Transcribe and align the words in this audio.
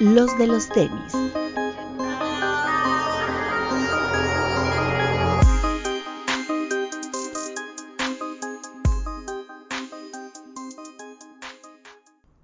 los 0.00 0.38
de 0.38 0.46
los 0.46 0.68
tenis. 0.68 1.12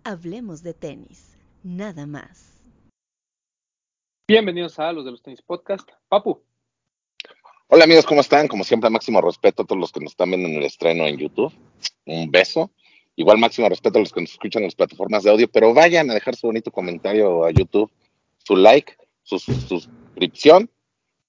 Hablemos 0.03 0.62
de 0.62 0.75
tenis, 0.75 1.37
nada 1.62 2.06
más. 2.06 2.61
Bienvenidos 4.27 4.79
a 4.81 4.93
los 4.93 5.05
de 5.05 5.13
los 5.13 5.23
tenis 5.23 5.41
podcast. 5.43 5.89
Papu. 6.09 6.43
Hola 7.69 7.85
amigos, 7.85 8.05
¿cómo 8.05 8.21
están? 8.21 8.49
Como 8.49 8.65
siempre, 8.65 8.91
máximo 8.91 9.21
respeto 9.21 9.63
a 9.63 9.67
todos 9.67 9.81
los 9.81 9.93
que 9.93 10.01
nos 10.01 10.13
están 10.13 10.31
viendo 10.31 10.49
en 10.49 10.57
el 10.57 10.65
estreno 10.65 11.07
en 11.07 11.19
YouTube. 11.19 11.53
Un 12.05 12.31
beso. 12.31 12.73
Igual 13.17 13.38
máximo 13.38 13.69
respeto 13.69 13.99
a 13.99 14.01
los 14.01 14.12
que 14.12 14.21
nos 14.21 14.33
escuchan 14.33 14.62
en 14.62 14.69
las 14.69 14.74
plataformas 14.74 15.22
de 15.22 15.30
audio, 15.30 15.49
pero 15.49 15.72
vayan 15.72 16.10
a 16.10 16.15
dejar 16.15 16.34
su 16.34 16.48
bonito 16.48 16.73
comentario 16.73 17.45
a 17.45 17.51
YouTube, 17.51 17.91
su 18.39 18.56
like, 18.56 18.97
su, 19.23 19.39
suscripción 19.39 20.69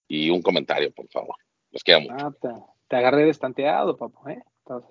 y 0.07 0.29
un 0.31 0.41
comentario, 0.41 0.91
por 0.91 1.07
favor. 1.09 1.35
Los 1.71 1.83
quiero 1.83 2.01
mucho. 2.01 2.15
Ah, 2.17 2.63
te, 2.87 2.95
agarré 2.95 3.25
destanteado, 3.25 3.97
papu, 3.97 4.29
¿eh? 4.29 4.41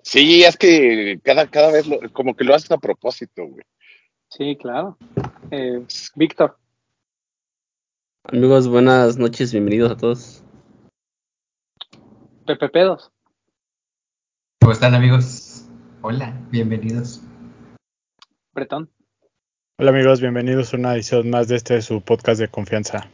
Sí, 0.03 0.43
es 0.43 0.55
que 0.55 1.19
cada, 1.21 1.47
cada 1.47 1.71
vez 1.71 1.85
como 2.13 2.33
que 2.35 2.45
lo 2.45 2.55
haces 2.55 2.71
a 2.71 2.77
propósito, 2.77 3.45
güey. 3.45 3.65
Sí, 4.29 4.55
claro. 4.55 4.97
Eh, 5.51 5.85
Víctor. 6.15 6.57
Amigos, 8.23 8.67
buenas 8.67 9.17
noches, 9.17 9.51
bienvenidos 9.51 9.91
a 9.91 9.97
todos. 9.97 10.43
Pepe 12.45 12.69
Pedos. 12.69 13.11
¿Cómo 14.61 14.71
están, 14.71 14.95
amigos? 14.95 15.54
Hola, 16.07 16.39
bienvenidos. 16.51 17.19
Bretón. 18.53 18.91
Hola, 19.79 19.89
amigos, 19.89 20.21
bienvenidos 20.21 20.71
a 20.71 20.77
una 20.77 20.93
edición 20.93 21.31
más 21.31 21.47
de 21.47 21.55
este 21.55 21.81
su 21.81 21.99
podcast 21.99 22.39
de 22.39 22.47
confianza. 22.47 23.09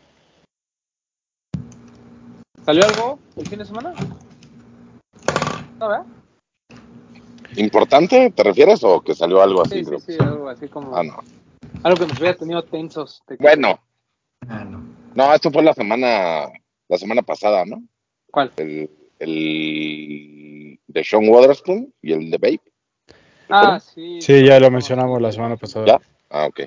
¿Salió 2.66 2.84
algo 2.84 3.18
el 3.38 3.48
fin 3.48 3.60
de 3.60 3.66
semana? 3.66 3.94
¿No, 5.80 5.88
verdad? 5.88 6.06
¿Importante 7.56 8.30
te 8.32 8.44
refieres 8.44 8.84
o 8.84 9.00
que 9.00 9.16
salió 9.16 9.42
algo 9.42 9.62
así? 9.62 9.86
Sí, 9.86 9.92
sí, 9.98 10.12
sí, 10.12 10.18
algo 10.20 10.50
así 10.50 10.68
como. 10.68 10.94
Ah, 10.94 11.04
no. 11.04 11.18
Algo 11.84 11.98
que 11.98 12.08
nos 12.08 12.20
hubiera 12.20 12.36
tenido 12.36 12.62
tensos. 12.62 13.24
Bueno. 13.40 13.80
Ah, 14.50 14.66
no. 14.66 14.84
No, 15.16 15.34
esto 15.34 15.50
fue 15.50 15.64
la 15.64 15.74
semana, 15.74 16.52
la 16.90 16.98
semana 16.98 17.22
pasada, 17.22 17.64
¿no? 17.64 17.82
¿Cuál? 18.30 18.52
El, 18.58 18.90
el 19.20 20.78
de 20.88 21.04
Sean 21.06 21.30
Waterspoon 21.30 21.94
y 22.02 22.12
el 22.12 22.30
de 22.30 22.38
Babe. 22.38 22.71
Ah, 23.52 23.80
sí. 23.80 24.22
Sí, 24.22 24.46
ya 24.46 24.60
lo 24.60 24.72
mencionamos 24.72 25.22
la 25.22 25.32
semana 25.32 25.58
pasada. 25.58 25.86
¿Ya? 25.86 26.02
Ah, 26.30 26.48
ok. 26.48 26.62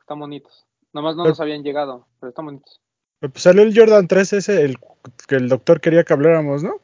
Están 0.00 0.20
bonitos. 0.20 0.66
Nomás 0.92 1.16
no 1.16 1.24
nos 1.24 1.40
habían 1.40 1.62
llegado, 1.62 2.06
pero 2.20 2.30
están 2.30 2.46
bonitos. 2.46 2.80
Pues 3.20 3.42
salió 3.42 3.62
el 3.62 3.76
Jordan 3.76 4.08
3 4.08 4.32
ese, 4.34 4.62
el 4.62 4.78
que 5.26 5.36
el 5.36 5.48
doctor 5.48 5.80
quería 5.80 6.04
que 6.04 6.12
habláramos, 6.12 6.62
¿no? 6.62 6.80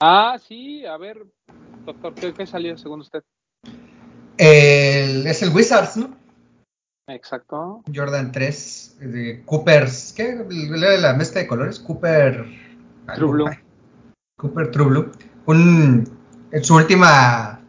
Ah, 0.00 0.38
sí, 0.38 0.84
a 0.86 0.96
ver, 0.96 1.26
doctor, 1.84 2.14
¿qué, 2.14 2.46
salió 2.46 2.76
según 2.78 3.00
usted? 3.00 3.22
es 4.38 5.42
el 5.42 5.54
Wizards, 5.54 5.98
¿no? 5.98 6.16
Exacto. 7.08 7.82
Jordan 7.94 8.32
3, 8.32 8.96
de 9.00 9.42
Coopers, 9.44 10.14
¿qué? 10.14 10.46
La 10.48 11.12
mezcla 11.14 11.42
de 11.42 11.46
colores, 11.46 11.78
Cooper... 11.80 12.46
True 13.14 13.30
Blue. 13.30 13.50
Cooper 14.38 14.70
True 14.70 14.86
Blue. 14.86 15.12
Un, 15.46 16.04
en 16.52 16.64
su 16.64 16.76
última, 16.76 17.59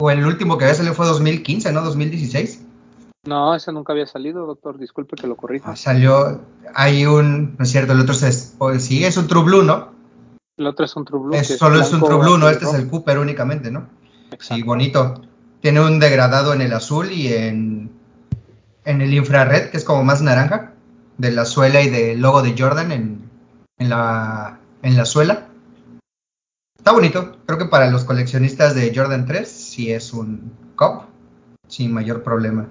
o 0.00 0.10
el 0.10 0.24
último 0.24 0.56
que 0.56 0.64
había 0.64 0.74
salido 0.74 0.94
fue 0.94 1.06
2015, 1.06 1.72
¿no? 1.72 1.82
2016. 1.82 2.64
No, 3.26 3.54
ese 3.54 3.70
nunca 3.70 3.92
había 3.92 4.06
salido, 4.06 4.46
doctor. 4.46 4.78
Disculpe 4.78 5.14
que 5.14 5.26
lo 5.26 5.36
corrija. 5.36 5.70
Ah, 5.70 5.76
salió, 5.76 6.40
hay 6.74 7.04
un, 7.04 7.54
no 7.58 7.64
es 7.64 7.70
cierto, 7.70 7.92
el 7.92 8.00
otro 8.00 8.14
es, 8.14 8.56
sí, 8.78 9.04
es 9.04 9.16
un 9.18 9.26
True 9.26 9.44
Blue, 9.44 9.62
¿no? 9.62 9.90
El 10.56 10.66
otro 10.66 10.86
es 10.86 10.96
un 10.96 11.04
True 11.04 11.20
Blue. 11.20 11.44
solo 11.44 11.82
es 11.82 11.92
un 11.92 12.00
True 12.00 12.18
Blue, 12.18 12.38
¿no? 12.38 12.48
Este 12.48 12.64
es 12.64 12.72
el 12.72 12.88
Cooper 12.88 13.18
únicamente, 13.18 13.70
¿no? 13.70 13.88
Exacto. 14.30 14.54
Sí, 14.54 14.62
bonito. 14.62 15.20
Tiene 15.60 15.80
un 15.80 16.00
degradado 16.00 16.54
en 16.54 16.62
el 16.62 16.72
azul 16.72 17.12
y 17.12 17.34
en, 17.34 17.90
en 18.86 19.02
el 19.02 19.12
infrared, 19.12 19.70
que 19.70 19.76
es 19.76 19.84
como 19.84 20.02
más 20.02 20.22
naranja, 20.22 20.72
de 21.18 21.30
la 21.30 21.44
suela 21.44 21.82
y 21.82 21.90
del 21.90 22.20
logo 22.20 22.40
de 22.40 22.54
Jordan 22.58 22.90
en, 22.92 23.30
en, 23.76 23.90
la, 23.90 24.60
en 24.82 24.96
la 24.96 25.04
suela. 25.04 25.49
Está 26.80 26.92
bonito. 26.92 27.36
Creo 27.44 27.58
que 27.58 27.66
para 27.66 27.90
los 27.90 28.04
coleccionistas 28.04 28.74
de 28.74 28.90
Jordan 28.94 29.26
3 29.26 29.46
sí 29.46 29.92
es 29.92 30.14
un 30.14 30.50
cop 30.76 31.04
sin 31.68 31.92
mayor 31.92 32.22
problema. 32.22 32.70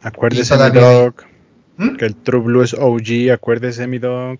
Acuérdese, 0.00 0.56
mi 0.56 0.80
dog, 0.80 1.14
¿Mm? 1.76 1.96
que 1.96 2.06
el 2.06 2.16
True 2.16 2.40
Blue 2.40 2.62
es 2.62 2.72
OG. 2.72 3.30
Acuérdese, 3.34 3.86
mi 3.86 3.98
dog. 3.98 4.38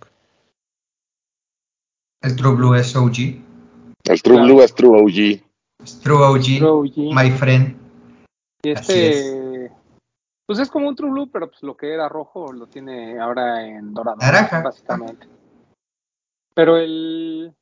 El 2.22 2.34
True 2.34 2.54
Blue 2.54 2.74
es 2.74 2.96
OG. 2.96 3.18
El 4.04 4.22
True 4.22 4.40
Blue 4.40 4.62
es 4.62 4.74
True 4.74 5.02
OG. 5.02 5.42
Es 5.84 6.00
True 6.00 6.62
OG, 6.64 7.14
my 7.14 7.30
friend. 7.30 7.76
Y 8.62 8.70
este, 8.70 9.70
pues 10.46 10.60
es 10.60 10.70
como 10.70 10.88
un 10.88 10.96
True 10.96 11.10
Blue, 11.10 11.30
pero 11.30 11.50
pues 11.50 11.62
lo 11.62 11.76
que 11.76 11.92
era 11.92 12.08
rojo 12.08 12.54
lo 12.54 12.68
tiene 12.68 13.20
ahora 13.20 13.68
en 13.68 13.92
dorado. 13.92 14.16
Naranja. 14.16 14.62
Básicamente. 14.62 15.28
Pero 16.54 16.78
el, 16.78 17.54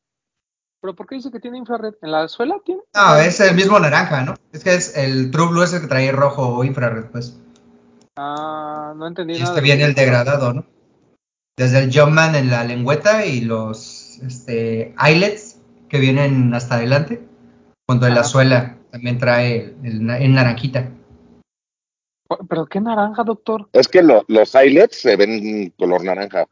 ¿Pero 0.80 0.94
por 0.94 1.06
qué 1.06 1.16
dice 1.16 1.30
que 1.30 1.40
tiene 1.40 1.58
infrared? 1.58 1.94
¿En 2.02 2.12
la 2.12 2.28
suela 2.28 2.56
tiene? 2.64 2.82
No, 2.94 3.16
es 3.16 3.40
el 3.40 3.54
mismo 3.56 3.78
naranja, 3.80 4.22
¿no? 4.22 4.34
Es 4.52 4.62
que 4.62 4.74
es 4.74 4.96
el 4.96 5.30
True 5.30 5.48
Blue 5.48 5.62
es 5.62 5.72
el 5.72 5.80
que 5.80 5.86
trae 5.88 6.12
rojo 6.12 6.56
o 6.56 6.64
infrared, 6.64 7.06
pues. 7.06 7.40
Ah, 8.16 8.94
no 8.96 9.08
entendí 9.08 9.34
y 9.34 9.38
nada. 9.38 9.50
Este 9.50 9.60
viene 9.60 9.84
el 9.84 9.94
degradado, 9.94 10.52
¿no? 10.52 10.66
Desde 11.56 11.80
el 11.80 11.92
Jumpman 11.92 12.36
en 12.36 12.50
la 12.50 12.62
lengüeta 12.62 13.26
y 13.26 13.40
los 13.40 14.18
este, 14.22 14.94
eyelets 15.04 15.60
que 15.88 15.98
vienen 15.98 16.54
hasta 16.54 16.76
adelante, 16.76 17.26
junto 17.88 18.06
a 18.06 18.10
la 18.10 18.22
suela, 18.22 18.78
también 18.92 19.18
trae 19.18 19.74
el, 19.82 20.08
el, 20.08 20.34
naranjita. 20.34 20.92
¿Pero 22.48 22.66
qué 22.66 22.80
naranja, 22.80 23.24
doctor? 23.24 23.68
Es 23.72 23.88
que 23.88 24.02
lo, 24.02 24.24
los 24.28 24.54
eyelets 24.54 25.00
se 25.00 25.16
ven 25.16 25.74
color 25.76 26.04
naranja. 26.04 26.46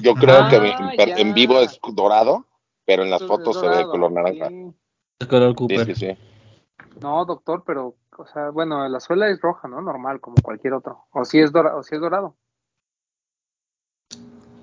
Yo 0.00 0.14
creo 0.14 0.42
ah, 0.42 0.48
que 0.48 0.56
en, 0.56 1.18
en, 1.18 1.34
vivo 1.34 1.60
es 1.60 1.80
dorado 1.94 2.46
pero 2.84 3.02
en 3.02 3.10
las 3.10 3.22
fotos 3.22 3.58
se 3.58 3.68
ve 3.68 3.80
el 3.80 3.86
color 3.86 4.12
naranja. 4.12 4.48
El 4.48 5.28
color 5.28 5.54
Cooper. 5.54 5.86
Sí, 5.86 5.94
sí, 5.94 6.06
sí. 6.06 6.18
No, 7.00 7.24
doctor, 7.24 7.62
pero, 7.66 7.96
o 8.16 8.26
sea, 8.26 8.50
bueno, 8.50 8.86
la 8.88 9.00
suela 9.00 9.28
es 9.28 9.40
roja, 9.40 9.68
¿no? 9.68 9.80
Normal, 9.80 10.20
como 10.20 10.36
cualquier 10.42 10.74
otro. 10.74 11.06
O 11.12 11.24
si 11.24 11.38
es, 11.38 11.52
dorado, 11.52 11.78
o 11.78 11.82
si 11.82 11.94
es 11.94 12.00
dorado. 12.00 12.36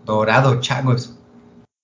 Dorado, 0.05 0.59
changos. 0.59 1.17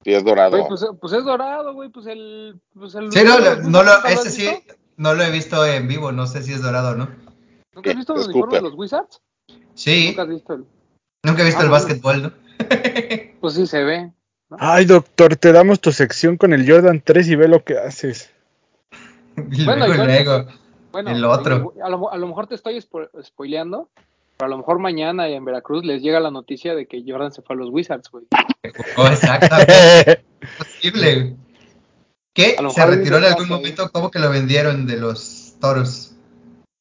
Sí, 0.03 0.13
es 0.13 0.23
dorado. 0.23 0.67
pues, 0.67 0.85
pues, 1.01 1.13
es 1.13 1.23
dorado, 1.23 1.73
güey, 1.73 1.89
pues 1.89 2.05
el... 2.05 2.61
Pues 2.73 2.93
el 2.95 3.11
sí, 3.11 3.23
no, 3.23 3.39
no, 3.39 3.55
no 3.69 3.83
lo, 3.83 4.05
ese 4.05 4.29
sí, 4.29 4.49
no 4.97 5.13
lo 5.13 5.23
he 5.23 5.31
visto 5.31 5.65
en 5.65 5.87
vivo, 5.87 6.11
no 6.11 6.27
sé 6.27 6.43
si 6.43 6.53
es 6.53 6.61
dorado 6.61 6.91
o 6.91 6.95
no. 6.95 7.09
¿Nunca 7.73 7.89
has 7.89 7.95
visto 7.97 8.13
los 8.13 8.27
uniformes 8.27 8.61
de 8.61 8.69
los 8.69 8.75
Wizards? 8.75 9.21
Sí. 9.73 10.07
¿Nunca 10.09 10.21
has 10.23 10.29
visto 10.29 10.53
el...? 10.53 10.65
Nunca 11.23 11.41
he 11.41 11.45
visto 11.45 11.61
ah, 11.61 11.65
el 11.65 11.71
básquetbol, 11.71 12.21
¿no? 12.21 12.31
pues 13.41 13.55
sí 13.55 13.65
se 13.65 13.83
ve. 13.83 14.13
¿No? 14.49 14.57
Ay, 14.59 14.85
doctor, 14.85 15.35
te 15.35 15.51
damos 15.51 15.79
tu 15.79 15.91
sección 15.91 16.37
con 16.37 16.53
el 16.53 16.69
Jordan 16.69 17.01
3 17.03 17.27
y 17.29 17.35
ve 17.35 17.47
lo 17.47 17.63
que 17.63 17.77
haces. 17.77 18.31
Y 19.51 19.65
bueno, 19.65 19.87
luego, 19.87 20.03
luego, 20.05 20.47
bueno, 20.91 21.11
el 21.11 21.25
otro. 21.25 21.73
A 21.83 21.89
lo, 21.89 22.11
a 22.11 22.17
lo, 22.17 22.27
mejor 22.27 22.47
te 22.47 22.55
estoy 22.55 22.77
spo 22.77 23.01
spoileando, 23.21 23.89
pero 24.37 24.47
a 24.47 24.49
lo 24.49 24.57
mejor 24.57 24.79
mañana 24.79 25.27
en 25.27 25.43
Veracruz 25.43 25.83
les 25.83 26.01
llega 26.01 26.19
la 26.21 26.31
noticia 26.31 26.73
de 26.73 26.85
que 26.85 27.03
Jordan 27.05 27.33
se 27.33 27.41
fue 27.41 27.55
a 27.55 27.59
los 27.59 27.69
Wizards, 27.69 28.09
güey. 28.09 28.25
Oh, 28.97 29.07
exactamente. 29.07 30.23
posible. 30.57 31.35
¿Qué? 32.33 32.55
¿Se 32.69 32.85
retiró 32.85 33.17
en 33.17 33.25
algún 33.25 33.47
momento? 33.47 33.89
¿Cómo 33.91 34.11
que 34.11 34.19
lo 34.19 34.29
vendieron 34.29 34.85
de 34.85 34.97
los 34.97 35.55
toros? 35.59 36.15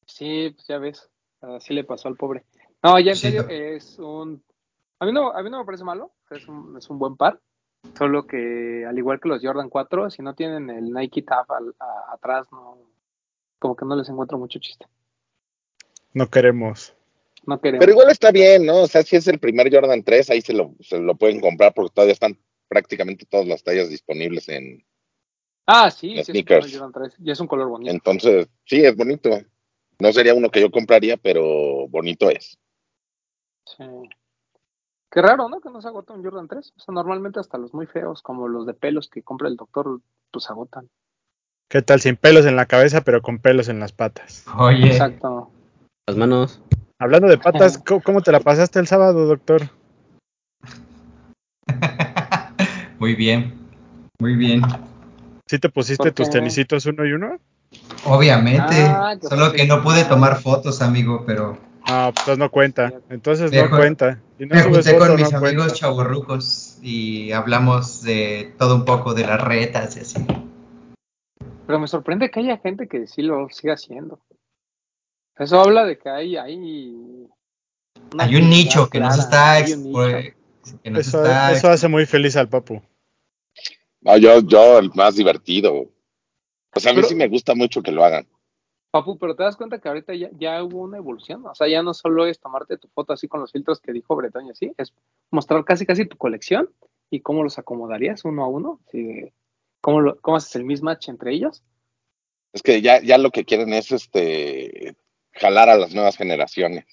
Sí, 0.05 0.51
pues 0.55 0.67
ya 0.67 0.77
ves. 0.77 1.09
Así 1.41 1.73
le 1.73 1.83
pasó 1.83 2.07
al 2.07 2.15
pobre. 2.15 2.43
No, 2.83 2.99
ya 2.99 3.11
en 3.11 3.15
sí, 3.17 3.21
serio, 3.23 3.43
no. 3.43 3.49
es 3.49 3.99
un. 3.99 4.43
A 4.99 5.05
mí, 5.05 5.11
no, 5.11 5.31
a 5.31 5.41
mí 5.43 5.49
no 5.49 5.59
me 5.59 5.65
parece 5.65 5.83
malo. 5.83 6.11
Es 6.29 6.47
un, 6.47 6.77
es 6.77 6.89
un 6.89 6.99
buen 6.99 7.15
par. 7.15 7.39
Solo 7.97 8.27
que, 8.27 8.85
al 8.87 8.97
igual 8.97 9.19
que 9.19 9.29
los 9.29 9.41
Jordan 9.41 9.69
4, 9.69 10.09
si 10.09 10.21
no 10.21 10.33
tienen 10.33 10.69
el 10.69 10.91
Nike 10.91 11.21
Tab 11.21 11.51
al, 11.51 11.75
a, 11.79 12.13
atrás, 12.13 12.47
no, 12.51 12.77
como 13.59 13.75
que 13.75 13.85
no 13.85 13.95
les 13.95 14.09
encuentro 14.09 14.37
mucho 14.37 14.59
chiste. 14.59 14.85
No 16.13 16.29
queremos. 16.29 16.93
No 17.45 17.59
queremos. 17.59 17.79
Pero 17.79 17.91
igual 17.91 18.11
está 18.11 18.31
bien, 18.31 18.65
¿no? 18.65 18.81
O 18.83 18.87
sea, 18.87 19.03
si 19.03 19.15
es 19.15 19.27
el 19.27 19.39
primer 19.39 19.73
Jordan 19.73 20.03
3, 20.03 20.29
ahí 20.29 20.41
se 20.41 20.53
lo, 20.53 20.75
se 20.79 20.99
lo 20.99 21.15
pueden 21.15 21.39
comprar 21.39 21.73
porque 21.73 21.93
todavía 21.93 22.13
están 22.13 22.37
prácticamente 22.67 23.25
todas 23.25 23.47
las 23.47 23.63
tallas 23.63 23.89
disponibles 23.89 24.49
en. 24.49 24.83
Ah, 25.65 25.89
sí, 25.89 26.17
en 26.17 26.25
sí 26.25 26.31
sneakers. 26.31 26.67
es 26.67 26.73
Jordan 26.73 26.91
3. 26.91 27.15
Y 27.23 27.31
es 27.31 27.39
un 27.39 27.47
color 27.47 27.69
bonito. 27.69 27.91
Entonces, 27.91 28.47
sí, 28.65 28.83
es 28.83 28.95
bonito. 28.95 29.29
No 29.99 30.11
sería 30.11 30.33
uno 30.33 30.49
que 30.49 30.61
yo 30.61 30.71
compraría, 30.71 31.17
pero 31.17 31.87
bonito 31.87 32.29
es. 32.29 32.57
Sí. 33.65 33.83
Qué 35.15 35.21
raro, 35.21 35.47
¿no? 35.47 35.61
Que 35.61 35.69
no 35.69 35.81
se 35.81 35.87
agota 35.87 36.11
un 36.11 36.21
Jordan 36.21 36.49
3. 36.49 36.73
O 36.75 36.79
sea, 36.81 36.93
normalmente 36.93 37.39
hasta 37.39 37.57
los 37.57 37.73
muy 37.73 37.85
feos, 37.85 38.21
como 38.21 38.49
los 38.49 38.65
de 38.65 38.73
pelos 38.73 39.09
que 39.09 39.23
compra 39.23 39.47
el 39.47 39.55
doctor, 39.55 40.01
pues 40.29 40.49
agotan. 40.49 40.89
¿Qué 41.69 41.81
tal? 41.81 42.01
Sin 42.01 42.17
pelos 42.17 42.45
en 42.45 42.57
la 42.57 42.65
cabeza, 42.65 42.99
pero 42.99 43.21
con 43.21 43.39
pelos 43.39 43.69
en 43.69 43.79
las 43.79 43.93
patas. 43.93 44.43
Oye. 44.57 44.87
Exacto. 44.87 45.49
Las 46.05 46.17
manos. 46.17 46.61
Hablando 46.99 47.29
de 47.29 47.37
patas, 47.37 47.77
¿cómo, 47.87 48.01
cómo 48.01 48.21
te 48.23 48.33
la 48.33 48.41
pasaste 48.41 48.77
el 48.79 48.87
sábado, 48.87 49.25
doctor? 49.25 49.69
Muy 52.99 53.15
bien, 53.15 53.53
muy 54.19 54.35
bien. 54.35 54.63
¿Sí 55.45 55.59
te 55.59 55.69
pusiste 55.69 56.03
¿Por 56.03 56.13
tus 56.13 56.29
tenisitos 56.29 56.85
uno 56.85 57.05
y 57.05 57.11
uno? 57.11 57.37
Obviamente, 58.05 58.81
Ah, 58.81 59.15
solo 59.21 59.51
que 59.51 59.65
no 59.67 59.83
pude 59.83 60.05
tomar 60.05 60.41
fotos, 60.41 60.81
amigo, 60.81 61.23
pero 61.27 61.57
No, 61.87 62.13
pues 62.25 62.37
no 62.37 62.49
cuenta. 62.49 62.93
Entonces 63.09 63.51
Me 63.51 63.61
no 63.63 63.69
cuenta. 63.69 64.19
No 64.39 64.47
me 64.55 64.61
junté 64.63 64.83
foto, 64.93 64.97
con 64.99 65.07
no 65.09 65.15
mis 65.15 65.33
amigos 65.33 65.55
cuenta. 65.65 65.73
chavorrucos 65.75 66.77
y 66.81 67.31
hablamos 67.31 68.01
de 68.01 68.53
todo 68.57 68.75
un 68.75 68.85
poco 68.85 69.13
de 69.13 69.25
las 69.25 69.39
retas 69.41 69.95
y 69.97 69.99
así. 69.99 70.25
Pero 71.67 71.79
me 71.79 71.87
sorprende 71.87 72.29
que 72.31 72.39
haya 72.41 72.57
gente 72.57 72.87
que 72.87 73.07
sí 73.07 73.21
lo 73.21 73.47
siga 73.49 73.73
haciendo. 73.75 74.19
Eso 75.37 75.59
habla 75.59 75.85
de 75.85 75.97
que 75.97 76.09
hay, 76.09 76.37
hay, 76.37 77.27
Hay 78.17 78.35
un 78.35 78.49
nicho 78.49 78.89
que 78.89 78.99
nos 78.99 79.17
está, 79.19 79.63
que 79.63 79.75
nos 79.77 80.99
Eso, 80.99 81.23
está 81.23 81.51
eso 81.51 81.69
hace 81.69 81.87
muy 81.87 82.05
feliz 82.05 82.35
al 82.35 82.49
papu. 82.49 82.81
No, 84.01 84.17
yo, 84.17 84.39
yo 84.41 84.79
el 84.79 84.91
más 84.95 85.15
divertido. 85.15 85.73
O 86.73 86.79
sea, 86.79 86.91
a 86.91 86.93
mí 86.93 86.97
Pero- 86.99 87.09
sí 87.09 87.15
me 87.15 87.27
gusta 87.27 87.55
mucho 87.55 87.81
que 87.81 87.91
lo 87.91 88.03
hagan. 88.05 88.27
Papu, 88.95 89.17
pero 89.17 89.35
te 89.35 89.43
das 89.43 89.57
cuenta 89.57 89.79
que 89.79 89.89
ahorita 89.89 90.13
ya, 90.15 90.29
ya 90.39 90.63
hubo 90.63 90.79
una 90.83 90.95
evolución. 90.95 91.45
O 91.45 91.53
sea, 91.53 91.67
ya 91.67 91.83
no 91.83 91.93
solo 91.93 92.25
es 92.27 92.39
tomarte 92.39 92.77
tu 92.77 92.87
foto 92.87 93.11
así 93.11 93.27
con 93.27 93.41
los 93.41 93.51
filtros 93.51 93.81
que 93.81 93.91
dijo 93.91 94.15
Bretoño, 94.15 94.55
sí, 94.55 94.71
es 94.77 94.93
mostrar 95.31 95.65
casi 95.65 95.85
casi 95.85 96.05
tu 96.05 96.15
colección 96.15 96.69
y 97.09 97.19
cómo 97.19 97.43
los 97.43 97.59
acomodarías 97.59 98.23
uno 98.23 98.45
a 98.45 98.47
uno. 98.47 98.79
de 98.93 99.33
cómo, 99.81 99.99
lo- 99.99 100.15
cómo 100.21 100.37
haces 100.37 100.55
el 100.55 100.63
mismatch 100.63 101.09
entre 101.09 101.33
ellos. 101.33 101.61
Es 102.53 102.61
que 102.63 102.81
ya, 102.81 103.01
ya 103.01 103.17
lo 103.17 103.31
que 103.31 103.43
quieren 103.43 103.73
es 103.73 103.91
este 103.91 104.95
jalar 105.33 105.67
a 105.69 105.75
las 105.77 105.93
nuevas 105.93 106.15
generaciones. 106.15 106.85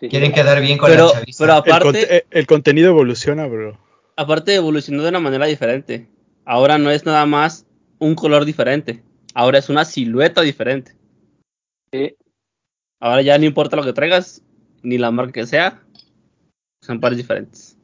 Sí. 0.00 0.08
Quieren 0.08 0.32
quedar 0.32 0.60
bien 0.60 0.76
con 0.76 0.90
Pero, 0.90 1.06
la 1.06 1.12
chaviza. 1.12 1.44
pero 1.44 1.52
El, 1.52 1.58
aparte, 1.72 2.16
eh, 2.16 2.26
el 2.32 2.46
contenido 2.48 2.88
evoluciona, 2.88 3.46
bro. 3.46 3.78
aparte 4.16 4.56
evolucionó 4.56 5.04
de 5.04 5.10
una 5.10 5.20
manera 5.20 5.46
diferente. 5.46 6.08
Ahora 6.44 6.78
no 6.78 6.90
es 6.90 7.06
nada 7.06 7.24
más 7.26 7.64
un 8.00 8.16
color 8.16 8.44
diferente. 8.44 9.04
Ahora 9.34 9.58
es 9.58 9.68
una 9.68 9.84
silueta 9.84 10.40
diferente. 10.42 10.96
Sí. 11.92 12.16
Ahora 13.00 13.22
ya 13.22 13.36
no 13.38 13.44
importa 13.44 13.76
lo 13.76 13.84
que 13.84 13.92
traigas, 13.92 14.42
ni 14.82 14.98
la 14.98 15.10
marca 15.10 15.32
que 15.32 15.46
sea, 15.46 15.82
son 16.80 17.00
pares 17.00 17.18
diferentes. 17.18 17.78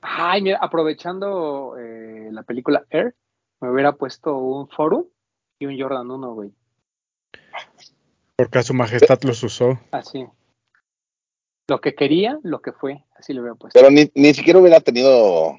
Ay, 0.00 0.42
mira, 0.42 0.58
aprovechando 0.60 1.76
eh, 1.78 2.30
la 2.32 2.42
película 2.42 2.86
Air, 2.90 3.14
me 3.60 3.70
hubiera 3.70 3.92
puesto 3.92 4.36
un 4.38 4.68
Forum 4.68 5.04
y 5.58 5.66
un 5.66 5.78
Jordan 5.78 6.10
1, 6.10 6.34
güey. 6.34 6.50
Porque 8.36 8.58
a 8.58 8.62
su 8.62 8.72
majestad 8.72 9.20
los 9.22 9.42
usó. 9.42 9.78
Así. 9.90 10.26
Lo 11.68 11.80
que 11.80 11.94
quería, 11.94 12.38
lo 12.42 12.62
que 12.62 12.72
fue. 12.72 13.04
Así 13.16 13.34
le 13.34 13.40
hubiera 13.40 13.54
puesto. 13.54 13.78
Pero 13.78 13.90
ni, 13.90 14.10
ni 14.14 14.32
siquiera 14.32 14.58
hubiera 14.58 14.80
tenido 14.80 15.58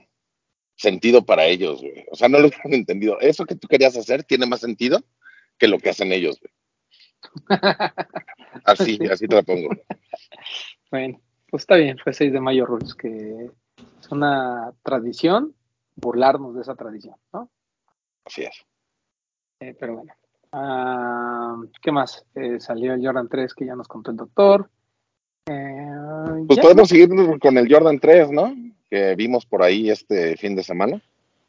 sentido 0.75 1.23
para 1.23 1.45
ellos, 1.45 1.79
güey. 1.81 2.05
O 2.11 2.15
sea, 2.15 2.27
no 2.27 2.39
lo 2.39 2.47
hubieran 2.47 2.73
entendido. 2.73 3.19
Eso 3.19 3.45
que 3.45 3.55
tú 3.55 3.67
querías 3.67 3.95
hacer 3.95 4.23
tiene 4.23 4.47
más 4.47 4.61
sentido 4.61 5.03
que 5.59 5.67
lo 5.67 5.77
que 5.77 5.91
hacen 5.91 6.11
ellos, 6.11 6.39
güey. 6.41 6.51
Así, 8.65 8.97
Sí. 8.97 9.07
así 9.07 9.27
te 9.27 9.35
la 9.35 9.43
pongo. 9.43 9.69
Bueno, 10.89 11.19
pues 11.49 11.63
está 11.63 11.75
bien, 11.77 11.97
fue 11.97 12.13
6 12.13 12.33
de 12.33 12.39
mayo 12.41 12.65
Rules, 12.65 12.93
que 12.95 13.49
es 13.99 14.11
una 14.11 14.71
tradición, 14.83 15.53
burlarnos 15.95 16.55
de 16.55 16.61
esa 16.61 16.75
tradición, 16.75 17.15
¿no? 17.33 17.49
Así 18.25 18.43
es. 18.43 18.65
Eh, 19.61 19.75
pero 19.79 19.95
bueno. 19.97 20.13
Ah, 20.51 21.55
¿Qué 21.81 21.91
más? 21.91 22.25
Eh, 22.35 22.59
salió 22.59 22.93
el 22.93 23.05
Jordan 23.05 23.29
3 23.29 23.53
que 23.53 23.65
ya 23.65 23.75
nos 23.75 23.87
contó 23.87 24.11
el 24.11 24.17
doctor. 24.17 24.69
Eh, 25.49 25.87
Pues 26.47 26.59
podemos 26.59 26.89
seguir 26.89 27.09
con 27.39 27.57
el 27.57 27.71
Jordan 27.73 27.99
3, 27.99 28.31
¿no? 28.31 28.53
Que 28.89 29.15
vimos 29.15 29.45
por 29.45 29.63
ahí 29.63 29.89
este 29.89 30.35
fin 30.35 30.55
de 30.55 30.63
semana. 30.63 31.01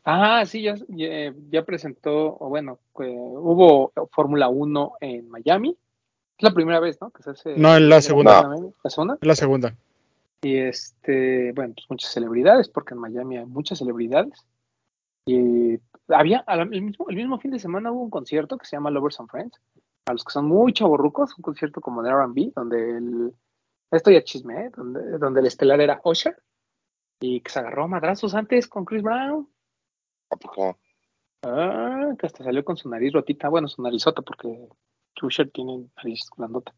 Ah, 0.04 0.44
sí, 0.46 0.62
ya, 0.62 0.74
ya, 0.88 1.32
ya 1.50 1.64
presentó, 1.64 2.36
o 2.38 2.48
bueno, 2.48 2.78
hubo 2.94 3.92
Fórmula 4.10 4.48
1 4.48 4.94
en 5.00 5.28
Miami. 5.28 5.76
Es 6.38 6.42
la 6.42 6.52
primera 6.52 6.80
vez, 6.80 7.00
¿no? 7.00 7.10
Que 7.10 7.22
se 7.22 7.30
hace 7.30 7.56
No, 7.56 7.76
en 7.76 7.88
la 7.88 8.00
segunda. 8.00 8.42
¿La 8.82 8.90
segunda? 8.90 9.18
La 9.20 9.34
segunda. 9.36 9.76
Y 10.42 10.56
este, 10.56 11.52
bueno, 11.52 11.74
pues 11.74 11.86
muchas 11.88 12.10
celebridades, 12.10 12.68
porque 12.68 12.94
en 12.94 13.00
Miami 13.00 13.36
hay 13.36 13.46
muchas 13.46 13.78
celebridades. 13.78 14.44
Y 15.24 15.78
había, 16.08 16.38
al- 16.48 16.72
el 16.74 16.82
mismo, 16.82 17.06
el 17.08 17.14
mismo 17.16 17.38
fin 17.38 17.52
de 17.52 17.60
semana 17.60 17.92
hubo 17.92 18.02
un 18.02 18.10
concierto 18.10 18.58
que 18.58 18.66
se 18.66 18.74
llama 18.76 18.90
Lovers 18.90 19.20
and 19.20 19.30
Friends. 19.30 19.60
A 20.06 20.12
los 20.14 20.24
que 20.24 20.32
son 20.32 20.46
muy 20.48 20.72
chavorrucos, 20.72 21.38
un 21.38 21.42
concierto 21.42 21.80
como 21.80 22.02
de 22.02 22.10
RB, 22.10 22.52
donde 22.56 22.96
el, 22.96 23.32
esto 23.92 24.10
ya 24.10 24.24
chisme, 24.24 24.64
¿eh? 24.66 24.70
donde, 24.76 25.16
donde 25.18 25.38
el 25.40 25.46
estelar 25.46 25.80
era 25.80 26.00
Usher, 26.02 26.36
y 27.20 27.40
que 27.40 27.50
se 27.52 27.60
agarró 27.60 27.84
a 27.84 27.86
madrazos 27.88 28.34
antes 28.34 28.66
con 28.66 28.84
Chris 28.84 29.02
Brown. 29.04 29.46
¿A 30.32 30.36
poco? 30.36 30.78
Ah, 31.42 32.12
que 32.18 32.26
hasta 32.26 32.42
salió 32.42 32.64
con 32.64 32.76
su 32.76 32.88
nariz 32.88 33.12
rotita, 33.12 33.48
bueno, 33.48 33.68
su 33.68 33.82
narizota, 33.82 34.22
porque 34.22 34.68
Usher 35.22 35.50
tiene 35.50 35.86
nariz 35.96 36.28
grandota. 36.36 36.74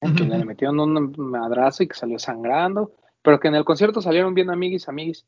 Que 0.00 0.24
le 0.24 0.44
metieron 0.44 0.80
un 0.80 1.14
madrazo 1.16 1.84
y 1.84 1.88
que 1.88 1.94
salió 1.94 2.18
sangrando, 2.18 2.92
pero 3.22 3.38
que 3.38 3.48
en 3.48 3.54
el 3.54 3.64
concierto 3.64 4.02
salieron 4.02 4.34
bien 4.34 4.50
amiguis, 4.50 4.88
amiguis. 4.88 5.24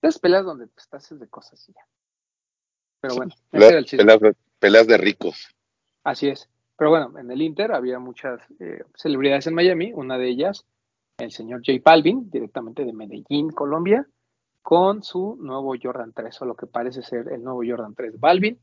Esas 0.00 0.20
peleas 0.20 0.44
donde 0.44 0.68
pues, 0.68 0.88
te 0.88 0.96
haces 0.96 1.18
de 1.18 1.28
cosas 1.28 1.68
y 1.68 1.72
ya. 1.72 1.80
Pero 3.00 3.16
bueno, 3.16 3.32
ese 3.50 3.66
era 3.66 3.78
el 3.78 3.84
Peleas, 3.84 3.84
chiste. 3.84 3.96
peleas 3.98 4.20
de, 4.20 4.36
peleas 4.60 4.86
de 4.86 4.96
ricos. 4.96 5.48
Así 6.04 6.28
es. 6.28 6.48
Pero 6.76 6.90
bueno, 6.90 7.18
en 7.18 7.30
el 7.30 7.42
Inter 7.42 7.72
había 7.72 7.98
muchas 7.98 8.40
eh, 8.60 8.84
celebridades 8.96 9.48
en 9.48 9.54
Miami, 9.54 9.92
una 9.92 10.16
de 10.18 10.28
ellas, 10.28 10.64
el 11.18 11.32
señor 11.32 11.62
J 11.66 11.80
Balvin, 11.84 12.30
directamente 12.30 12.84
de 12.84 12.92
Medellín, 12.92 13.50
Colombia, 13.50 14.06
con 14.62 15.02
su 15.02 15.36
nuevo 15.40 15.74
Jordan 15.80 16.12
3, 16.14 16.40
o 16.42 16.44
lo 16.46 16.54
que 16.54 16.66
parece 16.66 17.02
ser 17.02 17.28
el 17.28 17.42
nuevo 17.42 17.62
Jordan 17.66 17.94
3 17.94 18.18
Balvin. 18.18 18.58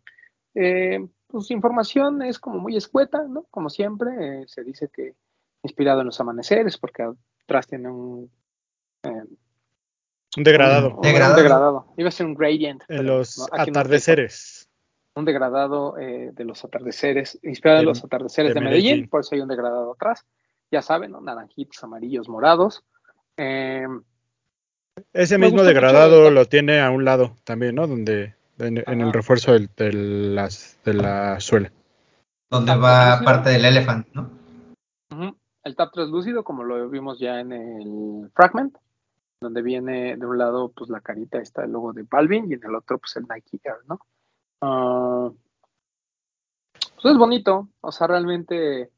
Eh, 0.56 1.06
pues 1.28 1.52
información 1.52 2.22
es 2.24 2.40
como 2.40 2.58
muy 2.60 2.76
escueta, 2.76 3.24
¿no? 3.28 3.44
Como 3.52 3.70
siempre, 3.70 4.42
eh, 4.42 4.44
se 4.48 4.64
dice 4.64 4.90
que 4.92 5.14
inspirado 5.62 6.00
en 6.02 6.08
los 6.08 6.20
amaneceres, 6.20 6.78
porque 6.78 7.04
atrás 7.44 7.68
tiene 7.68 7.90
un, 7.92 8.32
eh, 9.04 9.24
Un 10.38 10.44
degradado. 10.44 10.96
un- 10.96 11.02
Degradado. 11.02 11.34
un 11.36 11.38
degradado. 11.44 11.94
Iba 11.98 12.10
a 12.10 12.12
ser 12.12 12.26
un 12.26 12.34
gradient. 12.36 12.84
En 12.88 13.06
los 13.06 13.38
no, 13.38 13.46
no 13.56 13.62
atardeceres. 13.64 14.70
un 15.16 15.26
degradado 15.26 15.98
eh, 15.98 16.32
de 16.34 16.46
los 16.46 16.64
atardeceres, 16.64 17.38
inspirado 17.44 17.82
en 17.82 17.88
los 17.88 18.04
atardeceres 18.06 18.54
de 18.54 18.60
de, 18.60 18.66
Medellín, 18.66 18.86
Medellín. 18.92 19.10
por 19.10 19.20
eso 19.22 19.36
hay 19.36 19.42
un 19.42 19.50
degradado 19.50 19.92
atrás. 19.94 20.26
Ya 20.72 20.82
saben, 20.82 21.12
¿no? 21.12 21.20
naranjitos, 21.20 21.84
amarillos, 21.84 22.30
morados. 22.30 22.86
Eh, 23.36 23.86
Ese 25.14 25.38
mismo 25.38 25.58
mucho 25.58 25.68
degradado 25.68 26.32
lo 26.32 26.46
tiene 26.46 26.82
a 26.82 26.90
un 26.92 27.06
lado 27.06 27.36
también, 27.44 27.76
¿no? 27.76 27.88
Donde 27.88 28.36
en, 28.58 28.84
en 28.86 29.02
el 29.02 29.14
refuerzo 29.14 29.54
del- 29.54 29.70
de, 29.78 29.94
las, 29.94 30.78
de 30.86 30.94
la 30.94 31.40
suela. 31.40 31.72
Donde 32.50 32.76
va 32.76 33.22
parte 33.24 33.50
del 33.52 33.66
elefant, 33.66 34.08
¿no? 34.14 34.30
el 35.64 35.76
tap 35.76 35.92
translúcido, 35.92 36.44
como 36.44 36.64
lo 36.64 36.90
vimos 36.90 37.20
ya 37.20 37.40
en 37.42 37.52
el 37.52 38.32
fragment, 38.34 38.76
donde 39.42 39.62
viene 39.62 40.16
de 40.18 40.26
un 40.26 40.38
lado 40.38 40.72
pues 40.72 40.90
la 40.90 41.02
carita, 41.02 41.38
está 41.40 41.64
el 41.64 41.72
logo 41.72 41.94
de 41.94 42.04
Balvin, 42.10 42.50
y 42.50 42.54
en 42.56 42.64
el 42.64 42.74
otro 42.76 42.98
pues 42.98 43.16
el 43.18 43.26
Nike 43.30 43.60
Air, 43.64 43.76
¿no? 43.88 44.00
Ah, 44.62 45.30
pues 46.74 47.14
es 47.14 47.18
bonito, 47.18 47.68
o 47.82 47.92
sea, 47.92 48.08
realmente 48.08 48.84
al- 48.84 48.90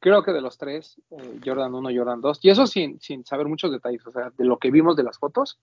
creo 0.00 0.22
que 0.22 0.32
de 0.32 0.40
los 0.40 0.58
tres, 0.58 1.00
eh, 1.10 1.40
Jordan 1.44 1.74
1, 1.74 1.90
Jordan 1.94 2.20
2, 2.20 2.38
y 2.42 2.50
eso 2.50 2.66
sin, 2.66 3.00
sin 3.00 3.24
saber 3.24 3.46
muchos 3.48 3.70
detalles, 3.70 4.06
o 4.06 4.10
sea, 4.10 4.30
de 4.36 4.44
lo 4.44 4.58
que 4.58 4.70
vimos 4.70 4.96
de 4.96 5.02
las 5.02 5.18
fotos, 5.18 5.58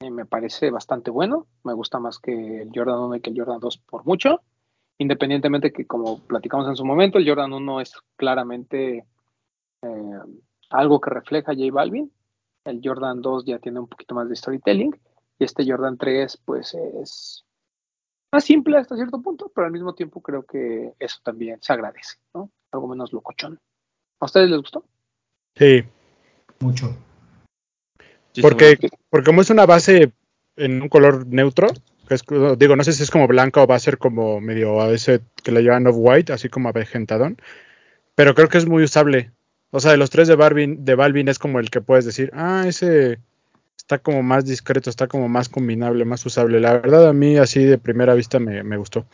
eh, 0.00 0.10
me 0.10 0.26
parece 0.26 0.70
bastante 0.70 1.10
bueno, 1.10 1.46
me 1.64 1.74
gusta 1.74 1.98
más 1.98 2.18
que 2.18 2.62
el 2.62 2.70
Jordan 2.74 2.98
1 2.98 3.16
y 3.16 3.20
que 3.20 3.30
el 3.30 3.38
Jordan 3.38 3.60
2 3.60 3.78
por 3.78 4.04
mucho, 4.04 4.40
independientemente 4.98 5.72
que 5.72 5.86
como 5.86 6.18
platicamos 6.20 6.68
en 6.68 6.76
su 6.76 6.84
momento, 6.84 7.18
el 7.18 7.28
Jordan 7.28 7.52
1 7.52 7.80
es 7.80 7.94
claramente 8.16 9.06
eh, 9.82 10.18
algo 10.70 11.00
que 11.00 11.10
refleja 11.10 11.54
J 11.54 11.72
Balvin, 11.72 12.12
el 12.64 12.80
Jordan 12.82 13.20
2 13.20 13.44
ya 13.44 13.58
tiene 13.58 13.80
un 13.80 13.88
poquito 13.88 14.14
más 14.14 14.28
de 14.28 14.36
storytelling, 14.36 14.98
y 15.38 15.44
este 15.44 15.64
Jordan 15.66 15.96
3 15.98 16.42
pues 16.44 16.74
es 16.74 17.44
más 18.32 18.44
simple 18.44 18.78
hasta 18.78 18.96
cierto 18.96 19.20
punto, 19.20 19.52
pero 19.54 19.66
al 19.66 19.72
mismo 19.72 19.94
tiempo 19.94 20.22
creo 20.22 20.44
que 20.44 20.94
eso 20.98 21.18
también 21.22 21.58
se 21.60 21.72
agradece, 21.72 22.16
¿no? 22.34 22.50
Algo 22.72 22.88
menos 22.88 23.12
locochón. 23.12 23.60
¿A 24.20 24.24
ustedes 24.24 24.50
les 24.50 24.60
gustó? 24.60 24.84
Sí, 25.56 25.84
Mucho. 26.62 26.96
Porque, 28.40 28.78
porque 29.10 29.26
como 29.26 29.42
es 29.42 29.50
una 29.50 29.66
base 29.66 30.12
en 30.56 30.80
un 30.80 30.88
color 30.88 31.26
neutro, 31.26 31.68
que 32.08 32.14
es, 32.14 32.22
digo, 32.56 32.76
no 32.76 32.84
sé 32.84 32.92
si 32.92 33.02
es 33.02 33.10
como 33.10 33.26
blanca 33.26 33.62
o 33.62 33.66
va 33.66 33.74
a 33.74 33.80
ser 33.80 33.98
como 33.98 34.40
medio 34.40 34.80
a 34.80 34.86
veces 34.86 35.20
que 35.42 35.52
le 35.52 35.62
llaman 35.62 35.88
off-white, 35.88 36.32
así 36.32 36.48
como 36.48 36.68
avejentadón, 36.68 37.36
pero 38.14 38.34
creo 38.34 38.48
que 38.48 38.58
es 38.58 38.66
muy 38.66 38.84
usable. 38.84 39.32
O 39.70 39.80
sea, 39.80 39.90
de 39.90 39.96
los 39.96 40.10
tres 40.10 40.28
de 40.28 40.36
Balvin, 40.36 40.84
de 40.84 40.94
Balvin 40.94 41.28
es 41.28 41.38
como 41.38 41.58
el 41.58 41.70
que 41.70 41.80
puedes 41.80 42.04
decir, 42.04 42.30
ah, 42.32 42.64
ese 42.66 43.18
está 43.76 43.98
como 43.98 44.22
más 44.22 44.44
discreto, 44.44 44.88
está 44.88 45.08
como 45.08 45.28
más 45.28 45.48
combinable, 45.48 46.04
más 46.04 46.24
usable. 46.24 46.60
La 46.60 46.74
verdad, 46.74 47.08
a 47.08 47.12
mí 47.12 47.36
así 47.36 47.64
de 47.64 47.78
primera 47.78 48.14
vista 48.14 48.38
me, 48.38 48.62
me 48.62 48.76
gustó. 48.76 49.04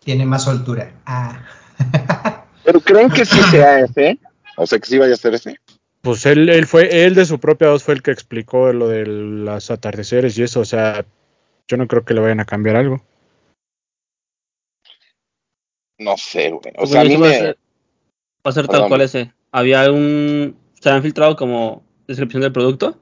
Tiene 0.00 0.26
más 0.26 0.44
soltura. 0.44 0.92
Ah. 1.06 1.42
Pero 2.66 2.80
creen 2.80 3.08
que 3.08 3.24
sí 3.24 3.40
sea 3.44 3.78
ese. 3.84 4.18
O 4.56 4.66
sea, 4.66 4.78
que 4.78 4.86
sí 4.86 4.98
vaya 4.98 5.14
a 5.14 5.16
ser 5.16 5.34
ese. 5.34 5.58
Pues 6.02 6.26
él, 6.26 6.48
él 6.48 6.66
fue, 6.66 7.04
él 7.04 7.14
de 7.14 7.24
su 7.24 7.38
propia 7.38 7.70
voz 7.70 7.82
fue 7.82 7.94
el 7.94 8.02
que 8.02 8.10
explicó 8.10 8.72
lo 8.72 8.88
de 8.88 9.06
los 9.06 9.70
atardeceres 9.70 10.36
y 10.38 10.42
eso, 10.42 10.60
o 10.60 10.64
sea, 10.64 11.04
yo 11.68 11.76
no 11.76 11.88
creo 11.88 12.04
que 12.04 12.14
le 12.14 12.20
vayan 12.20 12.40
a 12.40 12.44
cambiar 12.44 12.76
algo. 12.76 13.02
No 15.98 16.16
sé, 16.16 16.50
güey. 16.50 16.72
O 16.76 16.80
Pues 16.80 16.90
sea, 16.90 17.00
a 17.00 17.04
mí 17.04 17.14
a 17.14 17.18
me. 17.18 17.42
Va 17.48 17.56
a 18.44 18.52
ser 18.52 18.68
tal 18.68 18.88
cual 18.88 19.00
ese. 19.00 19.32
Había 19.50 19.90
un. 19.90 20.56
Se 20.80 20.88
habían 20.88 21.02
filtrado 21.02 21.36
como 21.36 21.82
descripción 22.06 22.42
del 22.42 22.52
producto. 22.52 23.00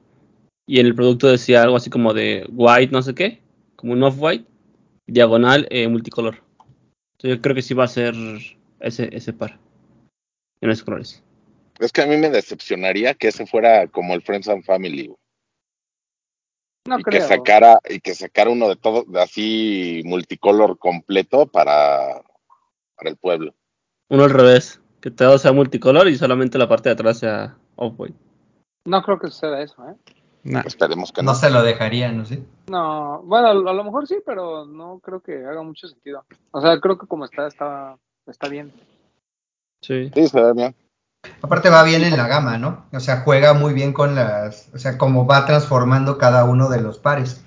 Y 0.67 0.79
en 0.79 0.87
el 0.87 0.95
producto 0.95 1.27
decía 1.27 1.61
algo 1.61 1.75
así 1.75 1.89
como 1.89 2.13
de 2.13 2.45
white, 2.49 2.91
no 2.91 3.01
sé 3.01 3.13
qué. 3.13 3.41
Como 3.75 3.93
un 3.93 4.01
off-white. 4.03 4.45
Diagonal, 5.07 5.67
eh, 5.69 5.87
multicolor. 5.87 6.41
Entonces 7.17 7.37
yo 7.37 7.41
creo 7.41 7.55
que 7.55 7.61
sí 7.61 7.73
va 7.75 7.83
a 7.83 7.89
ser 7.89 8.15
ese, 8.79 9.09
ese 9.15 9.33
par. 9.33 9.59
En 10.61 10.69
esos 10.69 10.83
colores. 10.83 11.23
Es 11.79 11.91
que 11.91 12.01
a 12.01 12.07
mí 12.07 12.17
me 12.17 12.29
decepcionaría 12.29 13.13
que 13.13 13.27
ese 13.27 13.45
fuera 13.45 13.87
como 13.87 14.13
el 14.13 14.21
Friends 14.21 14.47
and 14.47 14.63
Family. 14.63 15.13
No 16.87 16.99
y 16.99 17.03
creo. 17.03 17.21
que 17.21 17.27
sacara 17.27 17.79
y 17.89 17.99
que 17.99 18.13
sacara 18.13 18.49
uno 18.49 18.69
de 18.69 18.75
todo 18.75 19.03
de 19.03 19.21
así 19.21 20.01
multicolor 20.05 20.77
completo 20.77 21.47
para 21.47 22.21
para 22.95 23.09
el 23.09 23.17
pueblo. 23.17 23.53
Uno 24.09 24.23
al 24.23 24.29
revés. 24.29 24.81
Que 25.01 25.11
todo 25.11 25.37
sea 25.37 25.51
multicolor 25.51 26.07
y 26.07 26.17
solamente 26.17 26.57
la 26.57 26.67
parte 26.67 26.89
de 26.89 26.93
atrás 26.93 27.19
sea 27.19 27.57
off-white. 27.75 28.17
No 28.85 29.03
creo 29.03 29.19
que 29.19 29.27
suceda 29.27 29.61
eso, 29.61 29.75
¿eh? 29.87 29.95
Nah. 30.43 30.61
Esperemos 30.65 31.11
que 31.11 31.21
no. 31.21 31.31
No 31.31 31.35
se 31.35 31.49
lo 31.49 31.63
dejarían, 31.63 32.17
¿no? 32.17 32.25
¿Sí? 32.25 32.43
No, 32.67 33.21
bueno, 33.23 33.47
a 33.47 33.53
lo 33.53 33.69
a 33.69 33.73
lo 33.73 33.83
mejor 33.83 34.07
sí, 34.07 34.17
pero 34.25 34.65
no 34.65 34.99
creo 34.99 35.21
que 35.21 35.43
haga 35.45 35.63
mucho 35.63 35.87
sentido. 35.87 36.23
O 36.51 36.61
sea, 36.61 36.79
creo 36.79 36.97
que 36.97 37.07
como 37.07 37.25
está, 37.25 37.47
está, 37.47 37.97
está 38.27 38.47
bien. 38.47 38.71
Sí. 39.81 40.11
Sí, 40.13 40.27
se 40.27 40.41
ve 40.41 40.53
bien. 40.53 40.75
Aparte 41.41 41.69
va 41.69 41.83
bien 41.83 42.03
en 42.03 42.17
la 42.17 42.27
gama, 42.27 42.57
¿no? 42.57 42.85
O 42.91 42.99
sea, 42.99 43.21
juega 43.21 43.53
muy 43.53 43.73
bien 43.73 43.93
con 43.93 44.15
las, 44.15 44.69
o 44.73 44.79
sea, 44.79 44.97
como 44.97 45.25
va 45.25 45.45
transformando 45.45 46.17
cada 46.17 46.43
uno 46.45 46.69
de 46.69 46.81
los 46.81 46.99
pares. 46.99 47.43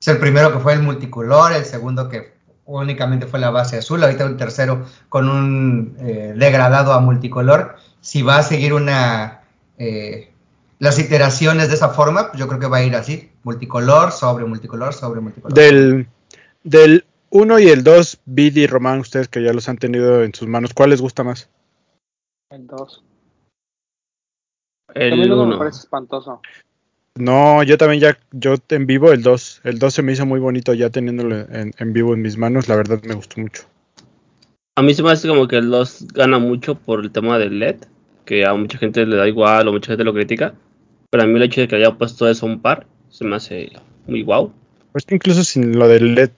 Es 0.00 0.08
el 0.08 0.18
primero 0.18 0.52
que 0.52 0.58
fue 0.58 0.74
el 0.74 0.82
multicolor, 0.82 1.52
el 1.52 1.64
segundo 1.64 2.08
que 2.08 2.34
únicamente 2.64 3.26
fue 3.26 3.38
la 3.38 3.50
base 3.50 3.78
azul, 3.78 4.02
ahorita 4.02 4.24
el 4.24 4.36
tercero 4.36 4.86
con 5.08 5.28
un 5.28 5.96
eh, 6.00 6.34
degradado 6.36 6.92
a 6.92 7.00
multicolor. 7.00 7.76
Si 8.00 8.22
va 8.22 8.38
a 8.38 8.42
seguir 8.42 8.74
una 8.74 9.42
eh, 9.78 10.32
las 10.78 10.98
iteraciones 10.98 11.68
de 11.68 11.74
esa 11.74 11.88
forma, 11.90 12.28
pues 12.28 12.38
yo 12.38 12.48
creo 12.48 12.60
que 12.60 12.66
va 12.66 12.78
a 12.78 12.82
ir 12.82 12.94
así, 12.94 13.30
multicolor, 13.44 14.12
sobre 14.12 14.44
multicolor, 14.44 14.92
sobre 14.92 15.20
multicolor. 15.20 15.54
Del, 15.54 16.08
del 16.64 17.06
1 17.30 17.58
y 17.58 17.68
el 17.68 17.82
2, 17.84 18.20
Bid 18.26 18.56
y 18.56 18.66
Román, 18.66 19.00
ustedes 19.00 19.28
que 19.28 19.42
ya 19.42 19.52
los 19.52 19.68
han 19.68 19.78
tenido 19.78 20.22
en 20.22 20.34
sus 20.34 20.48
manos, 20.48 20.72
¿cuál 20.74 20.90
les 20.90 21.00
gusta 21.00 21.24
más? 21.24 21.48
El 22.50 22.66
2. 22.66 23.04
El 24.94 25.10
También 25.10 25.32
uno 25.32 25.42
me 25.42 25.48
1. 25.54 25.58
parece 25.58 25.80
espantoso. 25.80 26.40
No, 27.16 27.62
yo 27.62 27.78
también 27.78 28.00
ya, 28.00 28.18
yo 28.32 28.54
en 28.68 28.86
vivo 28.86 29.10
el 29.10 29.22
2, 29.22 29.62
el 29.64 29.78
2 29.78 29.94
se 29.94 30.02
me 30.02 30.12
hizo 30.12 30.26
muy 30.26 30.38
bonito 30.38 30.74
ya 30.74 30.90
teniéndolo 30.90 31.36
en, 31.50 31.72
en 31.78 31.92
vivo 31.92 32.14
en 32.14 32.22
mis 32.22 32.36
manos, 32.36 32.68
la 32.68 32.76
verdad 32.76 33.02
me 33.04 33.14
gustó 33.14 33.40
mucho. 33.40 33.64
A 34.76 34.82
mí 34.82 34.92
se 34.92 35.02
me 35.02 35.10
hace 35.10 35.26
como 35.26 35.48
que 35.48 35.56
el 35.56 35.70
2 35.70 36.08
gana 36.12 36.38
mucho 36.38 36.74
por 36.74 37.00
el 37.00 37.10
tema 37.10 37.38
del 37.38 37.58
LED, 37.58 37.76
que 38.26 38.44
a 38.44 38.52
mucha 38.52 38.76
gente 38.76 39.06
le 39.06 39.16
da 39.16 39.26
igual 39.26 39.66
o 39.66 39.72
mucha 39.72 39.92
gente 39.92 40.04
lo 40.04 40.12
critica, 40.12 40.54
pero 41.10 41.24
a 41.24 41.26
mí 41.26 41.34
el 41.36 41.42
hecho 41.44 41.62
de 41.62 41.68
que 41.68 41.76
haya 41.76 41.92
puesto 41.92 42.28
eso 42.28 42.44
a 42.44 42.50
un 42.50 42.60
par 42.60 42.86
se 43.08 43.24
me 43.24 43.36
hace 43.36 43.72
muy 44.06 44.22
guau. 44.22 44.52
Pues 44.92 45.06
que 45.06 45.14
incluso 45.14 45.42
sin 45.44 45.78
lo 45.78 45.88
del 45.88 46.14
LED, 46.14 46.30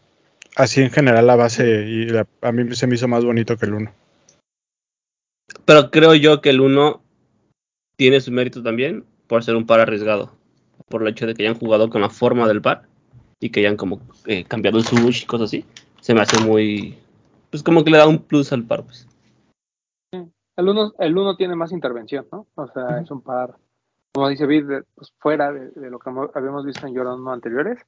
así 0.56 0.80
en 0.82 0.90
general 0.90 1.26
la 1.26 1.36
base 1.36 1.84
y 1.86 2.06
la- 2.06 2.26
a 2.42 2.52
mí 2.52 2.74
se 2.74 2.86
me 2.86 2.94
hizo 2.94 3.08
más 3.08 3.24
bonito 3.24 3.56
que 3.56 3.66
el 3.66 3.74
1. 3.74 3.92
Pero 5.64 5.90
creo 5.90 6.14
yo 6.14 6.40
que 6.40 6.50
el 6.50 6.60
1 6.60 7.02
tiene 7.96 8.20
su 8.20 8.30
mérito 8.32 8.62
también 8.62 9.04
por 9.26 9.44
ser 9.44 9.56
un 9.56 9.66
par 9.66 9.80
arriesgado, 9.80 10.32
por 10.88 11.02
el 11.02 11.08
hecho 11.08 11.26
de 11.26 11.34
que 11.34 11.42
hayan 11.46 11.58
jugado 11.58 11.90
con 11.90 12.00
la 12.00 12.10
forma 12.10 12.46
del 12.48 12.62
par 12.62 12.86
y 13.40 13.50
que 13.50 13.60
hayan 13.60 13.76
como 13.76 14.00
eh, 14.26 14.44
cambiado 14.44 14.78
el 14.78 14.84
sush 14.84 15.22
y 15.22 15.26
cosas 15.26 15.46
así. 15.46 15.64
Se 16.00 16.14
me 16.14 16.20
hace 16.22 16.40
muy... 16.44 16.98
Pues 17.50 17.62
como 17.62 17.82
que 17.84 17.90
le 17.90 17.98
da 17.98 18.06
un 18.06 18.18
plus 18.22 18.52
al 18.52 18.64
par, 18.64 18.84
pues. 18.84 19.06
El 20.12 20.68
1 20.68 20.94
el 20.98 21.16
uno 21.16 21.36
tiene 21.36 21.54
más 21.54 21.72
intervención, 21.72 22.26
¿no? 22.32 22.46
O 22.54 22.66
sea, 22.68 23.00
es 23.00 23.10
un 23.10 23.20
par, 23.22 23.56
como 24.12 24.28
dice 24.28 24.46
Vid, 24.46 24.64
de- 24.64 24.82
pues, 24.94 25.12
fuera 25.18 25.52
de, 25.52 25.70
de 25.70 25.90
lo 25.90 25.98
que 25.98 26.10
habíamos 26.34 26.64
visto 26.64 26.86
en 26.86 26.96
Jordan 26.96 27.20
1 27.20 27.32
anteriores. 27.32 27.78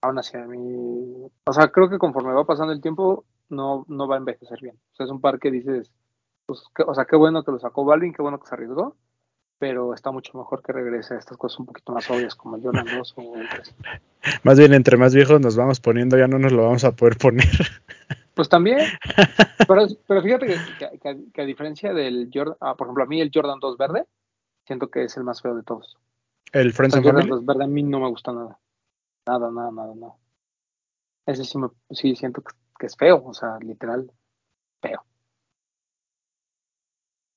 Aún 0.00 0.18
así, 0.18 0.36
a 0.36 0.46
mí. 0.46 1.26
O 1.44 1.52
sea, 1.52 1.68
creo 1.68 1.88
que 1.88 1.98
conforme 1.98 2.32
va 2.32 2.44
pasando 2.44 2.72
el 2.72 2.80
tiempo, 2.80 3.24
no, 3.48 3.84
no 3.88 4.06
va 4.06 4.14
a 4.16 4.18
envejecer 4.18 4.60
bien. 4.60 4.76
O 4.92 4.96
sea, 4.96 5.06
es 5.06 5.12
un 5.12 5.20
par 5.20 5.38
que 5.38 5.50
dices, 5.50 5.90
pues, 6.46 6.62
que- 6.74 6.84
o 6.84 6.94
sea, 6.94 7.04
qué 7.04 7.16
bueno 7.16 7.42
que 7.42 7.50
lo 7.52 7.58
sacó 7.58 7.84
Balvin, 7.84 8.12
qué 8.12 8.22
bueno 8.22 8.38
que 8.38 8.46
se 8.46 8.54
arriesgó, 8.54 8.96
pero 9.58 9.92
está 9.94 10.12
mucho 10.12 10.38
mejor 10.38 10.62
que 10.62 10.72
regrese 10.72 11.14
a 11.14 11.18
estas 11.18 11.36
cosas 11.36 11.58
un 11.58 11.66
poquito 11.66 11.92
más 11.92 12.08
obvias 12.10 12.36
como 12.36 12.56
el 12.56 12.62
Jordan 12.62 12.86
2 12.96 13.14
o 13.16 13.36
el 13.36 13.48
3. 13.48 13.74
Más 14.44 14.56
bien 14.58 14.72
entre 14.72 14.96
más 14.96 15.14
viejos 15.14 15.40
nos 15.40 15.56
vamos 15.56 15.80
poniendo, 15.80 16.16
ya 16.16 16.28
no 16.28 16.38
nos 16.38 16.52
lo 16.52 16.64
vamos 16.64 16.84
a 16.84 16.92
poder 16.92 17.16
poner. 17.16 17.44
Pues 18.34 18.48
también, 18.48 18.78
pero, 19.66 19.84
pero 20.06 20.22
fíjate 20.22 20.46
que, 20.78 20.84
a, 20.86 21.16
que 21.34 21.42
a 21.42 21.44
diferencia 21.44 21.92
del 21.92 22.30
Jordan, 22.32 22.54
ah, 22.60 22.76
por 22.76 22.86
ejemplo, 22.86 23.02
a 23.02 23.06
mí 23.08 23.20
el 23.20 23.32
Jordan 23.34 23.58
2 23.58 23.76
verde, 23.76 24.04
siento 24.64 24.86
que 24.92 25.02
es 25.02 25.16
el 25.16 25.24
más 25.24 25.42
feo 25.42 25.56
de 25.56 25.64
todos. 25.64 25.96
El 26.52 26.72
Friends 26.72 26.94
and 26.94 27.04
Jordan 27.04 27.22
Family. 27.22 27.30
2 27.36 27.44
verde 27.46 27.64
a 27.64 27.66
mí 27.66 27.82
no 27.82 27.98
me 27.98 28.08
gusta 28.08 28.30
nada. 28.32 28.56
Nada, 29.28 29.50
nada, 29.50 29.70
nada, 29.70 29.94
nada. 29.94 30.14
Ese 31.26 31.44
sí, 31.44 31.58
me, 31.58 31.68
sí 31.90 32.16
siento 32.16 32.40
que, 32.40 32.86
es 32.86 32.96
feo, 32.96 33.22
o 33.22 33.34
sea, 33.34 33.58
literal, 33.60 34.10
feo. 34.80 35.04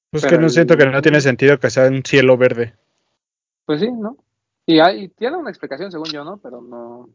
Pues 0.09 0.23
pero 0.23 0.29
que 0.29 0.37
no 0.37 0.45
el- 0.45 0.51
siento 0.51 0.77
que 0.77 0.85
no 0.85 1.01
tiene 1.01 1.19
sentido 1.19 1.59
que 1.59 1.69
sea 1.69 1.89
un 1.89 2.01
cielo 2.05 2.37
verde. 2.37 2.75
Pues 3.65 3.81
sí, 3.81 3.91
¿no? 3.91 4.15
Y, 4.65 4.79
hay, 4.79 5.03
y 5.03 5.09
tiene 5.09 5.35
una 5.35 5.49
explicación, 5.49 5.91
según 5.91 6.07
yo, 6.13 6.23
¿no? 6.23 6.37
Pero 6.37 6.61
no. 6.61 7.09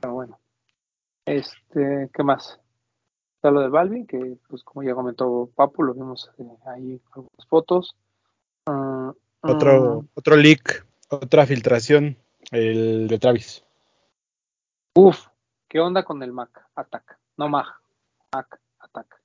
Pero 0.00 0.12
bueno. 0.12 0.38
Este, 1.24 2.10
¿qué 2.12 2.22
más? 2.22 2.60
Está 3.36 3.50
lo 3.50 3.60
de 3.60 3.68
Balvin, 3.68 4.06
que 4.06 4.36
pues 4.46 4.62
como 4.62 4.82
ya 4.82 4.94
comentó 4.94 5.48
Papu, 5.54 5.82
lo 5.84 5.94
vimos 5.94 6.30
eh, 6.36 6.44
ahí 6.66 7.00
algunas 7.14 7.46
fotos. 7.48 7.96
Ah, 8.66 9.14
Otro, 9.40 10.00
ah, 10.00 10.06
otro 10.14 10.36
leak, 10.36 10.86
otra 11.08 11.46
filtración, 11.46 12.18
el 12.50 13.08
de 13.08 13.18
Travis. 13.18 13.64
uf, 14.94 15.26
¿qué 15.68 15.80
onda 15.80 16.04
con 16.04 16.22
el 16.22 16.32
Mac 16.32 16.66
Attack? 16.74 17.18
No 17.36 17.48
Mac, 17.48 17.66
Mac 18.34 18.60
Attack. 18.80 19.20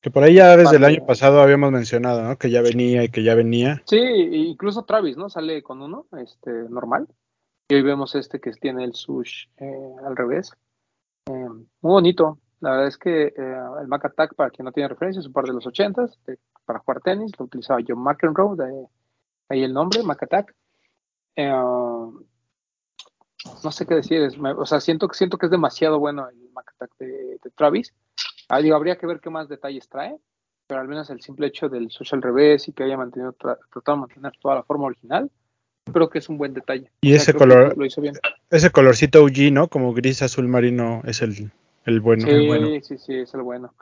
Que 0.00 0.10
por 0.10 0.22
ahí 0.22 0.34
ya 0.34 0.56
desde 0.56 0.76
el 0.76 0.84
año 0.84 1.04
pasado 1.04 1.40
habíamos 1.40 1.72
mencionado, 1.72 2.22
¿no? 2.22 2.36
Que 2.38 2.50
ya 2.50 2.62
venía 2.62 3.02
y 3.02 3.08
que 3.08 3.24
ya 3.24 3.34
venía. 3.34 3.82
Sí, 3.86 3.96
e 3.96 4.36
incluso 4.36 4.84
Travis, 4.84 5.16
¿no? 5.16 5.28
Sale 5.28 5.62
con 5.62 5.82
uno, 5.82 6.06
este, 6.16 6.50
normal. 6.50 7.08
Y 7.68 7.74
hoy 7.74 7.82
vemos 7.82 8.14
este 8.14 8.40
que 8.40 8.52
tiene 8.52 8.84
el 8.84 8.94
sush 8.94 9.46
eh, 9.56 9.92
al 10.04 10.16
revés. 10.16 10.52
Eh, 11.28 11.32
muy 11.32 11.66
bonito. 11.80 12.38
La 12.60 12.70
verdad 12.70 12.86
es 12.86 12.96
que 12.96 13.26
eh, 13.26 13.56
el 13.80 13.88
Mac 13.88 14.04
Attack, 14.04 14.34
para 14.34 14.50
quien 14.50 14.64
no 14.64 14.72
tiene 14.72 14.88
referencia, 14.88 15.20
es 15.20 15.26
un 15.26 15.32
par 15.32 15.44
de 15.44 15.52
los 15.52 15.66
80 15.66 16.06
para 16.64 16.78
jugar 16.78 17.00
tenis. 17.00 17.32
Lo 17.38 17.46
utilizaba 17.46 17.80
John 17.86 17.98
McEnroe, 17.98 18.56
de 18.56 18.86
ahí 19.48 19.64
el 19.64 19.72
nombre, 19.72 20.02
Mac 20.04 20.22
Attack. 20.22 20.54
Eh, 21.36 21.50
no 23.62 23.70
sé 23.70 23.86
qué 23.86 23.94
decir, 23.94 24.22
es- 24.22 24.38
me- 24.38 24.52
o 24.52 24.66
sea, 24.66 24.80
siento, 24.80 25.08
que- 25.08 25.16
siento 25.16 25.38
que 25.38 25.46
es 25.46 25.52
demasiado 25.52 25.98
bueno 25.98 26.28
el 26.28 26.36
Mac 26.52 26.72
Attack 26.74 26.96
de, 26.98 27.06
de 27.42 27.50
Travis. 27.54 27.94
Ah, 28.48 28.58
digo, 28.60 28.76
habría 28.76 28.96
que 28.96 29.06
ver 29.06 29.20
qué 29.20 29.30
más 29.30 29.48
detalles 29.48 29.88
trae, 29.88 30.16
pero 30.66 30.80
al 30.80 30.88
menos 30.88 31.10
el 31.10 31.20
simple 31.20 31.46
hecho 31.48 31.68
del 31.68 31.90
sush 31.90 32.14
al 32.14 32.22
revés 32.22 32.68
y 32.68 32.72
que 32.72 32.84
haya 32.84 32.96
mantenido, 32.96 33.32
tra- 33.34 33.58
tratado 33.72 33.96
de 33.96 34.00
mantener 34.02 34.32
toda 34.40 34.54
la 34.56 34.62
forma 34.62 34.86
original, 34.86 35.30
creo 35.92 36.08
que 36.10 36.18
es 36.18 36.28
un 36.28 36.38
buen 36.38 36.54
detalle. 36.54 36.90
Y 37.00 37.10
O 37.10 37.14
sea, 37.14 37.22
ese 37.22 37.34
color- 37.34 37.76
lo, 37.76 37.84
hizo 37.84 38.00
bien. 38.00 38.14
Ese 38.50 38.70
colorcito 38.70 39.22
OG, 39.22 39.52
¿no? 39.52 39.68
Como 39.68 39.92
gris 39.92 40.22
azul 40.22 40.48
marino 40.48 41.02
es 41.04 41.22
el, 41.22 41.52
el 41.84 42.00
bueno. 42.00 42.24
Sí, 42.24 42.30
el 42.30 42.46
bueno. 42.46 42.68
sí, 42.82 42.98
sí, 42.98 43.14
es 43.14 43.34
el 43.34 43.42
bueno. 43.42 43.74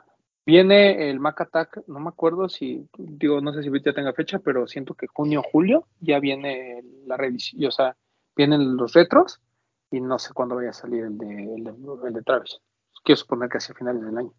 Viene 0.47 1.09
el 1.09 1.19
Mac 1.19 1.41
Attack, 1.41 1.87
no 1.87 1.99
me 1.99 2.09
acuerdo 2.09 2.47
si, 2.49 2.87
digo, 2.97 3.41
no 3.41 3.51
sé 3.51 3.63
si 3.63 3.71
ya 3.81 3.93
tenga 3.93 4.13
fecha, 4.13 4.37
pero 4.39 4.67
siento 4.67 4.93
que 4.93 5.07
junio 5.07 5.39
o 5.39 5.43
julio 5.43 5.87
ya 6.01 6.19
viene 6.19 6.83
la 7.07 7.17
revisión, 7.17 7.65
o 7.67 7.71
sea, 7.71 7.97
vienen 8.35 8.77
los 8.77 8.93
retros 8.93 9.41
y 9.89 10.01
no 10.01 10.19
sé 10.19 10.33
cuándo 10.33 10.55
vaya 10.55 10.69
a 10.69 10.73
salir 10.73 11.03
el 11.05 11.17
de, 11.17 11.55
el 11.55 11.63
de, 11.63 11.73
el 12.07 12.13
de 12.13 12.21
Travis. 12.21 12.59
Quiero 13.03 13.17
suponer 13.17 13.49
que 13.49 13.57
hacia 13.57 13.73
finales 13.73 14.03
del 14.03 14.17
año. 14.17 14.31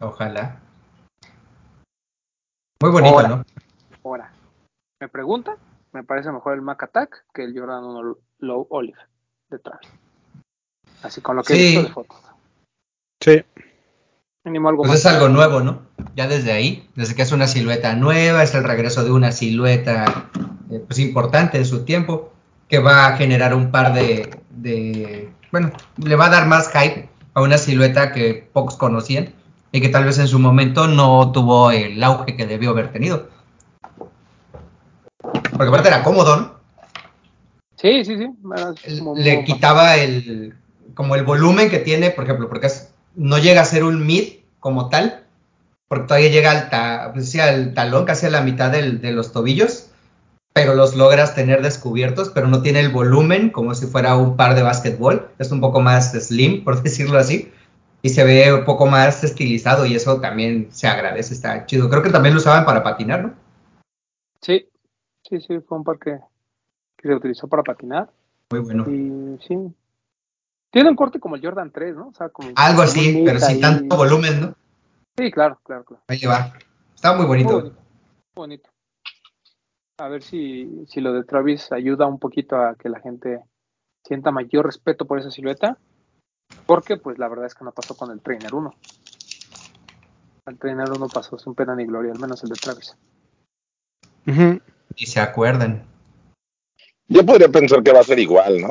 Ojalá. 0.00 0.60
Muy 2.82 2.90
bonito, 2.90 3.14
Ahora. 3.14 3.28
¿no? 3.28 3.44
Ahora, 4.04 4.32
me 5.00 5.08
pregunta, 5.08 5.56
me 5.92 6.04
parece 6.04 6.30
mejor 6.30 6.54
el 6.54 6.62
Mac 6.62 6.82
Attack 6.82 7.24
que 7.32 7.44
el 7.44 7.58
Jordan 7.58 7.84
1 7.84 8.16
Low 8.40 8.66
Olive 8.70 8.98
de 9.48 9.58
Travis. 9.58 9.88
Así 11.02 11.22
con 11.22 11.36
lo 11.36 11.42
que 11.42 11.54
he 11.54 11.56
Sí. 11.56 11.62
visto 11.62 11.82
de 11.82 11.88
fotos. 11.92 12.18
Sí, 13.22 13.42
Algo 14.44 14.78
Pues 14.78 14.88
más. 14.90 14.98
es 15.00 15.06
algo 15.06 15.28
nuevo, 15.28 15.60
¿no? 15.60 15.82
Ya 16.16 16.26
desde 16.26 16.52
ahí, 16.52 16.88
desde 16.96 17.14
que 17.14 17.22
es 17.22 17.32
una 17.32 17.46
silueta 17.46 17.94
nueva, 17.94 18.42
es 18.42 18.54
el 18.54 18.64
regreso 18.64 19.04
de 19.04 19.10
una 19.10 19.32
silueta 19.32 20.30
eh, 20.70 20.82
pues 20.86 20.98
importante 20.98 21.58
de 21.58 21.64
su 21.66 21.84
tiempo, 21.84 22.32
que 22.68 22.78
va 22.78 23.06
a 23.08 23.16
generar 23.18 23.54
un 23.54 23.70
par 23.70 23.92
de, 23.92 24.30
de, 24.50 25.30
bueno, 25.52 25.70
le 25.98 26.16
va 26.16 26.26
a 26.26 26.30
dar 26.30 26.46
más 26.46 26.70
hype 26.72 27.08
a 27.34 27.42
una 27.42 27.58
silueta 27.58 28.12
que 28.12 28.48
pocos 28.52 28.76
conocían 28.76 29.34
y 29.72 29.80
que 29.82 29.90
tal 29.90 30.04
vez 30.04 30.18
en 30.18 30.26
su 30.28 30.38
momento 30.38 30.86
no 30.86 31.32
tuvo 31.32 31.70
el 31.70 32.02
auge 32.02 32.34
que 32.36 32.46
debió 32.46 32.70
haber 32.70 32.92
tenido. 32.92 33.28
porque 35.52 35.68
aparte 35.68 35.88
era 35.88 36.02
cómodo, 36.02 36.36
¿no? 36.36 36.52
Sí, 37.76 38.04
sí, 38.06 38.16
sí. 38.16 38.26
como- 39.00 39.14
Le 39.16 39.34
como- 39.34 39.46
quitaba 39.46 39.96
el, 39.96 40.54
como 40.94 41.14
el 41.14 41.24
volumen 41.24 41.68
que 41.68 41.78
tiene, 41.78 42.10
por 42.10 42.24
ejemplo, 42.24 42.48
porque 42.48 42.68
es- 42.68 42.89
no 43.14 43.38
llega 43.38 43.62
a 43.62 43.64
ser 43.66 43.84
un 43.84 44.06
mid 44.06 44.24
como 44.60 44.88
tal, 44.88 45.24
porque 45.88 46.06
todavía 46.06 46.30
llega 46.30 46.50
al, 46.52 46.70
ta- 46.70 47.10
pues 47.12 47.30
sí, 47.30 47.40
al 47.40 47.74
talón, 47.74 48.04
casi 48.04 48.26
a 48.26 48.30
la 48.30 48.42
mitad 48.42 48.70
del- 48.70 49.00
de 49.00 49.12
los 49.12 49.32
tobillos, 49.32 49.88
pero 50.52 50.74
los 50.74 50.96
logras 50.96 51.34
tener 51.34 51.62
descubiertos, 51.62 52.30
pero 52.30 52.48
no 52.48 52.62
tiene 52.62 52.80
el 52.80 52.90
volumen 52.90 53.50
como 53.50 53.74
si 53.74 53.86
fuera 53.86 54.16
un 54.16 54.36
par 54.36 54.54
de 54.54 54.62
básquetbol, 54.62 55.28
es 55.38 55.50
un 55.52 55.60
poco 55.60 55.80
más 55.80 56.12
slim, 56.12 56.64
por 56.64 56.82
decirlo 56.82 57.18
así, 57.18 57.52
y 58.02 58.08
se 58.10 58.24
ve 58.24 58.52
un 58.54 58.64
poco 58.64 58.86
más 58.86 59.22
estilizado 59.24 59.84
y 59.86 59.94
eso 59.94 60.20
también 60.20 60.68
se 60.70 60.86
agradece, 60.86 61.34
está 61.34 61.66
chido. 61.66 61.88
Creo 61.90 62.02
que 62.02 62.10
también 62.10 62.34
lo 62.34 62.40
usaban 62.40 62.64
para 62.64 62.82
patinar, 62.82 63.22
¿no? 63.22 63.34
Sí, 64.40 64.66
sí, 65.28 65.40
sí, 65.40 65.58
fue 65.60 65.78
un 65.78 65.84
par 65.84 65.98
que, 65.98 66.18
que 66.96 67.08
se 67.08 67.14
utilizó 67.14 67.46
para 67.46 67.62
patinar. 67.62 68.10
Muy 68.50 68.60
bueno. 68.60 68.84
Y 68.88 69.38
sí. 69.46 69.54
Tiene 70.70 70.90
un 70.90 70.96
corte 70.96 71.18
como 71.18 71.36
el 71.36 71.42
Jordan 71.42 71.70
3, 71.72 71.96
¿no? 71.96 72.08
O 72.08 72.14
sea, 72.14 72.28
como, 72.28 72.50
Algo 72.56 72.82
así, 72.82 73.22
pero 73.24 73.40
sin 73.40 73.56
ahí. 73.56 73.60
tanto 73.60 73.96
volumen, 73.96 74.40
¿no? 74.40 74.54
Sí, 75.18 75.30
claro, 75.30 75.60
claro, 75.64 75.84
claro. 75.84 76.02
Ahí 76.08 76.18
le 76.18 76.28
va. 76.28 76.52
Está 76.94 77.10
muy 77.12 77.26
Muy 77.26 77.26
bonito. 77.26 77.52
bonito. 77.58 77.76
muy 77.76 78.46
bonito. 78.46 78.70
A 79.98 80.08
ver 80.08 80.22
si, 80.22 80.84
si 80.86 81.00
lo 81.00 81.12
de 81.12 81.24
Travis 81.24 81.72
ayuda 81.72 82.06
un 82.06 82.18
poquito 82.18 82.56
a 82.56 82.74
que 82.76 82.88
la 82.88 83.00
gente 83.00 83.42
sienta 84.04 84.30
mayor 84.30 84.64
respeto 84.66 85.06
por 85.06 85.18
esa 85.18 85.30
silueta. 85.30 85.76
Porque, 86.66 86.96
pues, 86.96 87.18
la 87.18 87.28
verdad 87.28 87.46
es 87.46 87.54
que 87.54 87.64
no 87.64 87.72
pasó 87.72 87.96
con 87.96 88.10
el 88.10 88.20
Trainer 88.20 88.54
1. 88.54 88.74
El 90.46 90.58
Trainer 90.58 90.90
1 90.90 91.08
pasó 91.08 91.38
sin 91.38 91.54
pena 91.54 91.74
ni 91.76 91.84
gloria, 91.84 92.12
al 92.12 92.18
menos 92.18 92.42
el 92.42 92.48
de 92.50 92.56
Travis. 92.56 92.96
Y 94.96 95.06
se 95.06 95.20
acuerdan. 95.20 95.84
Yo 97.08 97.24
podría 97.26 97.48
pensar 97.48 97.82
que 97.82 97.92
va 97.92 98.00
a 98.00 98.04
ser 98.04 98.18
igual, 98.18 98.60
¿no? 98.60 98.68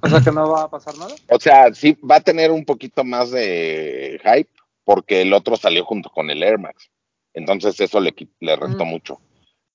O 0.00 0.08
sea 0.08 0.20
que 0.20 0.30
no 0.32 0.50
va 0.50 0.62
a 0.64 0.70
pasar 0.70 0.96
nada. 0.98 1.14
O 1.30 1.40
sea, 1.40 1.72
sí 1.74 1.92
va 2.08 2.16
a 2.16 2.20
tener 2.20 2.50
un 2.50 2.64
poquito 2.64 3.04
más 3.04 3.30
de 3.30 4.20
hype 4.22 4.50
porque 4.84 5.22
el 5.22 5.32
otro 5.32 5.56
salió 5.56 5.84
junto 5.84 6.10
con 6.10 6.30
el 6.30 6.42
Air 6.42 6.58
Max. 6.58 6.90
Entonces 7.34 7.78
eso 7.80 8.00
le, 8.00 8.14
le 8.40 8.56
restó 8.56 8.84
Mm. 8.84 8.88
mucho. 8.88 9.20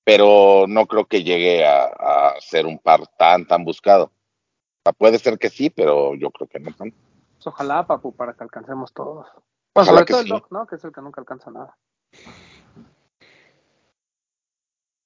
Pero 0.04 0.66
no 0.68 0.86
creo 0.86 1.06
que 1.06 1.22
llegue 1.24 1.64
a, 1.64 1.84
a 1.84 2.40
ser 2.40 2.66
un 2.66 2.78
par 2.78 3.06
tan, 3.18 3.46
tan 3.46 3.64
buscado. 3.64 4.04
O 4.04 4.10
sea, 4.84 4.92
puede 4.92 5.18
ser 5.18 5.38
que 5.38 5.48
sí, 5.48 5.70
pero 5.70 6.14
yo 6.14 6.30
creo 6.30 6.46
que 6.48 6.58
no 6.60 6.72
tanto. 6.74 6.96
Pues 7.36 7.46
ojalá, 7.46 7.86
papu, 7.86 8.14
para 8.14 8.34
que 8.34 8.44
alcancemos 8.44 8.92
todos. 8.92 9.26
Ojalá 9.72 9.90
sobre 9.92 10.04
que 10.04 10.12
todo 10.12 10.20
el 10.20 10.26
sí. 10.26 10.32
Doc, 10.32 10.50
¿no? 10.52 10.66
Que 10.66 10.76
es 10.76 10.84
el 10.84 10.92
que 10.92 11.00
nunca 11.00 11.20
alcanza 11.22 11.50
nada. 11.50 11.76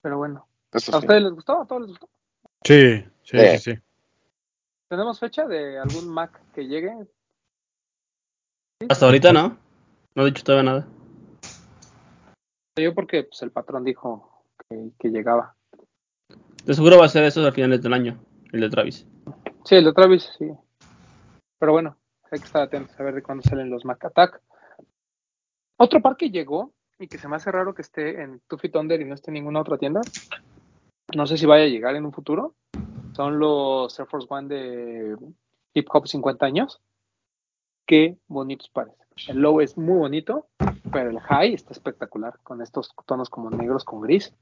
Pero 0.03 0.19
bueno. 0.19 0.47
Eso 0.73 0.91
¿A 0.93 1.01
sí. 1.01 1.07
ustedes 1.07 1.23
les 1.23 1.33
gustó? 1.33 1.63
¿A 1.63 1.67
todos 1.67 1.83
les 1.83 1.91
gustó? 1.91 2.09
Sí, 2.65 3.05
sí, 3.23 3.39
Sí. 3.39 3.59
sí, 3.59 3.59
sí. 3.75 3.79
¿Tenemos 4.89 5.21
fecha 5.21 5.47
de 5.47 5.79
algún 5.79 6.09
Mac 6.09 6.41
que 6.55 6.67
llegue? 6.67 6.95
Hasta 8.89 9.05
ahorita 9.05 9.33
no. 9.35 9.59
No 10.15 10.23
he 10.23 10.27
dicho 10.27 10.43
todavía 10.43 10.71
nada. 10.71 10.89
Yo 12.79 12.95
porque 12.95 13.25
pues, 13.25 13.43
el 13.43 13.51
patrón 13.51 13.85
dijo 13.85 14.45
que, 14.69 14.91
que 14.99 15.09
llegaba. 15.09 15.55
De 16.65 16.75
seguro 16.75 16.99
va 16.99 17.05
a 17.05 17.11
ser 17.11 17.25
eso 17.25 17.45
al 17.45 17.53
finales 17.53 17.83
del 17.83 17.93
año, 17.93 18.19
el 18.53 18.61
de 18.63 18.71
Travis. 18.71 19.07
Sí, 19.65 19.75
el 19.75 19.85
de 19.85 19.93
Travis, 19.93 20.31
sí. 20.39 20.51
Pero 21.59 21.73
bueno, 21.73 21.99
hay 22.31 22.39
que 22.39 22.47
estar 22.47 22.63
atentos 22.63 22.99
a 22.99 23.03
ver 23.03 23.15
de 23.15 23.23
cuándo 23.23 23.43
salen 23.43 23.69
los 23.69 23.85
Mac 23.85 24.03
Attack. 24.05 24.41
Otro 25.77 26.01
par 26.01 26.17
que 26.17 26.31
llegó 26.31 26.73
y 26.99 27.09
que 27.09 27.19
se 27.19 27.29
me 27.29 27.37
hace 27.37 27.53
raro 27.53 27.75
que 27.75 27.83
esté 27.83 28.23
en 28.23 28.41
Two 28.49 28.59
Feet 28.59 28.75
Under 28.77 29.01
y 29.01 29.05
no 29.05 29.15
esté 29.15 29.31
en 29.31 29.35
ninguna 29.35 29.61
otra 29.61 29.77
tienda. 29.77 30.01
No 31.15 31.27
sé 31.27 31.37
si 31.37 31.47
vaya 31.47 31.65
a 31.65 31.69
llegar 31.69 31.95
en 31.95 32.07
un 32.07 32.13
futuro. 32.13 32.55
Son 33.19 33.37
los 33.41 33.99
Air 33.99 34.07
Force 34.07 34.29
One 34.31 34.47
de 34.47 35.17
Hip 35.75 35.89
Hop 35.91 36.07
50 36.07 36.47
años. 36.47 36.81
Qué 37.85 38.17
bonitos 38.29 38.69
pares. 38.69 38.95
El 39.27 39.39
low 39.39 39.61
es 39.61 39.77
muy 39.77 39.99
bonito, 39.99 40.47
pero 40.93 41.11
el 41.11 41.19
high 41.19 41.53
está 41.53 41.73
espectacular 41.73 42.39
con 42.45 42.63
estos 42.63 42.95
tonos 43.07 43.29
como 43.29 43.51
negros 43.51 43.83
con 43.83 44.03
gris. 44.03 44.33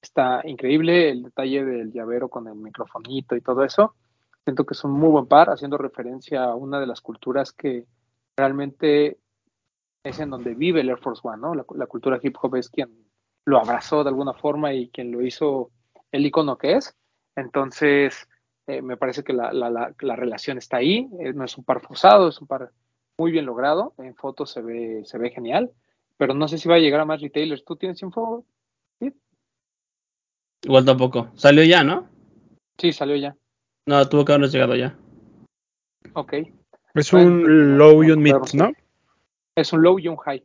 Está 0.00 0.40
increíble 0.44 1.10
el 1.10 1.24
detalle 1.24 1.62
del 1.62 1.92
llavero 1.92 2.30
con 2.30 2.48
el 2.48 2.54
microfonito 2.54 3.36
y 3.36 3.42
todo 3.42 3.64
eso. 3.64 3.96
Siento 4.44 4.64
que 4.64 4.72
es 4.72 4.82
un 4.82 4.92
muy 4.92 5.10
buen 5.10 5.26
par, 5.26 5.50
haciendo 5.50 5.76
referencia 5.76 6.44
a 6.44 6.54
una 6.54 6.80
de 6.80 6.86
las 6.86 7.02
culturas 7.02 7.52
que 7.52 7.84
realmente 8.34 9.18
es 10.02 10.20
en 10.20 10.30
donde 10.30 10.54
vive 10.54 10.80
el 10.80 10.88
Air 10.88 11.00
Force 11.00 11.20
One, 11.22 11.42
¿no? 11.42 11.54
La 11.54 11.86
cultura 11.86 12.18
hip 12.22 12.36
hop 12.40 12.56
es 12.56 12.70
quien 12.70 13.10
lo 13.44 13.58
abrazó 13.58 14.02
de 14.02 14.08
alguna 14.08 14.32
forma 14.32 14.72
y 14.72 14.88
quien 14.88 15.12
lo 15.12 15.20
hizo 15.20 15.70
el 16.10 16.24
icono 16.24 16.56
que 16.56 16.76
es. 16.76 16.96
Entonces, 17.36 18.28
eh, 18.66 18.82
me 18.82 18.96
parece 18.96 19.24
que 19.24 19.32
la, 19.32 19.52
la, 19.52 19.70
la, 19.70 19.94
la 20.00 20.16
relación 20.16 20.58
está 20.58 20.78
ahí. 20.78 21.08
Eh, 21.20 21.32
no 21.32 21.44
es 21.44 21.56
un 21.56 21.64
par 21.64 21.80
forzado, 21.80 22.28
es 22.28 22.40
un 22.40 22.46
par 22.46 22.70
muy 23.18 23.32
bien 23.32 23.46
logrado. 23.46 23.94
En 23.98 24.14
fotos 24.14 24.50
se 24.50 24.62
ve, 24.62 25.02
se 25.04 25.18
ve 25.18 25.30
genial, 25.30 25.70
pero 26.16 26.34
no 26.34 26.48
sé 26.48 26.58
si 26.58 26.68
va 26.68 26.76
a 26.76 26.80
llegar 26.80 27.00
a 27.00 27.04
más 27.04 27.20
retailers. 27.20 27.64
¿Tú 27.64 27.76
tienes 27.76 28.02
info? 28.02 28.44
¿Sí? 29.00 29.12
Igual 30.62 30.84
tampoco. 30.84 31.30
Salió 31.34 31.64
ya, 31.64 31.82
¿no? 31.82 32.08
Sí, 32.78 32.92
salió 32.92 33.16
ya. 33.16 33.36
No, 33.86 34.08
tuvo 34.08 34.24
que 34.24 34.32
habernos 34.32 34.52
llegado 34.52 34.76
ya. 34.76 34.96
Ok. 36.14 36.34
Es 36.94 37.10
Bueno, 37.10 37.28
un 37.28 37.78
low 37.78 38.04
y 38.04 38.10
un 38.10 38.22
mid, 38.22 38.34
¿no? 38.54 38.72
Es 39.54 39.72
un 39.72 39.82
low 39.82 39.98
y 39.98 40.08
un 40.08 40.16
high. 40.16 40.44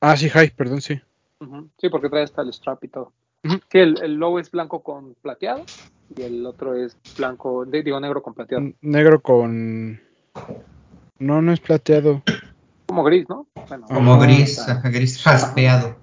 Ah, 0.00 0.16
sí, 0.16 0.28
high, 0.30 0.50
perdón, 0.50 0.80
sí. 0.80 1.00
Sí, 1.78 1.88
porque 1.88 2.08
trae 2.08 2.22
hasta 2.22 2.42
el 2.42 2.52
strap 2.52 2.84
y 2.84 2.88
todo. 2.88 3.12
Sí, 3.42 3.78
el, 3.78 4.02
el 4.02 4.14
low 4.16 4.38
es 4.38 4.50
blanco 4.50 4.82
con 4.82 5.14
plateado 5.14 5.64
y 6.16 6.22
el 6.22 6.44
otro 6.44 6.74
es 6.74 6.96
blanco, 7.16 7.64
de- 7.64 7.82
digo 7.82 7.98
negro 8.00 8.22
con 8.22 8.34
plateado. 8.34 8.62
N- 8.64 8.74
Negro 8.82 9.20
con... 9.20 10.00
No, 11.18 11.40
no 11.42 11.52
es 11.52 11.60
plateado. 11.60 12.22
Como 12.86 13.04
gris, 13.04 13.28
¿no? 13.28 13.46
Bueno, 13.68 13.86
Como 13.86 14.18
gris, 14.18 14.58
está- 14.58 14.80
gris 14.90 15.22
raspeado. 15.24 15.96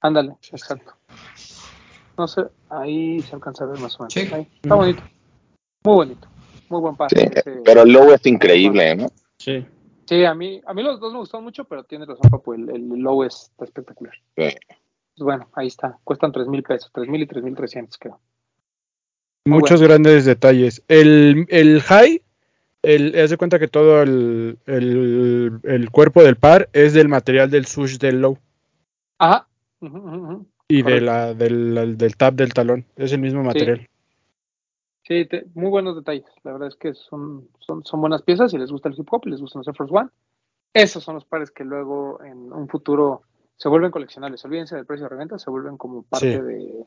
Ándale, 0.00 0.36
exacto. 0.52 0.94
No 2.16 2.28
sé, 2.28 2.42
ahí 2.70 3.20
se 3.22 3.34
alcanza 3.34 3.64
a 3.64 3.66
ver 3.68 3.80
más 3.80 3.98
o 3.98 4.04
menos. 4.04 4.12
Sí. 4.14 4.20
Ahí. 4.32 4.48
Está 4.62 4.74
bonito. 4.74 5.02
Muy 5.84 5.94
bonito. 5.94 6.28
Muy 6.68 6.80
buen. 6.80 6.96
Sí, 7.10 7.16
ese- 7.18 7.62
pero 7.64 7.82
el 7.82 7.92
low 7.92 8.10
es 8.12 8.24
increíble, 8.26 8.94
¿no? 8.96 9.08
Sí. 9.38 9.66
Sí, 10.06 10.24
a 10.24 10.34
mí, 10.34 10.60
a 10.66 10.74
mí 10.74 10.82
los 10.82 11.00
dos 11.00 11.12
me 11.12 11.18
gustaron 11.18 11.44
mucho, 11.44 11.64
pero 11.64 11.84
tiene 11.84 12.04
razón, 12.06 12.30
Papu, 12.30 12.52
el, 12.54 12.68
el 12.70 12.88
low 12.88 13.22
es 13.24 13.48
está 13.50 13.64
espectacular. 13.64 14.14
Sí. 14.36 14.48
Pues 15.16 15.24
bueno, 15.24 15.48
ahí 15.54 15.68
está. 15.68 15.98
Cuestan 16.04 16.32
tres 16.32 16.48
mil 16.48 16.62
pesos, 16.62 16.90
tres 16.92 17.08
mil 17.08 17.22
y 17.22 17.26
tres 17.26 17.42
mil 17.44 17.54
trescientos, 17.54 17.98
creo. 17.98 18.20
Muchos 19.46 19.82
grandes 19.82 20.24
detalles. 20.24 20.82
El, 20.88 21.46
el 21.50 21.82
high, 21.82 22.22
el, 22.82 23.14
haz 23.18 23.30
de 23.30 23.36
cuenta 23.36 23.58
que 23.58 23.68
todo 23.68 24.02
el, 24.02 24.58
el, 24.66 25.60
el 25.62 25.90
cuerpo 25.90 26.22
del 26.22 26.36
par 26.36 26.68
es 26.72 26.94
del 26.94 27.08
material 27.08 27.50
del 27.50 27.66
sush 27.66 27.98
del 27.98 28.20
low 28.22 28.38
Ajá. 29.18 29.46
Y 30.66 30.82
de 30.82 31.00
la, 31.00 31.34
del, 31.34 31.96
del 31.98 32.16
tab 32.16 32.34
del 32.34 32.54
talón. 32.54 32.86
Es 32.96 33.12
el 33.12 33.20
mismo 33.20 33.44
material. 33.44 33.86
Sí, 35.06 35.26
te- 35.26 35.44
muy 35.54 35.68
buenos 35.68 35.94
detalles. 35.94 36.24
La 36.42 36.52
verdad 36.52 36.68
es 36.68 36.76
que 36.76 36.94
son, 36.94 37.48
son, 37.58 37.84
son 37.84 38.00
buenas 38.00 38.22
piezas. 38.22 38.50
Si 38.50 38.56
les 38.56 38.72
gusta 38.72 38.88
el 38.88 38.98
hip 38.98 39.06
hop, 39.12 39.26
les 39.26 39.40
gustan 39.40 39.60
los 39.60 39.68
Air 39.68 39.76
Force 39.76 39.94
One. 39.94 40.08
Esos 40.72 41.04
son 41.04 41.16
los 41.16 41.26
pares 41.26 41.50
que 41.50 41.64
luego 41.64 42.20
en 42.24 42.50
un 42.50 42.66
futuro 42.68 43.22
se 43.56 43.68
vuelven 43.68 43.90
coleccionables. 43.90 44.44
Olvídense 44.44 44.76
del 44.76 44.86
precio 44.86 45.04
de 45.04 45.10
reventa, 45.10 45.38
se 45.38 45.50
vuelven 45.50 45.76
como 45.76 46.02
parte 46.02 46.32
Sí. 46.36 46.40
de, 46.42 46.84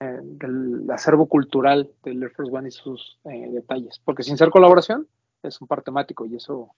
eh, 0.00 0.18
del 0.22 0.90
acervo 0.90 1.26
cultural 1.26 1.90
del 2.02 2.22
Air 2.22 2.32
Force 2.32 2.52
One 2.52 2.68
y 2.68 2.72
sus 2.72 3.18
eh, 3.24 3.48
detalles. 3.50 3.98
Porque 4.04 4.22
sin 4.22 4.36
ser 4.36 4.50
colaboración, 4.50 5.08
es 5.42 5.60
un 5.60 5.66
par 5.68 5.82
temático 5.82 6.24
y 6.26 6.36
eso 6.36 6.74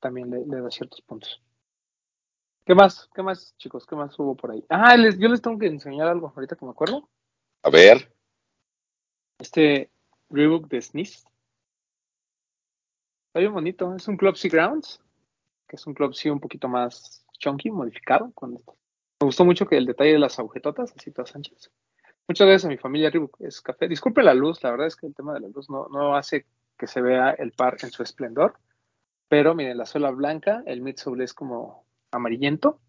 también 0.00 0.30
le, 0.30 0.44
le 0.46 0.60
da 0.60 0.70
ciertos 0.70 1.00
puntos. 1.02 1.42
¿Qué 2.64 2.74
más? 2.74 3.08
¿Qué 3.14 3.22
más, 3.22 3.54
chicos? 3.56 3.86
¿Qué 3.86 3.96
más 3.96 4.18
hubo 4.18 4.34
por 4.34 4.50
ahí? 4.50 4.64
Ah, 4.68 4.96
les, 4.96 5.18
yo 5.18 5.28
les 5.28 5.40
tengo 5.40 5.58
que 5.58 5.66
enseñar 5.66 6.06
algo 6.08 6.32
ahorita 6.34 6.54
que 6.56 6.64
me 6.66 6.70
acuerdo. 6.70 7.08
A 7.62 7.70
ver, 7.70 8.12
Este 9.38 9.90
Reebok 10.30 10.68
de 10.68 10.82
Sneeze. 10.82 11.26
Está 13.28 13.40
bien 13.40 13.52
bonito. 13.52 13.94
Es 13.94 14.06
un 14.08 14.16
Club 14.16 14.36
C 14.36 14.48
Grounds, 14.48 15.00
que 15.66 15.76
es 15.76 15.86
un 15.86 15.94
Club 15.94 16.14
C 16.14 16.30
un 16.30 16.40
poquito 16.40 16.68
más 16.68 17.24
chunky, 17.38 17.70
modificado. 17.70 18.30
Con 18.34 18.54
esto. 18.54 18.76
Me 19.20 19.26
gustó 19.26 19.44
mucho 19.44 19.66
que 19.66 19.76
el 19.76 19.86
detalle 19.86 20.12
de 20.12 20.18
las 20.18 20.38
agujetotas, 20.38 20.94
así 20.96 21.10
todas 21.10 21.34
anchas. 21.34 21.70
Muchas 22.28 22.46
veces 22.46 22.64
en 22.64 22.70
mi 22.70 22.76
familia 22.76 23.10
Reebok 23.10 23.40
es 23.40 23.60
café. 23.60 23.88
Disculpe 23.88 24.22
la 24.22 24.34
luz, 24.34 24.62
la 24.62 24.70
verdad 24.70 24.86
es 24.86 24.96
que 24.96 25.06
el 25.06 25.14
tema 25.14 25.32
de 25.34 25.40
la 25.40 25.48
luz 25.48 25.70
no, 25.70 25.88
no 25.88 26.14
hace 26.14 26.46
que 26.76 26.86
se 26.86 27.00
vea 27.00 27.30
el 27.30 27.52
par 27.52 27.78
en 27.82 27.90
su 27.90 28.02
esplendor. 28.02 28.58
Pero 29.28 29.54
miren, 29.54 29.76
la 29.76 29.86
suela 29.86 30.10
blanca, 30.10 30.62
el 30.66 30.80
midsole 30.80 31.24
es 31.24 31.34
como 31.34 31.84
amarillento. 32.10 32.80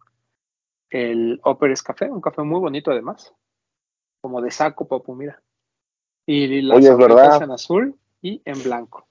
El 0.90 1.40
upper 1.46 1.72
es 1.72 1.84
café, 1.84 2.10
un 2.10 2.22
café 2.22 2.44
muy 2.44 2.60
bonito 2.60 2.92
además. 2.92 3.34
Como 4.22 4.42
de 4.42 4.52
saco, 4.52 4.88
papu, 4.88 5.16
mira. 5.16 5.42
Y 6.26 6.62
las 6.62 6.78
Oye, 6.78 6.90
es 6.90 7.42
en 7.42 7.52
azul 7.52 7.96
y 8.22 8.42
en 8.46 8.62
blanco. 8.64 9.08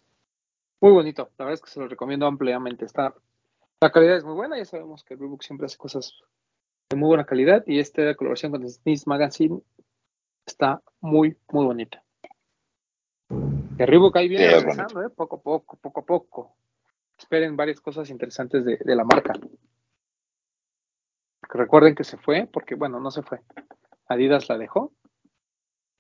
Muy 0.80 0.92
bonito, 0.92 1.30
la 1.36 1.46
verdad 1.46 1.54
es 1.54 1.62
que 1.62 1.70
se 1.70 1.80
lo 1.80 1.88
recomiendo 1.88 2.26
ampliamente. 2.26 2.84
Está, 2.84 3.14
la 3.80 3.90
calidad 3.90 4.16
es 4.16 4.24
muy 4.24 4.34
buena, 4.34 4.58
ya 4.58 4.64
sabemos 4.64 5.04
que 5.04 5.16
Reebok 5.16 5.42
siempre 5.42 5.66
hace 5.66 5.76
cosas 5.76 6.14
de 6.90 6.96
muy 6.96 7.08
buena 7.08 7.24
calidad 7.24 7.64
y 7.66 7.78
esta 7.78 8.14
colaboración 8.14 8.52
con 8.52 8.68
Sneeze 8.68 9.04
Magazine 9.06 9.60
Está 10.48 10.82
muy, 11.02 11.36
muy 11.52 11.66
bonita. 11.66 12.02
Y 13.30 13.84
Reebok 13.84 14.16
ahí 14.16 14.28
viene 14.28 14.48
Sí, 14.48 14.54
es 14.54 14.62
regresando, 14.62 15.02
¿eh? 15.02 15.10
Poco 15.10 15.36
a 15.36 15.42
poco, 15.42 15.76
poco 15.76 16.00
a 16.00 16.04
poco. 16.06 16.56
Esperen 17.18 17.54
varias 17.54 17.82
cosas 17.82 18.08
interesantes 18.08 18.64
de, 18.64 18.78
de 18.78 18.96
la 18.96 19.04
marca. 19.04 19.34
Que 21.50 21.58
recuerden 21.58 21.94
que 21.94 22.04
se 22.04 22.16
fue, 22.16 22.48
porque 22.50 22.76
bueno, 22.76 22.98
no 22.98 23.10
se 23.10 23.22
fue. 23.22 23.40
Adidas 24.06 24.48
la 24.48 24.56
dejó, 24.56 24.94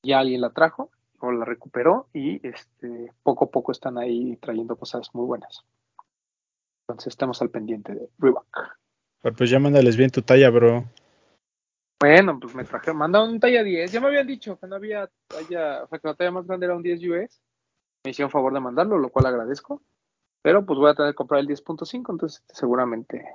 ya 0.02 0.20
alguien 0.20 0.40
la 0.40 0.54
trajo 0.54 0.90
o 1.20 1.30
la 1.30 1.44
recuperó 1.44 2.08
y 2.14 2.46
este 2.46 3.12
poco 3.22 3.44
a 3.44 3.50
poco 3.50 3.72
están 3.72 3.98
ahí 3.98 4.36
trayendo 4.36 4.76
cosas 4.76 5.10
muy 5.14 5.26
buenas. 5.26 5.62
Entonces 6.88 7.08
estamos 7.08 7.42
al 7.42 7.50
pendiente 7.50 7.94
de 7.94 8.08
Reebok. 8.18 8.46
Pero 9.20 9.36
pues 9.36 9.50
ya 9.50 9.58
mándales 9.58 9.96
bien 9.96 10.10
tu 10.10 10.22
talla, 10.22 10.48
bro. 10.48 10.84
Bueno, 12.00 12.38
pues 12.40 12.54
me 12.54 12.64
trajeron, 12.64 12.96
mandaron 12.96 13.30
un 13.30 13.40
talla 13.40 13.62
10. 13.62 13.92
Ya 13.92 14.00
me 14.00 14.06
habían 14.06 14.26
dicho 14.26 14.58
que 14.58 14.66
no 14.66 14.76
había 14.76 15.10
talla, 15.26 15.82
o 15.82 15.88
sea, 15.88 15.98
que 15.98 16.08
la 16.08 16.14
talla 16.14 16.30
más 16.30 16.46
grande 16.46 16.66
era 16.66 16.76
un 16.76 16.82
10 16.82 17.00
US. 17.10 17.42
Me 18.04 18.12
hicieron 18.12 18.30
favor 18.30 18.54
de 18.54 18.60
mandarlo, 18.60 18.96
lo 18.96 19.10
cual 19.10 19.26
agradezco. 19.26 19.82
Pero 20.40 20.64
pues 20.64 20.78
voy 20.78 20.90
a 20.90 20.94
tener 20.94 21.12
que 21.12 21.16
comprar 21.16 21.40
el 21.40 21.48
10.5, 21.48 22.10
entonces 22.10 22.42
seguramente 22.48 23.26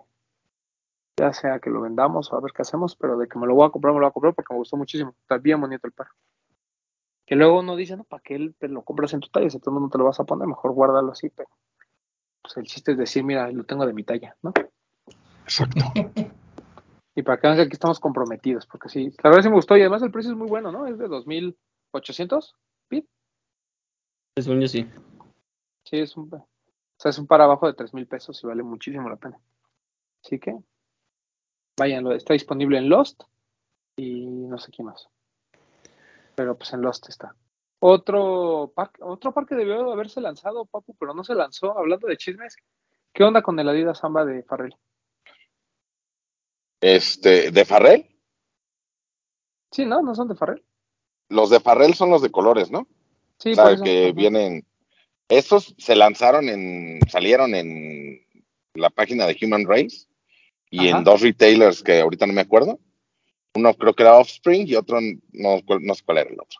ya 1.19 1.31
sea 1.31 1.59
que 1.59 1.69
lo 1.69 1.81
vendamos 1.81 2.31
o 2.31 2.37
a 2.37 2.41
ver 2.41 2.53
qué 2.53 2.63
hacemos, 2.63 2.95
pero 2.95 3.17
de 3.17 3.27
que 3.27 3.37
me 3.37 3.45
lo 3.45 3.53
voy 3.53 3.67
a 3.67 3.69
comprar, 3.69 3.93
me 3.93 3.99
lo 3.99 4.05
voy 4.05 4.09
a 4.09 4.13
comprar 4.13 4.33
porque 4.33 4.53
me 4.53 4.57
gustó 4.57 4.77
muchísimo. 4.77 5.13
Está 5.21 5.37
bien 5.37 5.61
bonito 5.61 5.85
el 5.85 5.93
par. 5.93 6.07
Que 7.25 7.35
luego 7.35 7.59
uno 7.59 7.75
dice, 7.75 7.95
no, 7.95 8.03
¿para 8.03 8.23
qué 8.23 8.35
él 8.35 8.55
te 8.57 8.67
lo 8.67 8.81
compras 8.83 9.13
en 9.13 9.19
tu 9.19 9.29
talla? 9.29 9.49
Si 9.49 9.59
todo 9.59 9.71
el 9.71 9.79
mundo 9.79 9.91
te 9.91 9.97
lo 9.97 10.05
vas 10.05 10.19
a 10.19 10.23
poner, 10.23 10.47
mejor 10.47 10.71
guárdalo 10.71 11.11
así, 11.11 11.29
pero 11.29 11.49
pues 12.43 12.57
el 12.57 12.65
chiste 12.65 12.91
es 12.91 12.97
decir, 12.97 13.23
mira, 13.23 13.49
lo 13.51 13.63
tengo 13.63 13.85
de 13.85 13.93
mi 13.93 14.03
talla, 14.03 14.35
¿no? 14.43 14.53
Exacto. 15.43 15.81
Y 17.15 17.21
para 17.21 17.39
que 17.39 17.45
vean 17.45 17.57
que 17.57 17.63
aquí 17.63 17.73
estamos 17.73 17.99
comprometidos, 17.99 18.65
porque 18.65 18.89
sí, 18.89 19.13
la 19.23 19.29
verdad 19.29 19.43
sí 19.43 19.49
me 19.49 19.55
gustó 19.55 19.77
y 19.77 19.81
además 19.81 20.01
el 20.01 20.09
precio 20.09 20.31
es 20.31 20.37
muy 20.37 20.47
bueno, 20.47 20.71
¿no? 20.71 20.87
Es 20.87 20.97
de 20.97 21.07
2.800, 21.07 22.55
Pit. 22.87 23.07
Según 24.35 24.61
yo 24.61 24.67
sí. 24.67 24.89
Sí, 25.85 25.99
es 25.99 26.17
un, 26.17 26.33
o 26.33 26.47
sea, 26.97 27.09
es 27.11 27.19
un 27.19 27.27
par 27.27 27.41
abajo 27.41 27.67
de 27.67 27.75
3.000 27.75 28.07
pesos 28.07 28.43
y 28.43 28.47
vale 28.47 28.63
muchísimo 28.63 29.07
la 29.09 29.17
pena. 29.17 29.39
Así 30.23 30.39
que, 30.39 30.57
váyanlo, 31.77 32.13
está 32.13 32.33
disponible 32.33 32.79
en 32.79 32.89
Lost 32.89 33.23
y 33.95 34.25
no 34.25 34.57
sé 34.57 34.71
quién 34.71 34.87
más. 34.87 35.07
Pero 36.33 36.57
pues 36.57 36.73
en 36.73 36.81
Lost 36.81 37.09
está. 37.09 37.35
Otro 37.85 38.71
parque, 38.73 39.01
otro 39.03 39.33
parque 39.33 39.55
debió 39.55 39.91
haberse 39.91 40.21
lanzado, 40.21 40.65
Papu, 40.65 40.95
pero 40.97 41.13
no 41.13 41.25
se 41.25 41.35
lanzó. 41.35 41.77
Hablando 41.77 42.07
de 42.07 42.15
chismes, 42.15 42.55
¿qué 43.11 43.25
onda 43.25 43.41
con 43.41 43.59
el 43.59 43.67
Adidas 43.67 43.97
Samba 43.99 44.23
de 44.23 44.41
Farrell? 44.43 44.73
Este, 46.79 47.51
de 47.51 47.65
Farrell, 47.65 48.09
Sí, 49.71 49.85
¿no? 49.85 50.01
¿No 50.01 50.15
son 50.15 50.29
de 50.29 50.35
Farrell? 50.35 50.63
los 51.27 51.49
de 51.49 51.59
Farrell 51.59 51.93
son 51.93 52.09
los 52.09 52.21
de 52.21 52.31
colores, 52.31 52.71
¿no? 52.71 52.87
Sí, 53.37 53.51
o 53.51 53.55
sea, 53.55 53.63
por 53.65 53.73
eso. 53.73 53.83
que 53.83 54.13
vienen. 54.13 54.65
Estos 55.27 55.75
se 55.77 55.95
lanzaron 55.97 56.47
en. 56.47 56.99
salieron 57.09 57.53
en 57.53 58.25
la 58.75 58.91
página 58.91 59.25
de 59.25 59.35
Human 59.41 59.65
Race 59.67 60.07
y 60.69 60.87
Ajá. 60.87 60.99
en 60.99 61.03
dos 61.03 61.19
retailers 61.21 61.83
que 61.83 61.99
ahorita 61.99 62.27
no 62.27 62.33
me 62.33 62.41
acuerdo. 62.41 62.79
Uno 63.55 63.73
creo 63.73 63.93
que 63.93 64.03
era 64.03 64.17
Offspring 64.17 64.67
y 64.67 64.75
otro 64.75 65.01
no, 65.01 65.59
no 65.81 65.95
sé 65.95 66.03
cuál 66.05 66.19
era 66.19 66.29
el 66.29 66.39
otro. 66.39 66.59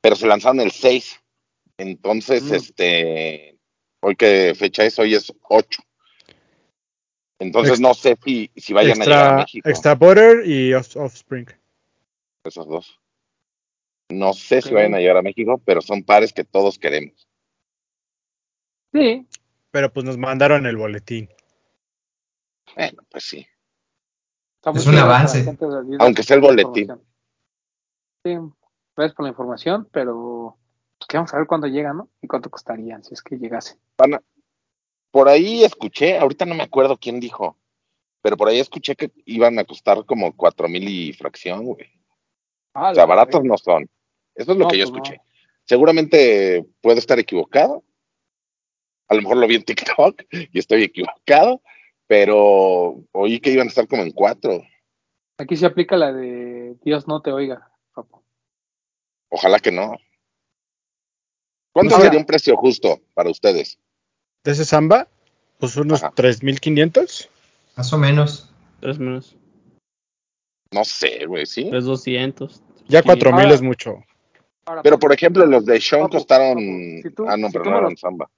Pero 0.00 0.16
se 0.16 0.26
lanzaron 0.26 0.60
el 0.60 0.70
6. 0.70 1.20
Entonces, 1.78 2.44
Mm. 2.44 2.54
este. 2.54 3.58
Hoy 4.02 4.14
que 4.16 4.54
fecha 4.54 4.84
es, 4.84 4.98
hoy 4.98 5.14
es 5.14 5.32
8. 5.48 5.82
Entonces 7.38 7.72
Ex- 7.72 7.80
no 7.80 7.92
sé 7.94 8.16
si, 8.24 8.50
si 8.56 8.72
vayan 8.72 9.00
a 9.02 9.04
llegar 9.04 9.18
a 9.18 9.22
Extra, 9.24 9.36
México. 9.38 9.68
extra 9.68 9.94
Butter 9.94 10.46
y 10.46 10.72
Off- 10.74 10.96
Offspring. 10.96 11.46
Esos 12.44 12.66
dos. 12.68 13.00
No 14.08 14.32
sé 14.32 14.62
si 14.62 14.72
vayan 14.72 14.94
a 14.94 14.98
llegar 15.00 15.16
a 15.16 15.22
México, 15.22 15.60
pero 15.64 15.82
son 15.82 16.02
pares 16.04 16.32
que 16.32 16.44
todos 16.44 16.78
queremos. 16.78 17.26
Sí, 18.94 19.26
Pero 19.72 19.92
pues 19.92 20.06
nos 20.06 20.16
mandaron 20.16 20.64
el 20.64 20.76
boletín. 20.78 21.28
Bueno, 22.74 23.02
pues 23.10 23.24
sí. 23.24 23.46
Es 24.74 24.86
un 24.86 24.96
avance. 24.96 25.44
Aunque 25.98 26.22
sea 26.22 26.36
el 26.36 26.40
boletín. 26.42 26.88
Sí, 28.24 28.36
gracias 28.96 29.14
por 29.14 29.24
la 29.24 29.30
información, 29.30 29.88
pero 29.92 30.56
pues, 30.98 31.06
que 31.08 31.16
vamos 31.16 31.32
a 31.34 31.38
ver 31.38 31.46
cuándo 31.46 31.66
llega, 31.66 31.92
¿no? 31.92 32.08
Y 32.22 32.26
cuánto 32.26 32.50
costarían 32.50 33.04
si 33.04 33.14
es 33.14 33.22
que 33.22 33.36
llegase. 33.36 33.78
Por 35.10 35.28
ahí 35.28 35.64
escuché, 35.64 36.18
ahorita 36.18 36.44
no 36.46 36.54
me 36.54 36.62
acuerdo 36.62 36.98
quién 36.98 37.20
dijo, 37.20 37.56
pero 38.22 38.36
por 38.36 38.48
ahí 38.48 38.58
escuché 38.60 38.96
que 38.96 39.12
iban 39.24 39.58
a 39.58 39.64
costar 39.64 40.04
como 40.04 40.34
cuatro 40.36 40.68
mil 40.68 40.86
y 40.88 41.12
fracción, 41.12 41.64
güey. 41.64 41.86
Ah, 42.74 42.90
O 42.90 42.94
sea, 42.94 43.06
baratos 43.06 43.42
no 43.44 43.56
son. 43.56 43.88
Eso 44.34 44.52
es 44.52 44.58
lo 44.58 44.64
No, 44.64 44.70
que 44.70 44.78
yo 44.78 44.84
pues 44.84 44.92
no. 44.92 44.96
escuché. 45.02 45.20
Seguramente 45.64 46.66
puedo 46.80 46.98
estar 46.98 47.18
equivocado. 47.18 47.82
A 49.08 49.14
lo 49.14 49.22
mejor 49.22 49.36
lo 49.38 49.46
vi 49.46 49.54
en 49.56 49.62
TikTok 49.64 50.22
y 50.52 50.58
estoy 50.58 50.82
equivocado, 50.82 51.62
pero 52.06 53.02
oí 53.12 53.40
que 53.40 53.50
iban 53.52 53.68
a 53.68 53.70
estar 53.70 53.86
como 53.88 54.02
en 54.02 54.10
cuatro. 54.10 54.62
Aquí 55.38 55.56
se 55.56 55.66
aplica 55.66 55.96
la 55.96 56.12
de 56.12 56.76
Dios 56.82 57.06
no 57.08 57.22
te 57.22 57.32
oiga. 57.32 57.70
Ojalá 59.30 59.58
que 59.58 59.72
no. 59.72 59.96
¿Cuánto 61.72 61.94
Ahora- 61.94 62.04
sería 62.06 62.20
un 62.20 62.26
precio 62.26 62.56
justo 62.56 63.00
para 63.14 63.30
ustedes? 63.30 63.78
De 64.44 64.52
ese 64.52 64.64
Samba, 64.64 65.08
pues 65.58 65.76
unos 65.76 66.02
Ajá. 66.02 66.12
3.500. 66.14 67.28
Más 67.76 67.92
o 67.92 67.98
menos. 67.98 68.50
Tres 68.80 68.98
menos. 68.98 69.36
No 70.72 70.84
sé, 70.84 71.26
güey, 71.26 71.46
sí. 71.46 71.68
Tres 71.70 71.84
doscientos. 71.84 72.62
Ya 72.88 73.02
4.000 73.02 73.44
Ahora- 73.46 73.54
es 73.54 73.62
mucho. 73.62 73.96
Ahora, 74.66 74.82
Pero 74.82 74.98
por 74.98 75.12
ejemplo, 75.12 75.44
los 75.46 75.64
de 75.64 75.80
Sean 75.80 76.02
Papu, 76.02 76.16
costaron. 76.16 76.54
papu, 76.56 77.02
si 77.02 77.10
tú- 77.14 77.24
ah, 77.28 77.36
no, 77.36 77.46
si 77.48 77.52
pero 77.52 77.64
no 77.66 77.70
me 77.72 77.76
eran 77.78 77.90
los- 77.90 78.00
samba. 78.00 78.30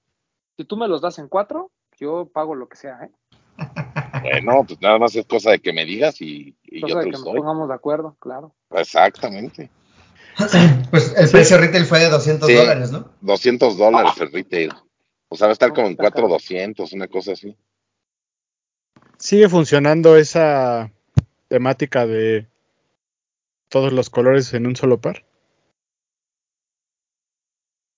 si 0.57 0.65
tú 0.65 0.77
me 0.77 0.87
los 0.87 1.01
das 1.01 1.17
en 1.19 1.27
cuatro, 1.27 1.71
yo 1.97 2.25
pago 2.31 2.53
lo 2.55 2.67
que 2.69 2.77
sea, 2.77 2.99
¿eh? 3.03 3.11
Bueno, 4.43 4.63
pues 4.67 4.79
nada 4.81 4.97
más 4.99 5.15
es 5.15 5.25
cosa 5.25 5.51
de 5.51 5.59
que 5.59 5.71
me 5.73 5.85
digas 5.85 6.21
y, 6.21 6.55
y 6.63 6.81
Cosa 6.81 6.91
yo 6.93 6.97
de 6.99 7.03
te 7.03 7.05
que 7.07 7.11
los 7.13 7.21
nos 7.21 7.25
doy. 7.33 7.37
pongamos 7.39 7.67
de 7.69 7.73
acuerdo, 7.73 8.15
claro. 8.19 8.53
Exactamente. 8.71 9.69
Pues 10.89 11.13
el 11.17 11.27
Sí. 11.27 11.31
precio 11.33 11.57
retail 11.57 11.85
fue 11.85 11.99
de 11.99 12.09
200 12.09 12.47
Sí. 12.47 12.55
dólares, 12.55 12.91
¿no? 12.91 13.11
200 13.21 13.77
dólares 13.77 14.13
el 14.19 14.31
retail. 14.31 14.71
O 15.29 15.35
sea, 15.35 15.47
va 15.47 15.51
a 15.51 15.53
estar 15.53 15.69
como 15.73 15.87
en 15.87 15.91
está 15.93 16.03
caro. 16.11 16.27
4,200, 16.27 16.93
una 16.93 17.07
cosa 17.07 17.33
así. 17.33 17.55
Sigue 19.17 19.49
funcionando 19.49 20.15
esa 20.17 20.91
temática 21.47 22.07
de 22.07 22.47
todos 23.69 23.91
los 23.93 24.09
colores 24.09 24.53
en 24.53 24.65
un 24.65 24.75
solo 24.75 24.99
par. 24.99 25.25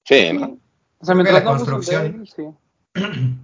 Sí, 0.06 0.34
¿no? 0.34 0.58
O 1.00 1.06
sea, 1.06 1.16
mientras 1.16 1.36
la 1.36 1.44
no 1.44 1.50
construcción- 1.58 2.06
él, 2.06 2.28
sí. 2.28 2.44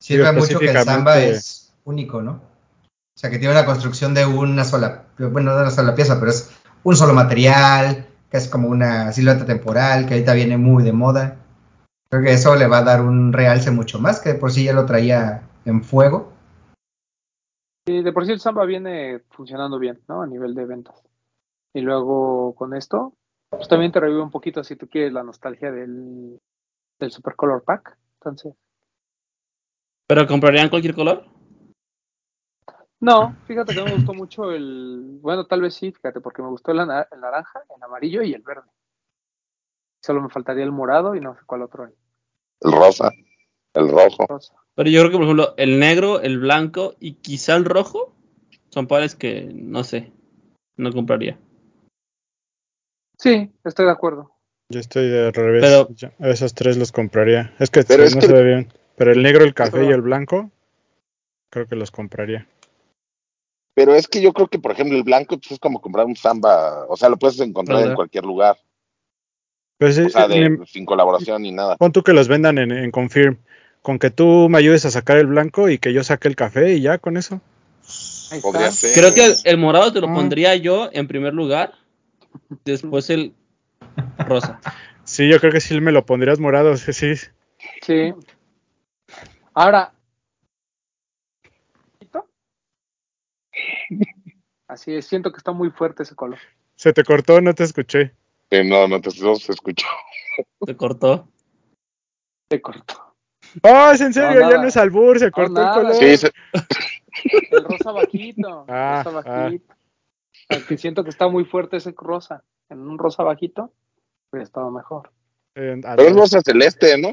Sirve 0.00 0.32
mucho 0.32 0.58
que 0.58 0.70
el 0.70 0.82
Samba 0.84 1.20
es 1.20 1.72
único, 1.84 2.22
¿no? 2.22 2.32
O 2.32 3.20
sea, 3.20 3.30
que 3.30 3.38
tiene 3.38 3.52
una 3.54 3.64
construcción 3.66 4.14
de 4.14 4.26
una 4.26 4.64
sola, 4.64 5.06
bueno, 5.18 5.50
no 5.50 5.56
de 5.56 5.62
una 5.62 5.70
sola 5.72 5.94
pieza, 5.96 6.20
pero 6.20 6.30
es 6.30 6.50
un 6.84 6.96
solo 6.96 7.14
material, 7.14 8.06
que 8.30 8.36
es 8.36 8.48
como 8.48 8.68
una 8.68 9.12
silueta 9.12 9.44
temporal, 9.44 10.06
que 10.06 10.14
ahorita 10.14 10.34
viene 10.34 10.56
muy 10.56 10.84
de 10.84 10.92
moda. 10.92 11.36
Creo 12.10 12.22
que 12.22 12.32
eso 12.32 12.56
le 12.56 12.66
va 12.66 12.78
a 12.78 12.84
dar 12.84 13.02
un 13.02 13.32
realce 13.32 13.70
mucho 13.70 13.98
más, 13.98 14.20
que 14.20 14.34
de 14.34 14.38
por 14.38 14.50
sí 14.50 14.64
ya 14.64 14.72
lo 14.72 14.86
traía 14.86 15.42
en 15.64 15.82
fuego. 15.82 16.32
Sí, 17.86 18.02
de 18.02 18.12
por 18.12 18.26
sí 18.26 18.32
el 18.32 18.40
Samba 18.40 18.64
viene 18.64 19.20
funcionando 19.30 19.78
bien, 19.78 20.00
¿no? 20.08 20.22
A 20.22 20.26
nivel 20.26 20.54
de 20.54 20.66
ventas. 20.66 21.02
Y 21.74 21.80
luego 21.80 22.54
con 22.54 22.74
esto, 22.74 23.14
pues 23.50 23.68
también 23.68 23.92
te 23.92 24.00
revive 24.00 24.22
un 24.22 24.30
poquito 24.30 24.64
si 24.64 24.76
tú 24.76 24.88
quieres 24.88 25.12
la 25.12 25.22
nostalgia 25.22 25.70
del, 25.70 26.38
del 26.98 27.10
Super 27.10 27.34
Color 27.34 27.62
Pack. 27.64 27.96
Entonces, 28.20 28.54
¿Pero 30.08 30.26
comprarían 30.26 30.70
cualquier 30.70 30.94
color? 30.94 31.26
No, 33.00 33.36
fíjate 33.46 33.74
que 33.74 33.82
me 33.82 33.94
gustó 33.94 34.14
mucho 34.14 34.50
el, 34.52 35.18
bueno, 35.20 35.46
tal 35.46 35.60
vez 35.62 35.74
sí, 35.74 35.92
fíjate, 35.92 36.20
porque 36.20 36.42
me 36.42 36.48
gustó 36.48 36.72
el, 36.72 36.78
naranja, 36.78 37.62
el 37.76 37.82
amarillo 37.82 38.22
y 38.22 38.34
el 38.34 38.42
verde. 38.42 38.68
Solo 40.02 40.22
me 40.22 40.28
faltaría 40.28 40.64
el 40.64 40.72
morado 40.72 41.14
y 41.14 41.20
no 41.20 41.34
sé 41.34 41.40
cuál 41.46 41.62
otro 41.62 41.84
hay. 41.84 41.92
El 42.60 42.72
rosa, 42.72 43.10
el 43.74 43.88
rojo. 43.88 44.26
Rosa. 44.28 44.54
Pero 44.74 44.90
yo 44.90 45.00
creo 45.00 45.10
que, 45.10 45.16
por 45.16 45.24
ejemplo, 45.24 45.54
el 45.56 45.80
negro, 45.80 46.20
el 46.20 46.38
blanco 46.38 46.94
y 47.00 47.14
quizá 47.14 47.56
el 47.56 47.64
rojo 47.64 48.14
son 48.70 48.86
pares 48.86 49.14
que 49.16 49.50
no 49.52 49.82
sé, 49.84 50.12
no 50.76 50.92
compraría. 50.92 51.38
Sí, 53.18 53.50
estoy 53.64 53.86
de 53.86 53.92
acuerdo. 53.92 54.32
Yo 54.70 54.80
estoy 54.80 55.08
de 55.08 55.32
revés. 55.32 55.62
Pero- 55.64 55.88
Yo 55.94 56.08
a 56.20 56.28
esos 56.28 56.54
tres 56.54 56.76
los 56.76 56.92
compraría. 56.92 57.54
Es 57.58 57.70
que 57.70 57.82
Pero 57.82 58.02
sí, 58.04 58.08
es 58.08 58.14
no 58.14 58.20
que- 58.20 58.26
se 58.28 58.32
ve 58.32 58.44
bien. 58.44 58.72
Pero 58.96 59.12
el 59.12 59.22
negro, 59.22 59.44
el 59.44 59.54
café 59.54 59.72
pero- 59.72 59.84
y 59.84 59.92
el 59.92 60.02
blanco, 60.02 60.50
creo 61.50 61.66
que 61.66 61.74
los 61.76 61.90
compraría. 61.90 62.46
Pero 63.78 63.94
es 63.94 64.08
que 64.08 64.20
yo 64.20 64.32
creo 64.32 64.48
que, 64.48 64.58
por 64.58 64.72
ejemplo, 64.72 64.96
el 64.96 65.04
blanco 65.04 65.38
pues, 65.38 65.52
es 65.52 65.60
como 65.60 65.80
comprar 65.80 66.04
un 66.04 66.16
samba. 66.16 66.84
O 66.88 66.96
sea, 66.96 67.08
lo 67.08 67.16
puedes 67.16 67.38
encontrar 67.38 67.86
en 67.86 67.94
cualquier 67.94 68.24
lugar. 68.24 68.56
Sí, 69.78 70.00
O 70.02 70.08
sea, 70.08 70.26
de, 70.26 70.50
ni- 70.50 70.66
sin 70.66 70.84
colaboración 70.84 71.42
ni 71.42 71.52
nada. 71.52 71.76
pon 71.76 71.92
tú 71.92 72.02
que 72.02 72.12
los 72.12 72.26
vendan 72.26 72.58
en, 72.58 72.72
en 72.72 72.90
Confirm. 72.90 73.38
Con 73.80 74.00
que 74.00 74.10
tú 74.10 74.48
me 74.48 74.58
ayudes 74.58 74.84
a 74.84 74.90
sacar 74.90 75.16
el 75.18 75.28
blanco 75.28 75.68
y 75.68 75.78
que 75.78 75.92
yo 75.92 76.02
saque 76.02 76.26
el 76.26 76.34
café 76.34 76.74
y 76.74 76.80
ya 76.80 76.98
con 76.98 77.16
eso. 77.16 77.40
Podría 78.42 78.72
ser. 78.72 78.94
Creo 78.94 79.14
que 79.14 79.24
el, 79.26 79.34
el 79.44 79.58
morado 79.58 79.92
te 79.92 80.00
lo 80.00 80.08
Ah. 80.08 80.14
pondría 80.14 80.56
yo 80.56 80.90
en 80.92 81.06
primer 81.06 81.32
lugar. 81.32 81.74
Después 82.64 83.08
el 83.10 83.32
rosa. 84.26 84.60
Sí, 85.04 85.28
yo 85.28 85.38
creo 85.38 85.52
que 85.52 85.60
sí 85.60 85.80
me 85.80 85.92
lo 85.92 86.04
pondrías 86.04 86.40
morado, 86.40 86.76
sí, 86.76 86.92
sí. 86.92 87.14
Sí. 87.82 88.12
Ahora. 89.54 89.92
Así 94.68 94.94
es, 94.94 95.06
siento 95.06 95.32
que 95.32 95.38
está 95.38 95.52
muy 95.52 95.70
fuerte 95.70 96.02
ese 96.02 96.14
color. 96.14 96.38
Se 96.76 96.92
te 96.92 97.02
cortó, 97.02 97.40
no 97.40 97.54
te 97.54 97.64
escuché. 97.64 98.14
Eh, 98.50 98.62
no, 98.64 98.86
no 98.86 99.00
te 99.00 99.10
no 99.20 99.34
se 99.36 99.52
escuchó. 99.52 99.86
Se 100.64 100.76
cortó. 100.76 101.28
Se 102.50 102.60
cortó. 102.60 103.14
Oh, 103.62 103.90
es 103.92 104.00
en 104.00 104.12
serio, 104.12 104.40
No, 104.42 104.50
ya 104.50 104.58
no 104.58 104.68
es 104.68 104.76
albur, 104.76 105.18
se 105.18 105.30
cortó 105.30 105.60
el 105.62 105.68
color. 105.74 105.94
Sí, 105.94 106.16
se- 106.18 106.32
El 107.50 107.64
rosa 107.64 107.92
bajito. 107.92 108.64
el 108.68 108.74
Ah, 108.74 109.02
rosa 109.04 109.18
ah. 109.26 109.42
bajito. 109.42 109.74
Aunque 110.50 110.78
siento 110.78 111.02
que 111.02 111.10
está 111.10 111.28
muy 111.28 111.44
fuerte 111.44 111.78
ese 111.78 111.94
rosa. 111.96 112.44
En 112.68 112.80
un 112.80 112.98
rosa 112.98 113.22
bajito, 113.22 113.72
hubiera 114.30 114.44
estado 114.44 114.70
mejor. 114.70 115.10
Eh, 115.54 115.80
pero 115.82 116.02
es 116.02 116.14
rosa 116.14 116.40
celeste, 116.42 116.96
¿no? 116.98 117.12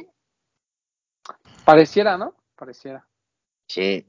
Pareciera, 1.64 2.18
¿no? 2.18 2.36
Pareciera. 2.56 3.06
Sí. 3.68 4.06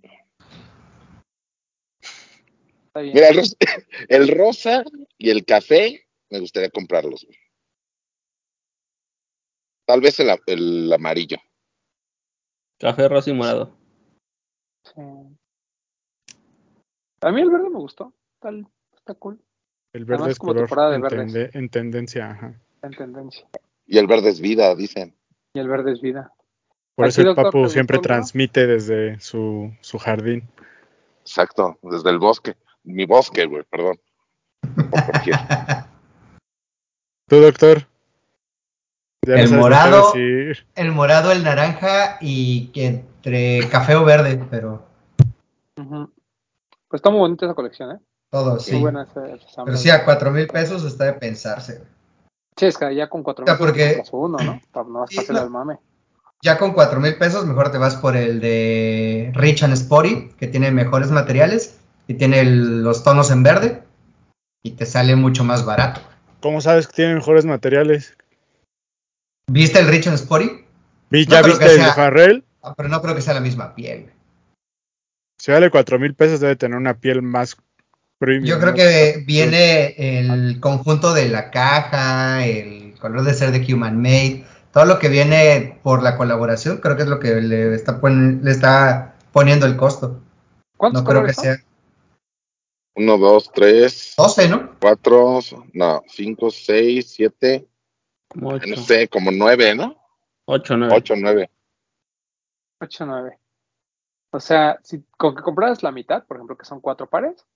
Está 2.97 3.03
bien. 3.03 3.15
Mira, 3.15 3.29
el 3.29 3.37
rosa, 3.37 3.57
el 4.09 4.29
rosa 4.29 4.85
y 5.19 5.31
el 5.31 5.45
café 5.45 6.07
me 6.31 6.41
gustaría 6.41 6.71
comprarlos. 6.71 7.25
güey. 7.25 7.39
Tal 9.87 10.01
vez 10.01 10.19
el, 10.19 10.93
amarillo. 10.93 11.37
Café, 12.79 13.09
rosa 13.09 13.31
y 13.31 13.35
morado. 13.35 13.77
Sí. 14.85 15.01
A 17.21 17.33
mí 17.33 17.41
el 17.41 17.51
verde 17.51 17.71
me 17.71 17.79
gustó. 17.79 18.13
Está, 18.35 18.51
está 18.97 19.15
cool. 19.15 19.41
el 19.93 20.05
verde 20.05 20.15
además 20.15 20.33
es 20.33 20.39
como 20.39 20.53
color 20.53 20.67
temporada 20.67 20.91
de 20.91 20.97
en, 20.97 21.03
verdes. 21.03 21.35
tende- 21.35 21.51
en 21.53 21.69
tendencia, 21.69 22.31
ajá. 22.31 22.61
En 22.83 22.91
tendencia. 22.93 23.49
Y 23.87 23.99
el 23.99 24.07
verde 24.07 24.31
es 24.31 24.41
vida, 24.41 24.75
dicen. 24.75 25.15
Y 25.55 25.61
el 25.61 25.69
verde 25.69 25.93
es 25.93 26.01
vida. 26.01 26.33
Por 26.95 27.05
¿A 27.05 27.09
eso 27.09 27.21
el 27.21 27.29
doctor, 27.29 27.45
papu 27.45 27.69
siempre 27.69 27.99
transmite 27.99 28.67
desde 28.67 29.21
su, 29.21 29.73
su 29.81 29.99
jardín. 29.99 30.49
Exacto, 31.21 31.79
desde 31.83 32.11
el 32.11 32.19
bosque. 32.19 32.57
Mi 32.87 33.05
bosque, 33.05 33.45
güey, 33.47 33.65
perdón. 33.65 33.99
Por 34.75 34.91
cualquier- 34.91 35.39
¿Tú, 37.29 37.41
doctor? 37.41 37.87
Ya 39.27 39.35
no 39.35 39.41
El 39.43 39.51
qué 39.51 39.57
morado. 39.57 40.13
El 40.15 40.93
morado, 40.93 41.33
el 41.33 41.43
naranja 41.43 42.19
y 42.21 42.69
que 42.69 42.87
entre 42.87 43.69
café 43.69 43.97
o 43.97 44.05
verde, 44.05 44.41
pero. 44.51 44.87
Pues 45.75 47.01
está 47.01 47.11
muy 47.11 47.19
bonita 47.19 47.47
esa 47.47 47.55
colección, 47.55 47.91
¿eh? 47.93 47.99
todo, 48.31 48.53
Muy 48.53 48.61
sí. 48.61 48.79
buena 48.81 49.03
esa, 49.05 49.27
esa. 49.35 49.65
Pero 49.65 49.77
sí, 49.77 49.91
a 49.91 50.05
cuatro 50.05 50.31
mil 50.31 50.47
pesos 50.47 50.85
está 50.85 51.05
de 51.05 51.15
pensarse. 51.15 51.83
Sí, 52.57 52.67
es 52.67 52.79
que 52.79 52.95
ya 52.95 53.09
con 53.09 53.23
cuatro 53.23 53.45
mil 53.45 53.55
porque- 53.59 53.87
compras 53.95 54.11
uno, 54.13 54.39
¿no? 54.39 54.61
Para 54.73 54.89
no 54.89 55.07
Sí, 55.09 55.19
no. 55.29 55.41
al 55.41 55.51
mame. 55.51 55.79
Ya 56.43 56.59
con 56.59 56.73
cuatro 56.73 57.01
mil 57.01 57.17
pesos, 57.17 57.45
mejor 57.47 57.73
te 57.73 57.79
vas 57.79 57.97
por 57.97 58.17
el 58.17 58.41
de 58.41 59.33
Rich 59.35 59.65
and 59.65 59.73
Sporty, 59.75 60.29
que 60.39 60.47
tiene 60.47 60.71
mejores 60.71 61.11
materiales 61.11 61.81
y 62.09 62.15
tiene 62.15 62.41
el- 62.41 62.83
los 62.83 63.03
tonos 63.05 63.31
en 63.31 63.43
verde 63.43 63.83
y 64.63 64.73
te 64.73 64.87
sale 64.87 65.17
mucho 65.17 65.45
más 65.45 65.65
barato. 65.65 66.01
¿Cómo 66.41 66.61
sabes 66.61 66.87
que 66.87 66.95
tiene 66.95 67.15
mejores 67.15 67.45
materiales? 67.45 68.17
¿Viste 69.51 69.79
el 69.79 69.89
Rich 69.89 70.09
and 70.09 70.17
Sporty? 70.17 70.65
Vi- 71.11 71.27
¿Ya 71.27 71.43
viste 71.43 71.65
el 71.65 71.71
sea- 71.77 71.93
Farrell? 71.95 72.45
Ah, 72.63 72.75
pero 72.77 72.89
no 72.89 73.01
creo 73.01 73.15
que 73.15 73.23
sea 73.23 73.35
la 73.35 73.41
misma 73.41 73.75
piel. 73.75 74.11
Si 75.41 75.53
vale 75.53 75.71
cuatro 75.71 75.99
mil 75.99 76.15
pesos, 76.15 76.41
debe 76.41 76.57
tener 76.57 76.77
una 76.77 76.95
piel 76.99 77.23
más 77.23 77.57
premium. 78.19 78.47
Yo 78.47 78.59
creo 78.59 78.71
¿no? 78.71 78.77
que 78.77 79.23
viene 79.27 79.95
el 80.19 80.59
conjunto 80.61 81.13
de 81.15 81.29
la 81.29 81.51
caja, 81.51 82.45
el 82.45 82.95
color 82.99 83.23
de 83.23 83.35
ser 83.35 83.53
de 83.53 83.73
Human 83.73 84.01
Made, 84.01 84.45
todo 84.73 84.85
lo 84.85 84.99
que 84.99 85.09
viene 85.09 85.79
por 85.83 86.03
la 86.03 86.17
colaboración, 86.17 86.79
creo 86.79 86.97
que 86.97 87.03
es 87.03 87.09
lo 87.09 87.21
que 87.21 87.35
le 87.41 87.75
está, 87.75 88.01
pon- 88.01 88.41
le 88.43 88.51
está 88.51 89.15
poniendo 89.33 89.67
el 89.67 89.77
costo. 89.77 90.21
¿Cuántos 90.77 91.03
No 91.05 91.09
creo 91.09 91.25
que 91.25 91.35
son? 91.35 91.45
sea 91.45 91.57
Uno, 92.97 93.19
dos, 93.19 93.51
tres, 93.53 94.15
12, 94.17 94.49
¿no? 94.49 94.75
cuatro, 94.81 95.41
no, 95.75 96.03
cinco, 96.09 96.51
seis, 96.51 97.11
siete, 97.11 97.69
Como 98.29 98.49
ocho. 98.55 98.67
no 98.69 98.77
sé, 98.77 99.07
como 99.09 99.31
nueve, 99.31 99.75
¿no? 99.75 99.95
Ocho, 100.47 100.77
nueve. 100.77 100.95
Ocho, 100.97 101.15
nueve. 101.17 101.51
8 102.81 103.05
o 103.05 103.07
9. 103.07 103.39
O 104.33 104.41
sea, 104.41 104.79
si 104.83 105.03
con 105.17 105.35
que 105.35 105.43
compraras 105.43 105.83
la 105.83 105.93
mitad, 105.93 106.25
por 106.27 106.37
ejemplo, 106.37 106.57
que 106.59 106.65
son 106.67 106.81
cuatro 106.81 107.09
pares, 107.09 107.47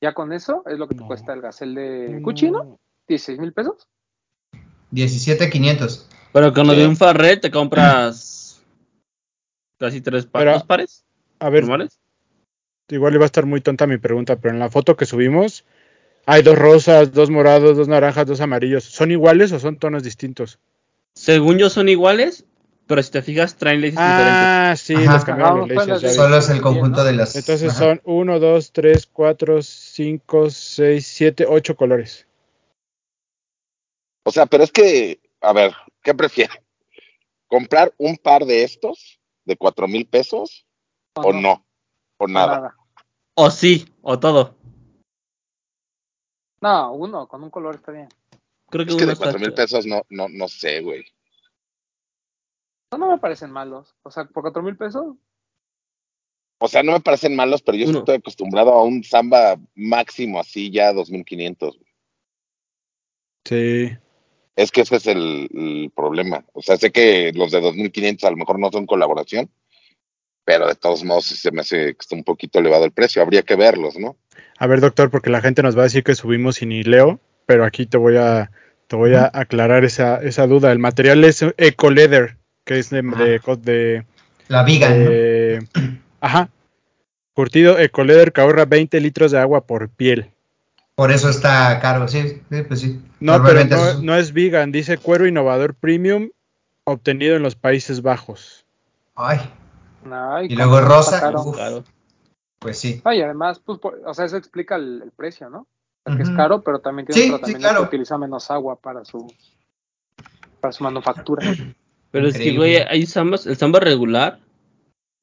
ya 0.00 0.14
con 0.14 0.32
eso 0.32 0.62
es 0.66 0.78
lo 0.78 0.88
que 0.88 0.94
te 0.94 1.02
No. 1.02 1.06
cuesta 1.06 1.32
el 1.34 1.40
gasel 1.42 1.74
de 1.74 2.20
Gucci, 2.22 2.50
¿no? 2.50 2.78
16 3.06 3.38
mil 3.38 3.52
pesos. 3.52 3.86
17,500. 4.90 6.08
Pero 6.32 6.52
con 6.52 6.66
lo 6.66 6.72
Sí. 6.74 6.80
de 6.80 6.86
un 6.86 6.96
Farrell 6.96 7.40
te 7.40 7.50
compras 7.50 8.62
casi 9.78 10.00
tres 10.00 10.26
pa- 10.26 10.38
Pero- 10.40 10.52
dos 10.54 10.64
pares 10.64 11.04
A 11.38 11.48
ver, 11.50 11.62
normales. 11.64 12.00
Igual 12.92 13.14
iba 13.14 13.24
a 13.24 13.26
estar 13.26 13.46
muy 13.46 13.60
tonta 13.60 13.86
mi 13.86 13.98
pregunta, 13.98 14.36
pero 14.36 14.54
en 14.54 14.60
la 14.60 14.70
foto 14.70 14.96
que 14.96 15.06
subimos 15.06 15.64
hay 16.26 16.42
dos 16.42 16.58
rosas, 16.58 17.12
dos 17.12 17.30
morados, 17.30 17.76
dos 17.76 17.88
naranjas, 17.88 18.26
dos 18.26 18.40
amarillos. 18.40 18.84
¿Son 18.84 19.10
iguales 19.10 19.52
o 19.52 19.58
son 19.58 19.76
tonos 19.76 20.02
distintos? 20.02 20.58
Según 21.14 21.58
yo 21.58 21.68
son 21.68 21.88
iguales, 21.88 22.44
pero 22.86 23.02
si 23.02 23.10
te 23.10 23.22
fijas 23.22 23.56
traen 23.56 23.80
leyes 23.80 23.94
diferentes. 23.94 24.42
Ah, 24.42 24.74
sí, 24.76 24.94
cambiaron 25.24 25.60
los 25.60 25.68
laces, 25.68 25.88
las 25.88 26.02
leyes. 26.02 26.16
Solo 26.16 26.36
es 26.36 26.48
el 26.48 26.60
conjunto 26.60 26.98
¿no? 26.98 27.04
de 27.04 27.12
las. 27.12 27.34
Entonces 27.34 27.70
ajá. 27.70 27.78
son 27.78 28.00
1, 28.04 28.38
2, 28.38 28.72
3, 28.72 29.06
4, 29.06 29.62
5, 29.62 30.50
6, 30.50 31.06
7, 31.06 31.46
8 31.48 31.76
colores. 31.76 32.26
O 34.24 34.30
sea, 34.30 34.46
pero 34.46 34.62
es 34.62 34.70
que, 34.70 35.20
a 35.40 35.52
ver, 35.52 35.72
¿qué 36.02 36.14
prefieren? 36.14 36.58
¿Comprar 37.48 37.92
un 37.98 38.16
par 38.16 38.44
de 38.44 38.62
estos 38.62 39.20
de 39.44 39.56
cuatro 39.56 39.88
mil 39.88 40.06
pesos 40.06 40.64
o 41.14 41.32
no? 41.32 41.66
O 42.16 42.24
O 42.24 42.28
nada. 42.28 42.76
O 43.34 43.50
sí, 43.50 43.86
o 44.02 44.18
todo. 44.18 44.56
No, 46.60 46.92
uno, 46.92 47.26
con 47.26 47.42
un 47.42 47.50
color 47.50 47.76
está 47.76 47.92
bien. 47.92 48.08
Creo 48.68 48.84
que 48.86 48.92
Es 48.92 48.96
que 48.96 49.04
uno 49.04 49.12
de 49.12 49.18
cuatro 49.18 49.38
mil 49.40 49.54
pesos 49.54 49.86
no, 49.86 50.02
no, 50.10 50.28
no 50.28 50.48
sé, 50.48 50.80
güey. 50.80 51.04
No, 52.92 52.98
no 52.98 53.10
me 53.10 53.18
parecen 53.18 53.50
malos. 53.50 53.94
O 54.02 54.10
sea, 54.10 54.24
por 54.26 54.42
cuatro 54.42 54.62
mil 54.62 54.76
pesos, 54.76 55.16
O 56.58 56.68
sea, 56.68 56.82
no 56.82 56.92
me 56.92 57.00
parecen 57.00 57.34
malos, 57.34 57.62
pero 57.62 57.76
yo 57.78 57.88
Uno. 57.88 58.00
estoy 58.00 58.16
acostumbrado 58.16 58.72
a 58.72 58.84
un 58.84 59.02
samba 59.02 59.56
máximo 59.74 60.38
así 60.38 60.70
ya 60.70 60.92
2500. 60.92 61.78
Sí. 63.44 63.90
Es 64.54 64.70
que 64.70 64.82
ese 64.82 64.96
es 64.96 65.06
el, 65.06 65.48
el 65.52 65.92
problema. 65.94 66.44
O 66.52 66.62
sea, 66.62 66.76
sé 66.76 66.92
que 66.92 67.32
los 67.34 67.50
de 67.50 67.60
2500 67.60 68.24
a 68.24 68.30
lo 68.30 68.36
mejor 68.36 68.60
no 68.60 68.70
son 68.70 68.86
colaboración, 68.86 69.50
pero 70.44 70.66
de 70.66 70.74
todos 70.74 71.04
modos 71.04 71.26
se 71.26 71.50
me 71.52 71.60
hace 71.60 71.76
que 71.94 71.96
está 72.00 72.14
un 72.16 72.24
poquito 72.24 72.58
elevado 72.58 72.84
el 72.84 72.92
precio. 72.92 73.22
Habría 73.22 73.42
que 73.42 73.56
verlos, 73.56 73.96
¿no? 73.98 74.16
A 74.58 74.66
ver, 74.66 74.80
doctor, 74.80 75.10
porque 75.10 75.30
la 75.30 75.40
gente 75.40 75.62
nos 75.62 75.76
va 75.76 75.80
a 75.82 75.84
decir 75.84 76.04
que 76.04 76.14
subimos 76.14 76.62
y 76.62 76.66
ni 76.66 76.82
leo, 76.82 77.20
pero 77.46 77.64
aquí 77.64 77.86
te 77.86 77.96
voy 77.96 78.16
a, 78.16 78.50
te 78.86 78.96
voy 78.96 79.14
a 79.14 79.30
aclarar 79.32 79.84
esa, 79.84 80.22
esa 80.22 80.46
duda. 80.46 80.72
El 80.72 80.78
material 80.78 81.22
es 81.24 81.44
Eco 81.56 81.90
Leather, 81.90 82.36
que 82.64 82.78
es 82.78 82.90
de, 82.90 83.02
de, 83.02 83.40
de- 83.62 84.04
La 84.48 84.62
de- 84.64 85.66
ajá, 86.20 86.48
curtido 87.34 87.78
Eco 87.78 88.04
Leather 88.04 88.32
que 88.32 88.40
ahorra 88.40 88.64
20 88.64 89.00
litros 89.00 89.32
de 89.32 89.38
agua 89.38 89.66
por 89.66 89.88
piel. 89.88 90.30
Por 90.94 91.10
eso 91.10 91.30
está 91.30 91.80
caro, 91.80 92.06
sí, 92.06 92.42
sí, 92.50 92.62
pues 92.62 92.80
sí. 92.80 93.00
No, 93.18 93.42
pero 93.42 93.64
no, 93.64 93.88
es- 93.88 93.98
no 94.00 94.14
es 94.16 94.32
vegan, 94.32 94.72
dice 94.72 94.98
cuero 94.98 95.26
innovador 95.26 95.74
premium 95.74 96.30
obtenido 96.84 97.34
en 97.36 97.42
los 97.42 97.54
Países 97.54 98.02
Bajos. 98.02 98.64
Ay, 99.14 99.40
no, 100.04 100.42
Y 100.42 100.48
luego 100.50 100.80
rosa, 100.80 101.32
uf. 101.38 101.54
Claro. 101.56 101.84
pues 102.58 102.78
sí. 102.78 103.00
Ah, 103.04 103.14
y 103.14 103.22
además, 103.22 103.60
pues, 103.64 103.78
por- 103.78 104.00
o 104.06 104.14
sea, 104.14 104.24
eso 104.24 104.36
explica 104.36 104.76
el, 104.76 105.02
el 105.02 105.10
precio, 105.10 105.48
¿no? 105.50 105.66
O 106.04 106.08
sea, 106.10 106.16
que 106.16 106.22
es 106.22 106.30
caro, 106.30 106.62
pero 106.62 106.80
también 106.80 107.06
tiene 107.06 107.20
Sí, 107.22 107.28
un 107.28 107.34
sí, 107.36 107.38
tratamiento 107.40 107.68
claro. 107.68 107.80
que 107.82 107.86
utiliza 107.88 108.18
menos 108.18 108.50
agua 108.50 108.76
para 108.76 109.04
su 109.04 109.32
para 110.60 110.72
su 110.72 110.84
manufactura. 110.84 111.42
Pero 112.12 112.28
es 112.28 112.36
que, 112.36 112.54
güey, 112.54 112.76
hay 112.76 113.06
zambas, 113.06 113.46
el 113.46 113.56
samba 113.56 113.80
regular 113.80 114.38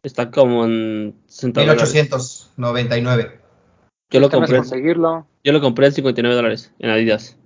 está 0.02 0.32
como 0.32 0.66
en 0.66 1.14
60 1.28 1.62
dólares. 1.62 1.94
1899. 1.94 3.40
Yo 4.10 4.20
lo 4.20 4.30
compré, 4.30 4.58
conseguirlo. 4.58 5.28
yo 5.44 5.52
lo 5.54 5.62
compré 5.62 5.86
en 5.88 5.94
59 5.94 6.36
dólares 6.36 6.74
en 6.80 6.90
Adidas. 6.90 7.38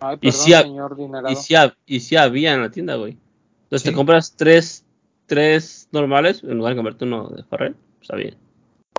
Ay, 0.00 0.16
Y 0.22 0.28
ha- 0.28 0.62
señor 0.62 0.96
dinerado. 0.96 1.30
Y 1.30 1.36
sí, 1.36 1.52
hab- 1.54 1.76
y 1.84 2.00
sí 2.00 2.16
había 2.16 2.54
en 2.54 2.62
la 2.62 2.70
tienda, 2.70 2.94
güey. 2.96 3.18
Entonces 3.64 3.82
Sí. 3.82 3.90
te 3.90 3.94
compras 3.94 4.34
tres, 4.36 4.84
tres 5.26 5.88
normales 5.92 6.42
en 6.42 6.58
lugar 6.58 6.72
de 6.72 6.76
comprarte 6.76 7.04
uno 7.04 7.28
de 7.28 7.42
Farrell. 7.44 7.76
Está 8.00 8.16
bien. 8.16 8.36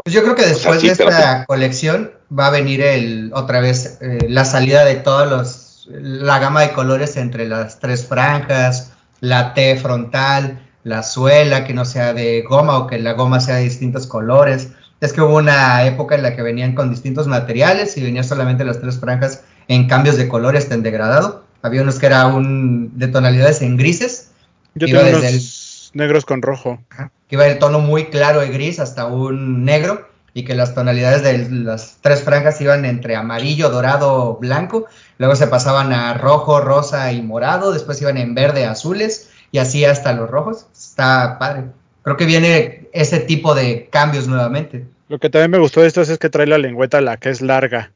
Pues 0.03 0.13
yo 0.13 0.23
creo 0.23 0.35
que 0.35 0.45
después 0.45 0.81
sí, 0.81 0.89
de 0.89 0.95
pero 0.95 1.09
esta 1.09 1.45
colección 1.45 2.11
va 2.37 2.47
a 2.47 2.51
venir 2.51 2.81
el 2.81 3.31
otra 3.33 3.59
vez 3.59 3.99
eh, 4.01 4.27
la 4.27 4.43
salida 4.43 4.85
de 4.85 4.95
todos 4.95 5.29
los 5.29 5.87
la 5.87 6.39
gama 6.39 6.61
de 6.61 6.71
colores 6.71 7.17
entre 7.17 7.47
las 7.47 7.79
tres 7.79 8.05
franjas, 8.07 8.93
la 9.19 9.53
T 9.53 9.77
frontal, 9.77 10.61
la 10.83 11.03
suela 11.03 11.65
que 11.65 11.73
no 11.73 11.85
sea 11.85 12.13
de 12.13 12.41
goma 12.41 12.77
o 12.77 12.87
que 12.87 12.99
la 12.99 13.13
goma 13.13 13.39
sea 13.39 13.55
de 13.55 13.63
distintos 13.63 14.07
colores. 14.07 14.69
Es 15.01 15.13
que 15.13 15.21
hubo 15.21 15.37
una 15.37 15.85
época 15.85 16.15
en 16.15 16.23
la 16.23 16.35
que 16.35 16.41
venían 16.41 16.75
con 16.75 16.89
distintos 16.89 17.27
materiales 17.27 17.97
y 17.97 18.03
venían 18.03 18.23
solamente 18.23 18.63
las 18.63 18.79
tres 18.79 18.99
franjas 18.99 19.43
en 19.67 19.87
cambios 19.87 20.17
de 20.17 20.27
colores 20.27 20.71
en 20.71 20.83
degradado. 20.83 21.43
Había 21.61 21.81
unos 21.81 21.99
que 21.99 22.05
era 22.05 22.27
un 22.27 22.97
de 22.97 23.07
tonalidades 23.07 23.61
en 23.61 23.77
grises. 23.77 24.31
Yo 24.75 24.87
Iba 24.87 25.03
desde 25.03 25.19
unos 25.19 25.62
negros 25.93 26.25
con 26.25 26.41
rojo. 26.41 26.79
Ajá, 26.89 27.11
que 27.27 27.35
iba 27.35 27.45
del 27.45 27.59
tono 27.59 27.79
muy 27.79 28.05
claro 28.05 28.41
de 28.41 28.49
gris 28.49 28.79
hasta 28.79 29.05
un 29.05 29.63
negro 29.65 30.07
y 30.33 30.45
que 30.45 30.55
las 30.55 30.73
tonalidades 30.73 31.23
de 31.23 31.49
las 31.49 31.99
tres 32.01 32.23
franjas 32.23 32.59
iban 32.59 32.85
entre 32.85 33.15
amarillo, 33.15 33.69
dorado, 33.69 34.35
blanco, 34.37 34.87
luego 35.19 35.35
se 35.35 35.47
pasaban 35.47 35.93
a 35.93 36.15
rojo, 36.15 36.59
rosa 36.59 37.11
y 37.11 37.21
morado, 37.21 37.71
después 37.71 38.01
iban 38.01 38.17
en 38.17 38.33
verde, 38.33 38.65
azules 38.65 39.29
y 39.51 39.59
así 39.59 39.85
hasta 39.85 40.13
los 40.13 40.29
rojos. 40.29 40.65
Está 40.73 41.37
padre. 41.37 41.65
Creo 42.01 42.17
que 42.17 42.25
viene 42.25 42.89
ese 42.93 43.19
tipo 43.19 43.53
de 43.55 43.87
cambios 43.91 44.27
nuevamente. 44.27 44.85
Lo 45.07 45.19
que 45.19 45.29
también 45.29 45.51
me 45.51 45.59
gustó 45.59 45.81
de 45.81 45.87
estos 45.87 46.09
es 46.09 46.17
que 46.17 46.29
trae 46.29 46.47
la 46.47 46.57
lengüeta, 46.57 46.99
la 46.99 47.17
que 47.17 47.29
es 47.29 47.41
larga, 47.41 47.93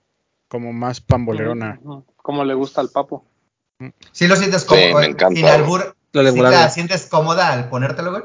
como 0.47 0.71
más 0.71 1.01
pambolerona. 1.01 1.79
Como 2.17 2.45
le 2.45 2.53
gusta 2.53 2.81
al 2.81 2.89
papo. 2.89 3.25
¿Sí 4.11 4.27
lo 4.27 4.35
sientes 4.35 4.61
Sí, 4.61 4.67
cómodo? 4.67 5.01
me 5.01 5.07
encanta. 5.07 5.35
Sin 5.35 5.45
albur, 5.47 5.95
La 6.23 6.31
¿sí 6.31 6.41
te 6.41 6.69
sientes 6.69 7.05
cómoda 7.05 7.51
al 7.51 7.69
ponértelo, 7.69 8.11
güey? 8.11 8.23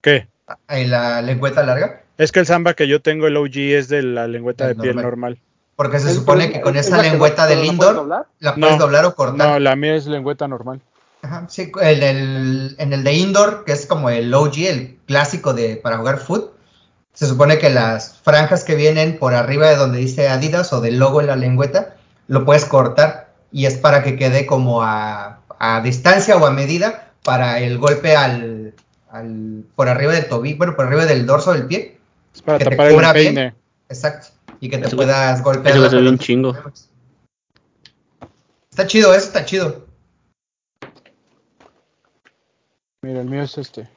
¿Qué? 0.00 0.28
La 0.68 1.22
lengüeta 1.22 1.62
larga. 1.62 2.02
Es 2.16 2.32
que 2.32 2.40
el 2.40 2.46
samba 2.46 2.74
que 2.74 2.88
yo 2.88 3.00
tengo, 3.00 3.26
el 3.26 3.36
OG, 3.36 3.56
es 3.56 3.88
de 3.88 4.02
la 4.02 4.26
lengüeta 4.26 4.68
El 4.68 4.76
de 4.76 4.82
piel 4.82 4.96
normal. 4.96 5.38
Porque 5.76 6.00
se 6.00 6.12
supone 6.12 6.50
que 6.50 6.60
con 6.60 6.76
es 6.76 6.86
esa 6.86 7.00
lengüeta 7.00 7.46
del 7.46 7.60
pero 7.60 7.72
la 7.72 7.72
puedes 7.72 7.72
indoor 7.72 7.94
doblar. 7.94 8.26
la 8.40 8.54
puedes 8.54 8.70
No, 8.72 8.78
doblar 8.78 9.04
o 9.04 9.14
cortar. 9.14 9.48
No, 9.48 9.58
la 9.58 9.76
mía 9.76 9.94
es 9.94 10.06
lengüeta 10.06 10.48
normal. 10.48 10.80
Ajá, 11.22 11.46
sí, 11.48 11.70
en 11.80 12.02
el, 12.02 12.76
en 12.78 12.92
el 12.92 13.04
de 13.04 13.12
indoor, 13.12 13.64
que 13.64 13.72
es 13.72 13.86
como 13.86 14.10
el 14.10 14.32
OG, 14.32 14.58
el 14.58 14.98
clásico 15.06 15.54
de 15.54 15.76
para 15.76 15.98
jugar 15.98 16.18
foot, 16.18 16.52
se 17.12 17.26
supone 17.26 17.58
que 17.58 17.70
las 17.70 18.18
franjas 18.18 18.64
que 18.64 18.76
vienen 18.76 19.18
por 19.18 19.34
arriba 19.34 19.68
de 19.68 19.76
donde 19.76 19.98
dice 19.98 20.28
Adidas 20.28 20.72
o 20.72 20.80
del 20.80 20.98
logo 20.98 21.20
en 21.20 21.26
la 21.26 21.36
lengüeta, 21.36 21.96
lo 22.28 22.44
puedes 22.44 22.64
cortar 22.64 23.32
y 23.50 23.66
es 23.66 23.76
para 23.76 24.02
que 24.02 24.16
quede 24.16 24.46
como 24.46 24.82
a, 24.82 25.37
a 25.58 25.80
distancia 25.80 26.36
o 26.36 26.46
a 26.46 26.50
medida 26.50 27.12
para 27.24 27.60
el 27.60 27.78
golpe 27.78 28.16
al, 28.16 28.74
al 29.10 29.64
por 29.74 29.88
arriba 29.88 30.12
del 30.12 30.28
tobillo, 30.28 30.58
bueno, 30.58 30.76
por 30.76 30.86
arriba 30.86 31.06
del 31.06 31.26
dorso 31.26 31.52
del 31.52 31.66
pie. 31.66 31.98
Es 32.34 32.42
para 32.42 32.58
Que 32.58 32.64
te 32.64 32.70
tapar 32.70 32.86
el 32.88 32.94
cubra 32.94 33.12
bien. 33.12 33.34
peine. 33.34 33.54
Exacto. 33.88 34.28
Y 34.60 34.68
que 34.68 34.78
te 34.78 34.94
puedas 34.94 35.42
golpear. 35.42 35.78
ve 35.90 36.08
un 36.08 36.18
chingo. 36.18 36.56
Está 38.70 38.86
chido, 38.86 39.14
eso 39.14 39.26
está 39.26 39.44
chido. 39.44 39.86
Mira, 43.02 43.20
el 43.20 43.28
mío 43.28 43.42
es 43.42 43.56
este. 43.58 43.88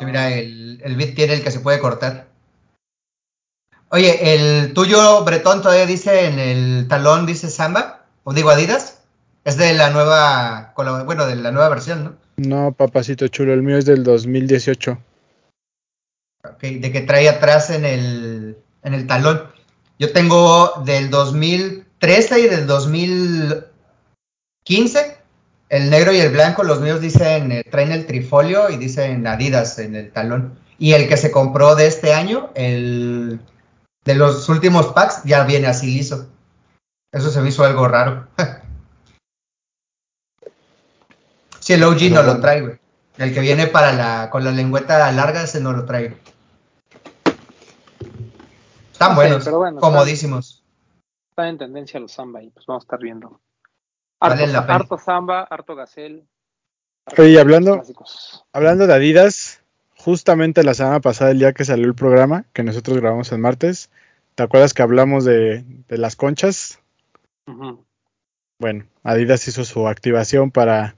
Mira, 0.00 0.32
el, 0.32 0.80
el 0.84 0.96
bit 0.96 1.14
tiene 1.14 1.34
el 1.34 1.42
que 1.42 1.50
se 1.50 1.60
puede 1.60 1.78
cortar. 1.80 2.28
Oye, 3.90 4.34
¿el 4.34 4.74
tuyo, 4.74 5.24
Bretón, 5.24 5.62
todavía 5.62 5.86
dice 5.86 6.26
en 6.26 6.40
el 6.40 6.88
talón, 6.88 7.24
dice 7.24 7.48
Samba? 7.48 8.04
¿O 8.24 8.34
digo 8.34 8.50
Adidas? 8.50 8.98
Es 9.44 9.56
de 9.56 9.72
la 9.74 9.90
nueva, 9.90 10.74
bueno, 11.04 11.24
de 11.26 11.36
la 11.36 11.52
nueva 11.52 11.68
versión, 11.68 12.02
¿no? 12.04 12.16
No, 12.36 12.72
papacito 12.72 13.28
chulo, 13.28 13.54
el 13.54 13.62
mío 13.62 13.78
es 13.78 13.84
del 13.84 14.02
2018. 14.02 14.98
Ok, 16.44 16.60
de 16.60 16.90
que 16.92 17.02
trae 17.02 17.28
atrás 17.28 17.70
en 17.70 17.84
el, 17.84 18.58
en 18.82 18.94
el 18.94 19.06
talón. 19.06 19.42
Yo 19.98 20.12
tengo 20.12 20.82
del 20.84 21.08
2013 21.08 22.40
y 22.40 22.48
del 22.48 22.66
2015, 22.66 25.16
el 25.68 25.90
negro 25.90 26.12
y 26.12 26.18
el 26.18 26.32
blanco, 26.32 26.64
los 26.64 26.80
míos 26.80 27.00
dicen, 27.00 27.52
eh, 27.52 27.62
traen 27.70 27.92
el 27.92 28.06
trifolio 28.06 28.68
y 28.68 28.76
dicen 28.76 29.24
Adidas 29.26 29.78
en 29.78 29.94
el 29.94 30.10
talón. 30.10 30.58
Y 30.78 30.92
el 30.92 31.08
que 31.08 31.16
se 31.16 31.30
compró 31.30 31.74
de 31.74 31.86
este 31.86 32.12
año, 32.12 32.50
el 32.54 33.40
de 34.06 34.14
los 34.14 34.48
últimos 34.48 34.86
packs, 34.94 35.22
ya 35.24 35.44
viene 35.44 35.66
así 35.66 35.88
liso. 35.88 36.30
Eso 37.12 37.30
se 37.30 37.40
me 37.42 37.48
hizo 37.50 37.64
algo 37.64 37.86
raro. 37.88 38.28
sí, 41.60 41.74
el 41.74 41.82
OG 41.84 42.10
no 42.12 42.22
lo 42.22 42.40
trae, 42.40 42.62
güey. 42.62 42.78
El 43.18 43.34
que 43.34 43.40
viene 43.40 43.66
para 43.66 43.92
la, 43.92 44.30
con 44.30 44.44
la 44.44 44.52
lengüeta 44.52 45.10
larga, 45.12 45.42
ese 45.42 45.60
no 45.60 45.72
lo 45.72 45.84
trae. 45.84 46.16
Están 48.92 49.10
No 49.10 49.14
sé, 49.14 49.14
buenos, 49.14 49.44
pero 49.44 49.58
bueno, 49.58 49.80
comodísimos. 49.80 50.62
Está 51.30 51.48
en 51.48 51.58
tendencia 51.58 52.00
los 52.00 52.12
samba 52.12 52.42
y 52.42 52.50
pues 52.50 52.64
vamos 52.66 52.82
a 52.82 52.86
estar 52.86 52.98
viendo. 53.00 53.40
Vale 54.20 54.34
Harto, 54.44 54.52
la 54.52 54.62
pena. 54.66 54.74
harto 54.76 54.98
samba, 54.98 55.42
harto 55.42 55.74
gacel. 55.74 56.26
Oye, 57.18 57.30
y 57.30 57.38
hablando, 57.38 57.74
clásicos. 57.74 58.44
hablando 58.52 58.86
de 58.86 58.94
Adidas, 58.94 59.60
justamente 60.06 60.62
la 60.62 60.72
semana 60.72 61.00
pasada, 61.00 61.32
el 61.32 61.40
día 61.40 61.52
que 61.52 61.64
salió 61.64 61.84
el 61.84 61.96
programa, 61.96 62.44
que 62.52 62.62
nosotros 62.62 62.96
grabamos 62.98 63.32
el 63.32 63.38
martes, 63.38 63.90
¿te 64.36 64.44
acuerdas 64.44 64.72
que 64.72 64.82
hablamos 64.82 65.24
de, 65.24 65.64
de 65.88 65.98
las 65.98 66.14
conchas? 66.14 66.78
Bueno, 68.60 68.86
Adidas 69.02 69.48
hizo 69.48 69.64
su 69.64 69.88
activación 69.88 70.52
para 70.52 70.94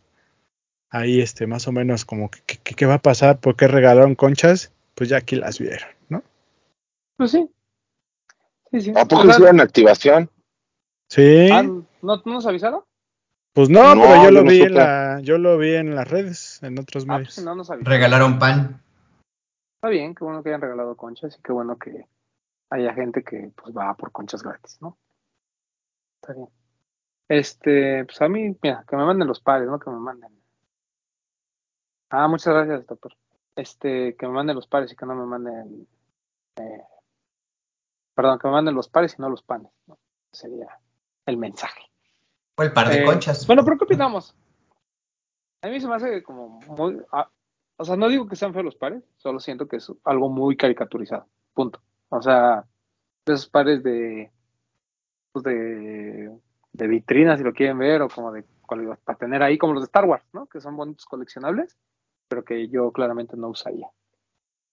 ahí, 0.91 1.23
este, 1.23 1.47
más 1.47 1.67
o 1.69 1.73
menos 1.73 2.05
como, 2.05 2.31
que- 2.31 2.59
que- 2.63 2.75
¿qué 2.75 2.85
va 2.85 2.95
a 2.95 3.03
pasar? 3.03 3.41
¿Por 3.41 3.57
qué 3.57 3.67
regalaron 3.67 4.15
conchas? 4.15 4.73
Pues 4.95 5.09
ya 5.09 5.17
aquí 5.17 5.37
las 5.37 5.59
vieron, 5.59 5.89
¿no? 6.11 6.23
Pues 7.17 7.31
sí. 7.31 7.49
Sí, 8.71 8.81
sí. 8.83 8.93
¿A 8.95 9.07
poco 9.09 9.23
O 9.23 9.25
sea, 9.25 9.37
hicieron 9.37 9.61
activación? 9.63 10.31
Sí, 11.09 11.49
ah, 11.51 11.63
¿no, 11.63 11.87
¿No 12.03 12.23
nos 12.27 12.47
avisaron? 12.47 12.83
pues 13.55 13.71
no, 13.71 13.95
No, 13.95 14.03
pero 14.03 14.17
yo 14.17 14.23
yo 14.25 14.31
lo 14.33 14.43
no 14.45 14.51
vi 14.51 14.61
en 14.61 14.75
la, 14.75 15.21
yo 15.23 15.39
lo 15.39 15.57
vi 15.57 15.75
en 15.77 15.95
las 15.97 16.07
redes, 16.09 16.63
en 16.63 16.79
otros 16.79 17.05
Ah, 17.05 17.07
pues 17.07 17.19
medios. 17.21 17.35
si 17.35 17.43
no 17.43 17.55
nos 17.55 17.71
avisaron. 17.71 17.91
Regalaron 17.91 18.39
pan. 18.39 18.83
Está 19.79 19.91
bien, 19.91 20.13
qué 20.13 20.25
bueno 20.25 20.43
que 20.43 20.49
hayan 20.49 20.61
regalado 20.61 20.97
conchas 20.97 21.39
y 21.39 21.41
qué 21.43 21.53
bueno 21.53 21.79
que 21.79 22.09
haya 22.71 22.93
gente 22.95 23.23
que 23.23 23.53
pues 23.55 23.73
va 23.77 23.95
por 23.95 24.11
conchas 24.11 24.43
gratis, 24.43 24.77
¿no? 24.83 24.99
Está 26.21 26.35
bien. 26.35 26.49
Este, 27.29 28.05
pues 28.05 28.21
a 28.21 28.29
mí, 28.29 28.57
mira, 28.61 28.85
que 28.89 28.97
me 28.97 29.05
manden 29.05 29.29
los 29.29 29.41
pares, 29.41 29.69
¿no? 29.69 29.79
Que 29.79 29.89
me 29.91 30.01
manden. 30.01 30.37
Ah, 32.11 32.27
muchas 32.27 32.53
gracias, 32.55 32.87
doctor. 32.89 33.15
Este, 33.55 34.17
que 34.17 34.27
me 34.27 34.33
manden 34.33 34.57
los 34.57 34.67
pares 34.67 34.91
y 34.93 34.97
que 34.97 35.07
no 35.07 35.15
me 35.15 35.27
manden. 35.27 35.87
eh, 36.57 36.83
perdón, 38.15 38.41
que 38.41 38.49
me 38.49 38.55
manden 38.55 38.75
los 38.75 38.89
pares 38.89 39.15
y 39.17 39.23
no 39.23 39.31
los 39.31 39.43
panes, 39.45 39.71
¿no? 39.87 39.97
Sería 40.33 40.77
el 41.27 41.37
mensaje. 41.37 41.83
Fue 42.57 42.67
el 42.67 42.73
par 42.73 42.89
de 42.89 43.03
Eh, 43.03 43.05
conchas. 43.05 43.47
Bueno, 43.47 43.65
pero 43.65 43.79
¿qué 43.79 43.85
opinamos? 43.85 44.35
A 45.63 45.69
mí 45.69 45.81
se 45.81 45.87
me 45.87 45.95
hace 45.95 46.23
como 46.25 46.49
muy... 46.49 47.01
ah, 47.13 47.31
o 47.79 47.85
sea, 47.85 47.97
no 47.97 48.09
digo 48.09 48.27
que 48.27 48.37
sean 48.37 48.53
feos 48.53 48.65
los 48.65 48.75
pares, 48.77 49.03
solo 49.17 49.41
siento 49.41 49.67
que 49.69 49.77
es 49.77 49.91
algo 50.05 50.29
muy 50.29 50.57
caricaturizado. 50.57 51.27
Punto. 51.55 51.81
O 52.11 52.21
sea, 52.21 52.65
de 53.25 53.33
esos 53.33 53.49
pares 53.49 53.83
de... 53.83 54.31
pues 55.33 55.45
de, 55.45 56.31
de 56.73 56.87
vitrinas, 56.87 57.39
si 57.39 57.45
lo 57.45 57.53
quieren 57.55 57.79
ver, 57.79 58.03
o 58.03 58.09
como 58.09 58.33
de... 58.33 58.45
para 59.05 59.19
tener 59.19 59.43
ahí, 59.43 59.57
como 59.57 59.73
los 59.73 59.83
de 59.83 59.87
Star 59.87 60.05
Wars, 60.05 60.25
¿no? 60.33 60.47
Que 60.47 60.61
son 60.61 60.77
bonitos 60.77 61.07
coleccionables, 61.07 61.79
pero 62.29 62.45
que 62.45 62.69
yo 62.69 62.93
claramente 62.93 63.37
no 63.37 63.49
usaría. 63.49 63.89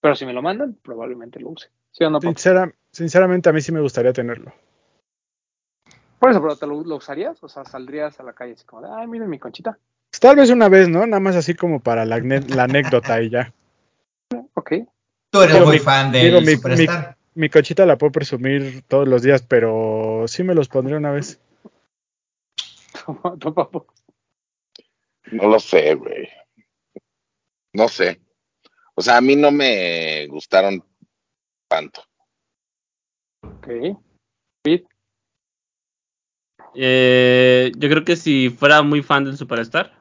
Pero 0.00 0.14
si 0.14 0.26
me 0.26 0.32
lo 0.32 0.42
mandan, 0.42 0.74
probablemente 0.74 1.40
lo 1.40 1.50
use. 1.50 1.70
¿Sí 1.90 2.04
o 2.04 2.10
no? 2.10 2.20
Sincera- 2.20 2.74
sinceramente 2.92 3.48
a 3.48 3.52
mí 3.52 3.60
sí 3.60 3.72
me 3.72 3.80
gustaría 3.80 4.12
tenerlo. 4.12 4.52
Por 6.18 6.30
eso, 6.30 6.40
pero 6.40 6.56
¿te 6.56 6.66
lo, 6.66 6.82
lo 6.82 6.96
usarías? 6.96 7.42
O 7.42 7.48
sea, 7.48 7.64
saldrías 7.64 8.18
a 8.20 8.22
la 8.22 8.32
calle 8.32 8.54
así 8.54 8.64
como 8.64 8.82
de, 8.82 8.88
ay, 8.90 9.06
miren 9.06 9.28
mi 9.28 9.38
conchita. 9.38 9.78
Pues 10.16 10.20
tal 10.22 10.36
vez 10.36 10.48
una 10.48 10.70
vez, 10.70 10.88
¿no? 10.88 11.06
Nada 11.06 11.20
más 11.20 11.36
así 11.36 11.52
como 11.52 11.78
para 11.78 12.06
la, 12.06 12.16
anécdota 12.16 13.20
y 13.20 13.28
ya. 13.28 13.52
Ok. 14.54 14.72
Tú 15.30 15.42
eres 15.42 15.52
digo, 15.56 15.66
muy 15.66 15.76
mi- 15.76 15.84
fan 15.84 16.10
digo, 16.10 16.36
del 16.36 16.46
mi- 16.46 16.52
Superstar. 16.52 17.18
Mi 17.34 17.50
cochita 17.50 17.84
la 17.84 17.98
puedo 17.98 18.12
presumir 18.12 18.82
todos 18.88 19.06
los 19.06 19.20
días, 19.20 19.42
pero 19.42 20.24
sí 20.26 20.42
me 20.42 20.54
los 20.54 20.68
pondré 20.68 20.96
una 20.96 21.10
vez. 21.10 21.38
No 25.32 25.48
lo 25.48 25.60
sé, 25.60 25.94
güey. 25.96 26.28
No 27.74 27.88
sé. 27.88 28.18
O 28.94 29.02
sea, 29.02 29.18
a 29.18 29.20
mí 29.20 29.36
no 29.36 29.50
me 29.50 30.26
gustaron 30.28 30.82
tanto. 31.68 32.00
Ok. 33.42 33.68
Eh, 36.74 37.72
yo 37.76 37.88
creo 37.90 38.04
que 38.04 38.16
si 38.16 38.50
fuera 38.50 38.82
muy 38.82 39.02
fan 39.02 39.24
del 39.24 39.36
Superstar, 39.36 39.95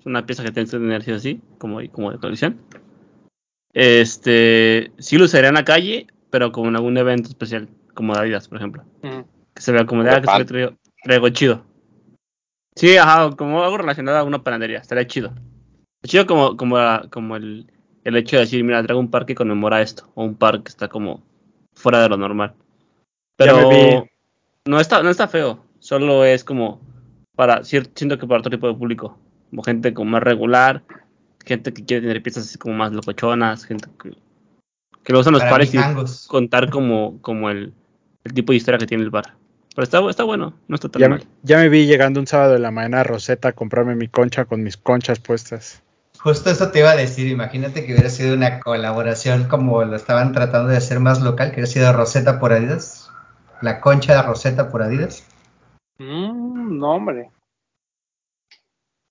es 0.00 0.06
una 0.06 0.26
pieza 0.26 0.42
que 0.42 0.50
tienes 0.50 0.70
que 0.70 0.78
tener 0.78 1.02
sí 1.02 1.12
o 1.12 1.18
sí, 1.18 1.40
como, 1.58 1.78
como 1.92 2.10
de 2.10 2.18
colección. 2.18 2.60
Este, 3.72 4.90
sí 4.98 5.16
lo 5.18 5.26
usaría 5.26 5.48
en 5.48 5.54
la 5.54 5.64
calle, 5.64 6.06
pero 6.30 6.50
como 6.52 6.68
en 6.68 6.76
algún 6.76 6.96
evento 6.98 7.28
especial, 7.28 7.68
como 7.94 8.14
de 8.14 8.20
Adidas, 8.20 8.48
por 8.48 8.58
ejemplo. 8.58 8.84
Que 9.54 9.62
se 9.62 9.72
vea 9.72 9.86
como 9.86 10.02
de, 10.02 10.10
ah, 10.10 10.20
que 10.20 10.26
se 10.26 10.44
traigo, 10.44 10.72
traigo 11.02 11.28
chido. 11.28 11.64
Sí, 12.74 12.96
ajá, 12.96 13.30
como 13.36 13.62
algo 13.62 13.78
relacionado 13.78 14.18
a 14.18 14.24
una 14.24 14.42
panadería, 14.42 14.78
estaría 14.78 15.06
chido. 15.06 15.34
Chido 16.04 16.26
como, 16.26 16.56
como, 16.56 16.78
la- 16.78 17.06
como 17.10 17.36
el, 17.36 17.70
el 18.04 18.16
hecho 18.16 18.36
de 18.36 18.42
decir, 18.42 18.64
mira, 18.64 18.82
traigo 18.82 19.00
un 19.00 19.10
par 19.10 19.26
que 19.26 19.34
conmemora 19.34 19.82
esto, 19.82 20.10
o 20.14 20.24
un 20.24 20.34
par 20.34 20.62
que 20.62 20.68
está 20.70 20.88
como 20.88 21.22
fuera 21.74 22.00
de 22.02 22.08
lo 22.08 22.16
normal. 22.16 22.54
Pero 23.36 24.06
no 24.66 24.80
está, 24.80 25.02
no 25.02 25.10
está 25.10 25.28
feo, 25.28 25.64
solo 25.78 26.24
es 26.24 26.44
como 26.44 26.80
para, 27.36 27.64
siento 27.64 28.18
que 28.18 28.26
para 28.26 28.40
otro 28.40 28.50
tipo 28.50 28.66
de 28.68 28.74
público, 28.74 29.18
como 29.50 29.62
gente 29.62 29.92
como 29.94 30.12
más 30.12 30.22
regular, 30.22 30.82
gente 31.44 31.72
que 31.72 31.84
quiere 31.84 32.02
tener 32.06 32.22
piezas 32.22 32.44
así 32.46 32.58
como 32.58 32.74
más 32.76 32.92
locochonas, 32.92 33.64
gente 33.64 33.88
que, 34.02 34.16
que 35.02 35.12
lo 35.12 35.20
usan 35.20 35.32
los 35.32 35.42
Para 35.42 35.52
pares 35.52 35.74
y 35.74 35.78
contar 36.28 36.70
como, 36.70 37.20
como 37.20 37.50
el, 37.50 37.74
el 38.24 38.32
tipo 38.32 38.52
de 38.52 38.56
historia 38.58 38.78
que 38.78 38.86
tiene 38.86 39.04
el 39.04 39.10
bar. 39.10 39.34
Pero 39.74 39.84
está, 39.84 40.10
está 40.10 40.24
bueno, 40.24 40.54
no 40.68 40.74
está 40.74 40.88
tan 40.88 41.00
Ya, 41.00 41.08
mal. 41.08 41.24
ya 41.42 41.56
me 41.58 41.68
vi 41.68 41.86
llegando 41.86 42.20
un 42.20 42.26
sábado 42.26 42.52
de 42.54 42.58
la 42.58 42.70
mañana 42.70 43.00
a 43.00 43.04
Rosetta 43.04 43.48
a 43.48 43.52
comprarme 43.52 43.94
mi 43.94 44.08
concha 44.08 44.44
con 44.44 44.62
mis 44.62 44.76
conchas 44.76 45.20
puestas. 45.20 45.82
Justo 46.18 46.50
eso 46.50 46.70
te 46.70 46.80
iba 46.80 46.90
a 46.90 46.96
decir, 46.96 47.28
imagínate 47.28 47.86
que 47.86 47.92
hubiera 47.94 48.10
sido 48.10 48.34
una 48.34 48.60
colaboración 48.60 49.44
como 49.44 49.82
lo 49.84 49.96
estaban 49.96 50.32
tratando 50.32 50.68
de 50.68 50.76
hacer 50.76 51.00
más 51.00 51.22
local, 51.22 51.48
que 51.48 51.54
hubiera 51.56 51.66
sido 51.70 51.92
Rosetta 51.92 52.38
por 52.38 52.52
Adidas, 52.52 53.10
la 53.62 53.80
concha 53.80 54.14
de 54.14 54.22
Rosetta 54.22 54.68
por 54.70 54.82
Adidas. 54.82 55.24
Mm, 55.98 56.78
no, 56.78 56.90
hombre. 56.96 57.30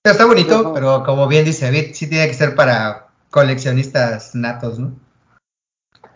Está 0.02 0.24
bonito, 0.24 0.60
Ajá. 0.60 0.72
pero 0.72 1.04
como 1.04 1.28
bien 1.28 1.44
dice 1.44 1.66
David, 1.66 1.90
sí 1.92 2.08
tiene 2.08 2.26
que 2.26 2.34
ser 2.34 2.54
para 2.54 3.08
coleccionistas 3.30 4.34
natos, 4.34 4.78
¿no? 4.78 4.94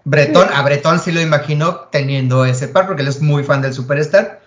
Bretón, 0.05 0.49
a 0.53 0.63
Bretón 0.63 0.99
sí 0.99 1.13
lo 1.13 1.21
imagino 1.21 1.89
teniendo 1.91 2.45
ese 2.45 2.69
par, 2.69 2.87
porque 2.87 3.03
él 3.03 3.09
es 3.09 3.21
muy 3.21 3.43
fan 3.43 3.63
del 3.63 3.73
Superstar. 3.73 4.43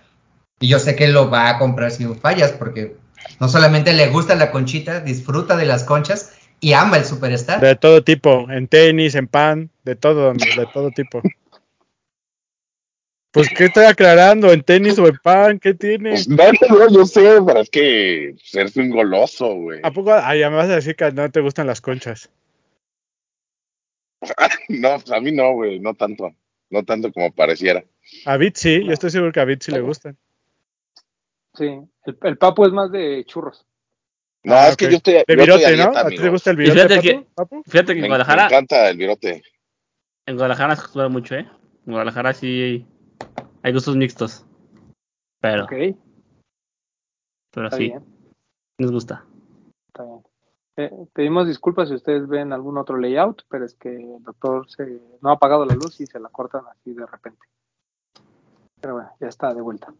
Y 0.59 0.67
yo 0.67 0.79
sé 0.79 0.95
que 0.95 1.05
él 1.05 1.13
lo 1.13 1.29
va 1.29 1.49
a 1.49 1.59
comprar 1.59 1.91
sin 1.91 2.15
fallas, 2.15 2.51
porque 2.51 2.95
no 3.39 3.47
solamente 3.47 3.93
le 3.93 4.09
gusta 4.09 4.35
la 4.35 4.51
conchita, 4.51 5.01
disfruta 5.01 5.55
de 5.55 5.65
las 5.65 5.83
conchas 5.83 6.33
y 6.59 6.73
ama 6.73 6.97
el 6.97 7.05
Superstar. 7.05 7.59
De 7.59 7.75
todo 7.75 8.03
tipo, 8.03 8.49
en 8.49 8.67
tenis, 8.67 9.15
en 9.15 9.27
pan, 9.27 9.69
de 9.83 9.95
todo, 9.95 10.33
de 10.33 10.67
todo 10.73 10.91
tipo. 10.91 11.21
Pues, 13.38 13.49
¿qué 13.55 13.65
estoy 13.65 13.85
aclarando? 13.85 14.51
¿En 14.51 14.63
tenis 14.63 14.97
o 14.97 15.07
en 15.07 15.15
pan? 15.21 15.59
¿Qué 15.59 15.75
tiene? 15.75 16.09
Pues, 16.09 16.27
no, 16.27 16.43
no, 16.69 16.89
yo 16.91 17.05
sé, 17.05 17.38
pero 17.45 17.59
es 17.59 17.69
que 17.69 18.35
eres 18.53 18.75
un 18.77 18.89
goloso, 18.89 19.53
güey. 19.53 19.79
¿A 19.83 19.91
poco? 19.91 20.11
Ah, 20.11 20.35
ya 20.35 20.49
me 20.49 20.55
vas 20.55 20.69
a 20.71 20.75
decir 20.77 20.95
que 20.95 21.11
no 21.11 21.29
te 21.29 21.39
gustan 21.41 21.67
las 21.67 21.79
conchas. 21.79 22.31
No, 24.69 24.95
pues 24.99 25.11
a 25.11 25.19
mí 25.19 25.31
no, 25.31 25.53
güey, 25.53 25.79
no 25.79 25.93
tanto. 25.93 26.33
No 26.71 26.83
tanto 26.83 27.11
como 27.13 27.31
pareciera. 27.31 27.83
A 28.25 28.38
Bit 28.38 28.55
sí, 28.57 28.83
yo 28.83 28.91
estoy 28.91 29.11
seguro 29.11 29.31
que 29.31 29.39
a 29.39 29.45
Bit 29.45 29.61
sí 29.61 29.71
le 29.71 29.81
gustan. 29.81 30.17
Sí, 31.53 31.65
el, 32.05 32.17
el 32.23 32.38
papo 32.39 32.65
es 32.65 32.73
más 32.73 32.91
de 32.91 33.23
churros. 33.25 33.65
No, 34.43 34.55
Ah, 34.55 34.69
es 34.69 34.77
que 34.77 34.89
yo 34.89 34.97
estoy, 34.97 35.13
De 35.13 35.23
yo 35.27 35.43
estoy 35.43 35.45
virote, 35.45 35.77
¿no? 35.77 35.83
dieta, 35.91 35.99
¿A 36.01 36.09
ti 36.09 36.15
te 36.15 36.29
gusta 36.29 36.49
el 36.51 36.57
Y 36.57 36.59
virote, 36.63 36.81
fíjate 36.88 37.01
que- 37.01 37.25
¿Papu? 37.35 37.63
Fíjate 37.67 37.85
que 37.88 37.91
en 37.91 37.97
Me, 37.97 38.01
me 38.01 38.07
Guadalajara, 38.07 38.45
encanta 38.47 38.89
el 38.89 38.97
virote. 38.97 39.43
en 40.25 40.35
Guadalajara 40.35 40.75
se 40.75 40.81
acostumbra 40.81 41.09
mucho, 41.09 41.35
¿eh? 41.35 41.47
En 41.85 41.91
Guadalajara 41.93 42.33
sí 42.33 42.85
hay 43.63 43.74
gustos 43.74 43.95
mixtos. 43.95 44.45
Pero, 45.41 45.63
Ok, 45.65 45.74
pero 47.51 47.68
está 47.68 47.78
sí, 47.78 47.84
bien, 47.89 48.03
nos 48.80 48.91
gusta. 48.91 49.26
está 49.88 50.03
bien. 50.03 50.22
Eh, 50.80 50.91
pedimos 51.13 51.47
disculpas 51.47 51.89
si 51.89 51.95
ustedes 51.95 52.28
ven 52.28 52.53
algún 52.53 52.78
otro 52.78 52.97
layout, 52.97 53.43
pero 53.49 53.65
es 53.65 53.74
que 53.76 53.95
el 53.95 54.24
doctor 54.24 54.70
se, 54.70 55.01
no 55.22 55.30
ha 55.30 55.34
apagado 55.34 55.65
la 55.65 55.74
luz 55.74 55.99
y 56.01 56.05
se 56.05 56.20
la 56.20 56.30
cortan 56.30 56.65
así 56.72 56.93
de 56.93 57.05
repente. 57.05 57.39
Pero 58.80 58.93
bueno, 58.95 59.09
ya 59.20 59.28
está 59.28 59.53
de 59.55 59.61
vuelta. 59.61 59.91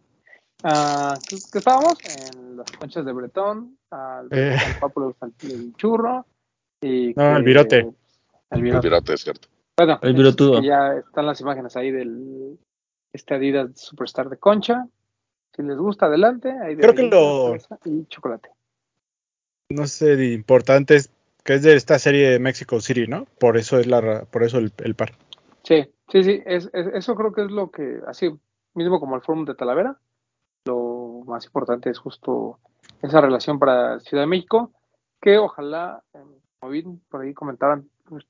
Ah, 0.64 1.16
¿qué, 1.28 1.38
qué 1.52 1.58
estábamos? 1.60 1.98
En 2.30 2.58
las 2.58 2.72
conchas 2.74 3.06
de 3.06 3.12
Bretón, 3.14 3.78
al, 3.92 4.28
Eh. 4.32 4.56
al 4.56 4.80
papo 4.80 5.00
le 5.02 5.06
gusta 5.08 5.26
el, 5.44 5.52
el 5.52 5.74
churro 5.76 6.26
y 6.82 7.14
No, 7.16 7.38
el 7.38 7.44
virote. 7.44 7.80
El 7.80 7.96
El 8.52 8.62
virote. 8.62 9.14
es 9.14 9.22
cierto. 9.22 9.48
Bueno, 9.78 9.98
El 10.04 10.12
es 10.12 10.16
virotudo. 10.16 10.62
que 10.62 10.68
ya 10.68 10.94
están 10.94 11.26
las 11.26 11.42
imágenes 11.42 11.76
ahí 11.76 11.92
del 11.92 12.58
este 13.14 13.36
Adidas 13.36 13.72
Superstar 13.80 14.30
de 14.30 14.38
Concha. 14.38 14.88
Si 15.56 15.64
les 15.64 15.78
gusta, 15.78 16.06
adelante. 16.08 16.52
Ahí 16.52 16.76
de 16.76 16.82
Creo 16.82 16.96
que 16.96 17.04
lo- 17.04 17.56
Y 17.86 18.06
chocolate. 18.08 18.50
No 19.70 19.88
sé, 19.88 20.16
de 20.16 20.34
importante 20.34 20.96
es 20.96 21.12
que 21.44 21.56
es 21.56 21.64
de 21.64 21.76
esta 21.76 22.00
serie 22.00 22.30
de 22.30 22.40
Mexico 22.40 22.80
City, 22.80 23.08
¿no? 23.08 23.26
Por 23.40 23.58
eso 23.58 23.80
es 23.80 23.88
la, 23.88 24.26
por 24.26 24.44
eso 24.44 24.58
el, 24.60 24.72
el 24.84 24.96
par. 24.96 25.14
Sí, 25.64 25.90
sí, 26.12 26.24
sí. 26.24 26.42
Es, 26.46 26.70
es- 26.74 26.88
eso 26.94 27.16
creo 27.16 27.34
que 27.34 27.44
es 27.44 27.52
lo 27.52 27.72
que, 27.72 28.00
así 28.08 28.30
mismo 28.74 29.00
como 29.00 29.16
el 29.16 29.22
Forum 29.22 29.46
de 29.46 29.56
Talavera, 29.56 29.98
lo 30.66 31.24
más 31.26 31.46
importante 31.46 31.90
es 31.90 31.98
justo 32.00 32.60
esa 33.02 33.22
relación 33.22 33.60
para 33.60 34.00
Ciudad 34.00 34.24
de 34.24 34.28
México, 34.28 34.72
que 35.22 35.38
ojalá, 35.38 36.04
eh, 36.14 36.20
como 36.60 36.72
bien 36.72 37.02
por 37.10 37.22
ahí 37.22 37.34
comentaban, 37.34 37.90
pues, 38.08 38.26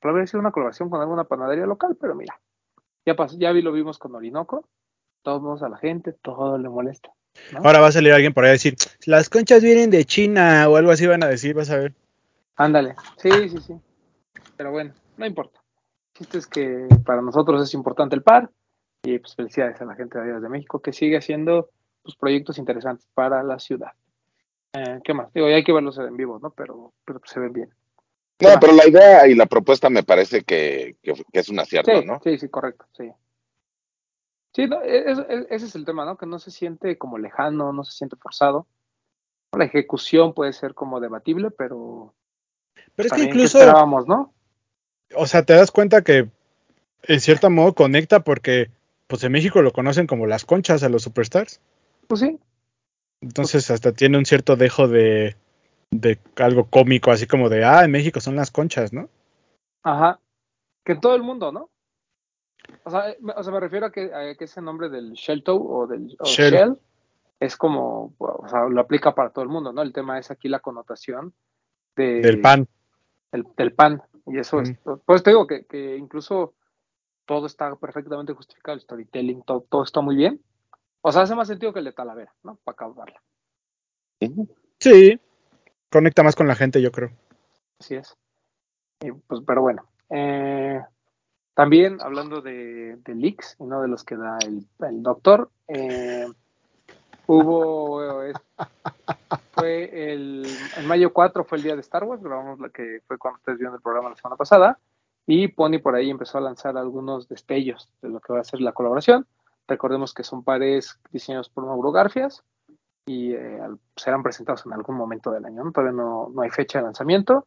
podría 0.00 0.16
haber 0.18 0.28
sido 0.28 0.40
una 0.40 0.52
colaboración 0.52 0.88
con 0.90 1.00
alguna 1.00 1.24
panadería 1.24 1.66
local, 1.66 1.96
pero 2.00 2.14
mira, 2.14 2.38
ya 3.06 3.16
pasó, 3.16 3.36
ya 3.38 3.52
vi, 3.52 3.62
lo 3.62 3.72
vimos 3.72 3.98
con 3.98 4.14
Orinoco, 4.14 4.68
todos 5.22 5.62
a 5.62 5.68
la 5.68 5.78
gente, 5.78 6.12
todo 6.12 6.58
le 6.58 6.68
molesta. 6.68 7.12
¿no? 7.52 7.60
Ahora 7.64 7.80
va 7.80 7.88
a 7.88 7.92
salir 7.92 8.12
alguien 8.12 8.34
por 8.34 8.44
ahí 8.44 8.50
a 8.50 8.52
decir, 8.52 8.76
las 9.06 9.28
conchas 9.28 9.62
vienen 9.62 9.90
de 9.90 10.04
China 10.04 10.68
o 10.68 10.76
algo 10.76 10.90
así 10.90 11.06
van 11.06 11.22
a 11.22 11.28
decir, 11.28 11.54
vas 11.54 11.70
a 11.70 11.76
ver. 11.76 11.94
Ándale, 12.56 12.94
sí, 13.16 13.30
sí, 13.48 13.58
sí. 13.58 13.74
Pero 14.56 14.70
bueno, 14.72 14.92
no 15.16 15.26
importa. 15.26 15.60
El 16.14 16.18
chiste 16.18 16.38
es 16.38 16.46
que 16.46 16.88
para 17.04 17.22
nosotros 17.22 17.62
es 17.62 17.72
importante 17.74 18.14
el 18.14 18.22
par 18.22 18.50
y 19.02 19.18
pues 19.18 19.34
felicidades 19.34 19.80
a 19.80 19.86
la 19.86 19.94
gente 19.94 20.18
de 20.18 20.24
Adidas 20.24 20.42
de 20.42 20.48
México 20.50 20.80
que 20.80 20.92
sigue 20.92 21.16
haciendo 21.16 21.70
pues, 22.02 22.16
proyectos 22.16 22.58
interesantes 22.58 23.08
para 23.14 23.42
la 23.42 23.58
ciudad. 23.58 23.92
Eh, 24.72 25.00
¿Qué 25.02 25.14
más? 25.14 25.32
Digo, 25.32 25.48
ya 25.48 25.56
hay 25.56 25.64
que 25.64 25.72
verlos 25.72 25.98
en 25.98 26.16
vivo, 26.16 26.38
¿no? 26.40 26.50
Pero, 26.50 26.92
pero 27.04 27.20
pues, 27.20 27.30
se 27.30 27.40
ven 27.40 27.52
bien. 27.52 27.70
No, 28.40 28.58
pero 28.60 28.72
la 28.72 28.86
idea 28.88 29.26
y 29.26 29.34
la 29.34 29.46
propuesta 29.46 29.90
me 29.90 30.02
parece 30.02 30.42
que, 30.42 30.96
que- 31.02 31.14
que 31.32 31.38
es 31.40 31.48
un 31.48 31.58
acierto, 31.60 32.00
Sí, 32.00 32.06
¿no? 32.06 32.20
sí, 32.24 32.38
sí, 32.38 32.48
correcto, 32.48 32.86
sí. 32.96 33.10
Sí, 34.54 34.66
no, 34.66 34.82
e- 34.82 35.10
es- 35.10 35.18
es- 35.28 35.46
ese 35.50 35.66
es 35.66 35.74
el 35.76 35.84
tema, 35.84 36.04
¿no? 36.04 36.16
Que 36.16 36.26
no 36.26 36.38
se 36.38 36.50
siente 36.50 36.98
como 36.98 37.18
lejano, 37.18 37.72
no 37.72 37.84
se 37.84 37.92
siente 37.92 38.16
forzado. 38.16 38.66
La 39.56 39.64
ejecución 39.64 40.32
puede 40.34 40.52
ser 40.52 40.74
como 40.74 41.00
debatible, 41.00 41.50
pero 41.50 42.14
Pero 42.74 42.86
es 42.96 43.02
que 43.04 43.08
también, 43.08 43.28
¿qué 43.32 43.38
incluso, 43.38 43.58
esperábamos, 43.58 44.06
no? 44.06 44.32
o 45.14 45.26
sea, 45.26 45.44
te 45.44 45.54
das 45.54 45.70
cuenta 45.70 46.02
que 46.02 46.28
en 47.04 47.20
cierto 47.20 47.50
modo 47.50 47.74
conecta 47.74 48.20
porque 48.20 48.70
pues 49.08 49.24
en 49.24 49.32
México 49.32 49.60
lo 49.60 49.72
conocen 49.72 50.06
como 50.06 50.26
las 50.26 50.44
conchas 50.44 50.82
a 50.84 50.88
los 50.88 51.02
superstars. 51.02 51.60
Pues 52.06 52.20
sí, 52.20 52.38
Entonces 53.20 53.70
hasta 53.70 53.92
tiene 53.92 54.18
un 54.18 54.24
cierto 54.24 54.54
dejo 54.56 54.86
de, 54.88 55.36
de 55.90 56.18
algo 56.36 56.68
cómico, 56.70 57.10
así 57.10 57.26
como 57.26 57.48
de, 57.48 57.64
ah, 57.64 57.84
en 57.84 57.90
México 57.90 58.20
son 58.20 58.36
las 58.36 58.50
conchas, 58.50 58.92
¿no? 58.92 59.08
Ajá. 59.82 60.20
Que 60.84 60.92
en 60.92 61.00
todo 61.00 61.14
el 61.16 61.22
mundo, 61.22 61.50
¿no? 61.52 61.68
O 62.84 62.90
sea, 62.90 63.10
eh, 63.10 63.18
me- 63.20 63.32
o 63.32 63.42
sea, 63.42 63.52
me 63.52 63.60
refiero 63.60 63.86
a 63.86 63.92
que, 63.92 64.12
a 64.14 64.34
que 64.36 64.44
ese 64.44 64.62
nombre 64.62 64.88
del 64.88 65.12
shell 65.12 65.42
toe 65.42 65.58
o 65.60 65.86
del 65.86 66.16
o 66.20 66.24
Shell. 66.26 66.52
shell 66.54 66.78
es 67.40 67.56
como, 67.56 68.14
o 68.18 68.48
sea, 68.48 68.68
lo 68.68 68.80
aplica 68.80 69.14
para 69.14 69.30
todo 69.30 69.42
el 69.42 69.48
mundo, 69.50 69.72
¿no? 69.72 69.82
El 69.82 69.92
tema 69.92 70.18
es 70.18 70.30
aquí 70.30 70.48
la 70.48 70.60
connotación 70.60 71.34
de, 71.96 72.20
Del 72.20 72.40
pan. 72.40 72.68
el- 73.32 73.46
del 73.56 73.72
pan. 73.72 74.02
Y 74.26 74.38
eso 74.38 74.60
es, 74.60 74.72
pues 75.06 75.22
te 75.22 75.30
digo 75.30 75.46
que, 75.46 75.64
que 75.64 75.96
incluso 75.96 76.54
todo 77.24 77.46
está 77.46 77.74
perfectamente 77.76 78.32
justificado, 78.34 78.74
el 78.76 78.82
storytelling, 78.82 79.42
todo, 79.42 79.62
todo 79.68 79.82
está 79.82 80.00
muy 80.00 80.14
bien. 80.14 80.40
O 81.00 81.10
sea, 81.10 81.22
hace 81.22 81.34
más 81.34 81.48
sentido 81.48 81.72
que 81.72 81.78
el 81.80 81.86
de 81.86 81.92
Talavera, 81.92 82.32
¿no? 82.44 82.56
Para 82.62 82.74
acabarla. 82.74 83.20
Sí, 84.78 85.18
conecta 85.90 86.22
más 86.22 86.36
con 86.36 86.48
la 86.48 86.54
gente, 86.54 86.80
yo 86.80 86.92
creo. 86.92 87.10
Así 87.78 87.94
es. 87.96 88.16
Y, 89.00 89.12
pues, 89.12 89.42
pero 89.46 89.62
bueno. 89.62 89.84
eh, 90.10 90.80
también 91.54 91.98
hablando 92.00 92.40
de, 92.40 92.96
de 93.04 93.14
leaks 93.14 93.56
y 93.58 93.64
no 93.64 93.82
de 93.82 93.88
los 93.88 94.04
que 94.04 94.16
da 94.16 94.38
el, 94.40 95.02
doctor, 95.02 95.50
eh, 95.68 96.26
hubo. 97.26 98.24
eh, 98.24 98.32
fue 99.52 100.12
el, 100.12 100.46
mayo 100.86 101.12
4 101.12 101.44
fue 101.44 101.58
el 101.58 101.64
día 101.64 101.74
de 101.74 101.80
Star 101.82 102.04
Wars, 102.04 102.22
grabamos 102.22 102.60
la 102.60 102.70
que 102.70 103.00
fue 103.06 103.18
cuando 103.18 103.38
ustedes 103.38 103.58
vieron 103.58 103.74
el 103.74 103.82
programa 103.82 104.10
la 104.10 104.16
semana 104.16 104.36
pasada. 104.36 104.78
Y 105.26 105.48
Pony 105.48 105.78
por 105.82 105.94
ahí 105.94 106.10
empezó 106.10 106.38
a 106.38 106.40
lanzar 106.40 106.76
algunos 106.76 107.28
destellos 107.28 107.88
de 108.00 108.08
lo 108.08 108.20
que 108.20 108.32
va 108.32 108.40
a 108.40 108.44
ser 108.44 108.60
la 108.60 108.72
colaboración. 108.72 109.26
Recordemos 109.68 110.14
que 110.14 110.24
son 110.24 110.42
pares 110.42 110.98
diseñados 111.12 111.48
por 111.50 111.66
Mauro 111.66 111.92
Garfias 111.92 112.42
y 113.10 113.32
eh, 113.34 113.60
al- 113.60 113.78
serán 113.96 114.22
presentados 114.22 114.64
en 114.66 114.72
algún 114.72 114.96
momento 114.96 115.30
del 115.30 115.44
año. 115.44 115.64
¿no? 115.64 115.72
Todavía 115.72 115.96
no, 115.96 116.28
no 116.32 116.42
hay 116.42 116.50
fecha 116.50 116.78
de 116.78 116.84
lanzamiento. 116.84 117.46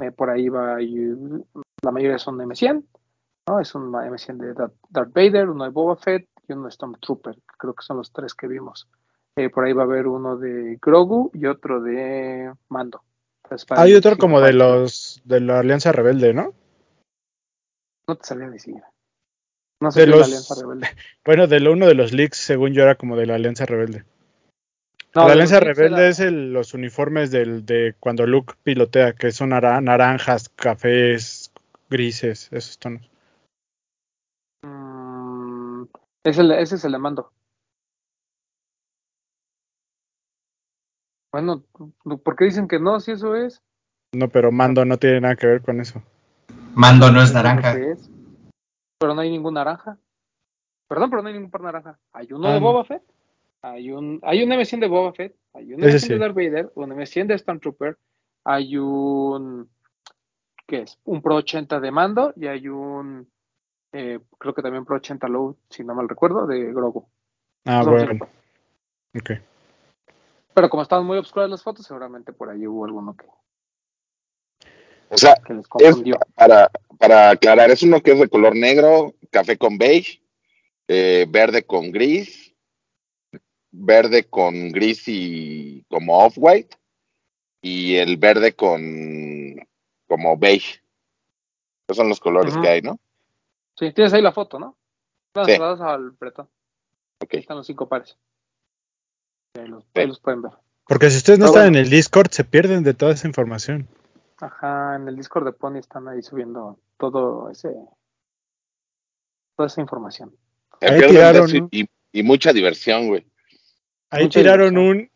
Eh, 0.00 0.10
por 0.10 0.30
ahí 0.30 0.48
va, 0.48 0.76
la 0.78 1.90
mayoría 1.90 2.18
son 2.18 2.36
M100, 2.38 2.84
¿no? 3.48 3.60
Es 3.60 3.74
un 3.74 3.90
M100 3.92 4.36
de 4.38 4.54
Darth 4.90 5.12
Vader, 5.12 5.48
uno 5.50 5.64
de 5.64 5.70
Boba 5.70 5.96
Fett 5.96 6.26
y 6.48 6.52
uno 6.52 6.64
de 6.66 6.72
Stormtrooper, 6.72 7.36
creo 7.58 7.74
que 7.74 7.82
son 7.84 7.96
los 7.98 8.12
tres 8.12 8.34
que 8.34 8.46
vimos. 8.48 8.88
Eh, 9.36 9.48
por 9.50 9.64
ahí 9.64 9.72
va 9.72 9.82
a 9.82 9.86
haber 9.86 10.06
uno 10.06 10.36
de 10.36 10.78
Grogu 10.80 11.30
y 11.34 11.46
otro 11.46 11.80
de 11.80 12.52
Mando. 12.68 13.02
Entonces, 13.44 13.66
Hay 13.70 13.92
el 13.92 13.98
otro 13.98 14.16
como 14.18 14.40
de 14.40 14.48
54. 14.52 14.80
los 14.82 15.22
de 15.24 15.40
la 15.40 15.58
Alianza 15.60 15.92
Rebelde, 15.92 16.34
¿no? 16.34 16.52
No 18.08 18.16
te 18.16 18.24
sabía 18.24 18.48
decir. 18.50 18.76
No 19.80 19.90
sé 19.90 20.00
De 20.00 20.04
es 20.04 20.10
la 20.10 20.16
los- 20.16 20.26
Alianza 20.26 20.54
Rebelde. 20.60 20.86
Bueno, 21.24 21.46
de 21.46 21.60
lo- 21.60 21.72
uno 21.72 21.86
de 21.86 21.94
los 21.94 22.12
leaks, 22.12 22.36
según 22.38 22.72
yo, 22.72 22.82
era 22.82 22.94
como 22.96 23.16
de 23.16 23.26
la 23.26 23.34
Alianza 23.36 23.66
Rebelde. 23.66 24.04
No, 25.14 25.26
la 25.26 25.32
Alianza 25.34 25.60
Rebelde 25.60 26.08
es 26.08 26.20
el- 26.20 26.52
los 26.54 26.72
uniformes 26.72 27.30
del, 27.30 27.66
de 27.66 27.94
cuando 28.00 28.26
Luke 28.26 28.54
pilotea, 28.62 29.12
que 29.12 29.30
son 29.30 29.50
nara- 29.50 29.80
naranjas, 29.80 30.48
cafés, 30.48 31.52
grises, 31.90 32.48
esos 32.50 32.78
tonos. 32.78 33.10
Mm, 34.64 35.84
es 36.24 36.38
el- 36.38 36.52
ese 36.52 36.76
es 36.76 36.84
el 36.84 36.92
de 36.92 36.98
Mando. 36.98 37.30
Bueno, 41.30 41.64
¿por 42.24 42.36
qué 42.36 42.44
dicen 42.46 42.68
que 42.68 42.78
no? 42.78 43.00
Si 43.00 43.12
eso 43.12 43.34
es. 43.36 43.62
No, 44.14 44.28
pero 44.28 44.52
Mando 44.52 44.84
no 44.84 44.98
tiene 44.98 45.20
nada 45.20 45.36
que 45.36 45.46
ver 45.46 45.62
con 45.62 45.80
eso. 45.80 46.02
Mando 46.74 47.10
no 47.10 47.22
es 47.22 47.32
naranja. 47.32 47.72
es. 47.78 48.10
Pero 48.98 49.14
no 49.14 49.20
hay 49.22 49.30
ningún 49.30 49.54
naranja. 49.54 49.98
Perdón, 50.88 51.10
pero 51.10 51.22
no 51.22 51.28
hay 51.28 51.34
ningún 51.34 51.50
par 51.50 51.62
naranja. 51.62 51.98
Hay 52.12 52.32
uno 52.32 52.48
Ah, 52.48 52.52
de 52.52 52.60
no. 52.60 52.66
Boba 52.66 52.84
Fett. 52.84 53.02
Hay 53.62 53.90
un, 53.92 54.18
hay 54.22 54.42
un 54.42 54.50
M100 54.50 54.80
de 54.80 54.88
Boba 54.88 55.12
Fett. 55.12 55.34
Hay 55.54 55.72
un 55.72 55.82
Ese 55.84 55.96
M100 55.98 56.00
sí. 56.00 56.08
de 56.08 56.18
Darth 56.18 56.34
Vader. 56.34 56.72
Un 56.74 56.90
M100 56.90 57.26
de 57.26 57.38
Stormtrooper. 57.38 57.96
Hay 58.44 58.76
un. 58.76 59.70
¿Qué 60.66 60.82
es? 60.82 60.98
Un 61.04 61.22
Pro 61.22 61.36
80 61.36 61.80
de 61.80 61.90
Mando. 61.90 62.32
Y 62.36 62.46
hay 62.46 62.68
un. 62.68 63.30
eh, 63.92 64.18
creo 64.38 64.54
que 64.54 64.62
también 64.62 64.84
Pro 64.84 64.96
80 64.96 65.28
Low, 65.28 65.56
si 65.70 65.84
no 65.84 65.94
mal 65.94 66.08
recuerdo, 66.08 66.46
de 66.46 66.72
Grogu. 66.72 67.08
Ah, 67.64 67.82
son 67.84 67.92
bueno. 67.94 68.26
Ok. 69.16 69.30
Pero 70.54 70.68
como 70.68 70.82
estaban 70.82 71.06
muy 71.06 71.18
oscuras 71.18 71.48
las 71.48 71.62
fotos, 71.62 71.86
seguramente 71.86 72.32
por 72.32 72.50
ahí 72.50 72.66
hubo 72.66 72.84
alguno 72.84 73.16
que, 73.16 73.26
O 75.08 75.16
sea, 75.16 75.34
que 75.46 75.54
les 75.54 75.62
es 75.62 75.68
confundió. 75.68 76.18
para, 76.34 76.70
para 76.98 77.30
aclarar, 77.30 77.70
es 77.70 77.82
uno 77.82 78.00
que 78.02 78.12
es 78.12 78.20
de 78.20 78.28
color 78.28 78.54
negro, 78.54 79.14
café 79.30 79.56
con 79.56 79.78
beige, 79.78 80.20
eh, 80.88 81.26
verde 81.28 81.62
con 81.64 81.90
gris, 81.90 82.51
verde 83.72 84.24
con 84.28 84.70
gris 84.70 85.04
y 85.06 85.84
como 85.88 86.18
off-white, 86.18 86.76
y 87.62 87.96
el 87.96 88.16
verde 88.18 88.54
con 88.54 89.56
como 90.06 90.36
beige. 90.36 90.82
Esos 91.88 91.96
son 91.96 92.08
los 92.08 92.20
colores 92.20 92.54
que 92.56 92.68
hay, 92.68 92.82
¿no? 92.82 92.98
Sí, 93.78 93.92
tienes 93.92 94.12
ahí 94.12 94.22
la 94.22 94.32
foto, 94.32 94.58
¿no? 94.58 94.76
Las 95.34 95.46
Sí. 95.46 95.52
al 95.54 96.10
bretón. 96.12 96.48
Ok. 97.22 97.34
Ahí 97.34 97.40
están 97.40 97.56
los 97.56 97.66
cinco 97.66 97.88
pares. 97.88 98.18
Ahí 99.58 99.66
los, 99.66 99.84
ahí 99.94 100.02
Sí. 100.02 100.08
los 100.08 100.20
pueden 100.20 100.42
ver. 100.42 100.52
Porque 100.86 101.10
si 101.10 101.16
ustedes 101.16 101.38
no 101.38 101.46
están 101.46 101.62
bueno. 101.64 101.78
en 101.78 101.84
el 101.84 101.90
Discord, 101.90 102.30
se 102.30 102.44
pierden 102.44 102.82
de 102.82 102.94
toda 102.94 103.12
esa 103.12 103.26
información. 103.26 103.88
Ajá, 104.38 104.96
en 104.96 105.08
el 105.08 105.16
Discord 105.16 105.44
de 105.46 105.52
Pony 105.52 105.78
están 105.78 106.08
ahí 106.08 106.22
subiendo 106.22 106.78
todo 106.98 107.48
ese 107.50 107.74
toda 109.56 109.66
esa 109.68 109.80
información. 109.80 110.36
Se 110.80 110.86
Ahí 110.86 110.98
pierden 110.98 111.10
tiraron, 111.10 111.68
y, 111.70 111.84
y 112.12 112.22
mucha 112.22 112.52
diversión, 112.52 113.08
güey. 113.08 113.26
Ahí 114.12 114.24
Mucha 114.24 114.40
tiraron 114.40 114.76
un. 114.76 115.10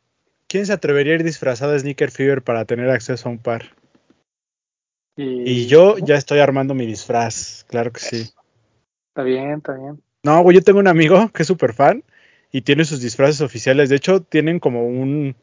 ¿Quién 0.49 0.65
se 0.65 0.73
atrevería 0.73 1.13
a 1.13 1.17
ir 1.17 1.23
disfrazado 1.25 1.73
de 1.73 1.81
Sneaker 1.81 2.11
Fever 2.11 2.43
para 2.43 2.65
tener 2.65 2.89
acceso 2.91 3.29
a 3.29 3.33
un 3.33 3.39
par? 3.39 3.75
Y, 5.17 5.43
Y 5.51 5.67
yo 5.67 5.99
ya 5.99 6.17
estoy 6.17 6.39
armando 6.39 6.73
mi 6.75 6.87
disfraz, 6.87 7.65
claro 7.69 7.93
que 7.93 8.01
sí. 8.01 8.31
Está 9.09 9.23
bien, 9.23 9.53
está 9.59 9.75
bien. 9.75 10.03
No, 10.23 10.43
güey, 10.43 10.57
yo 10.57 10.63
tengo 10.63 10.79
un 10.79 10.89
amigo 10.89 11.29
que 11.31 11.43
es 11.43 11.47
súper 11.49 11.73
fan 11.75 12.05
y 12.53 12.63
tiene 12.63 12.85
sus 12.85 13.01
disfraces 13.01 13.41
oficiales. 13.43 13.89
De 13.91 13.97
hecho, 13.97 14.23
tienen 14.23 14.61
como 14.61 14.87
un. 14.87 15.37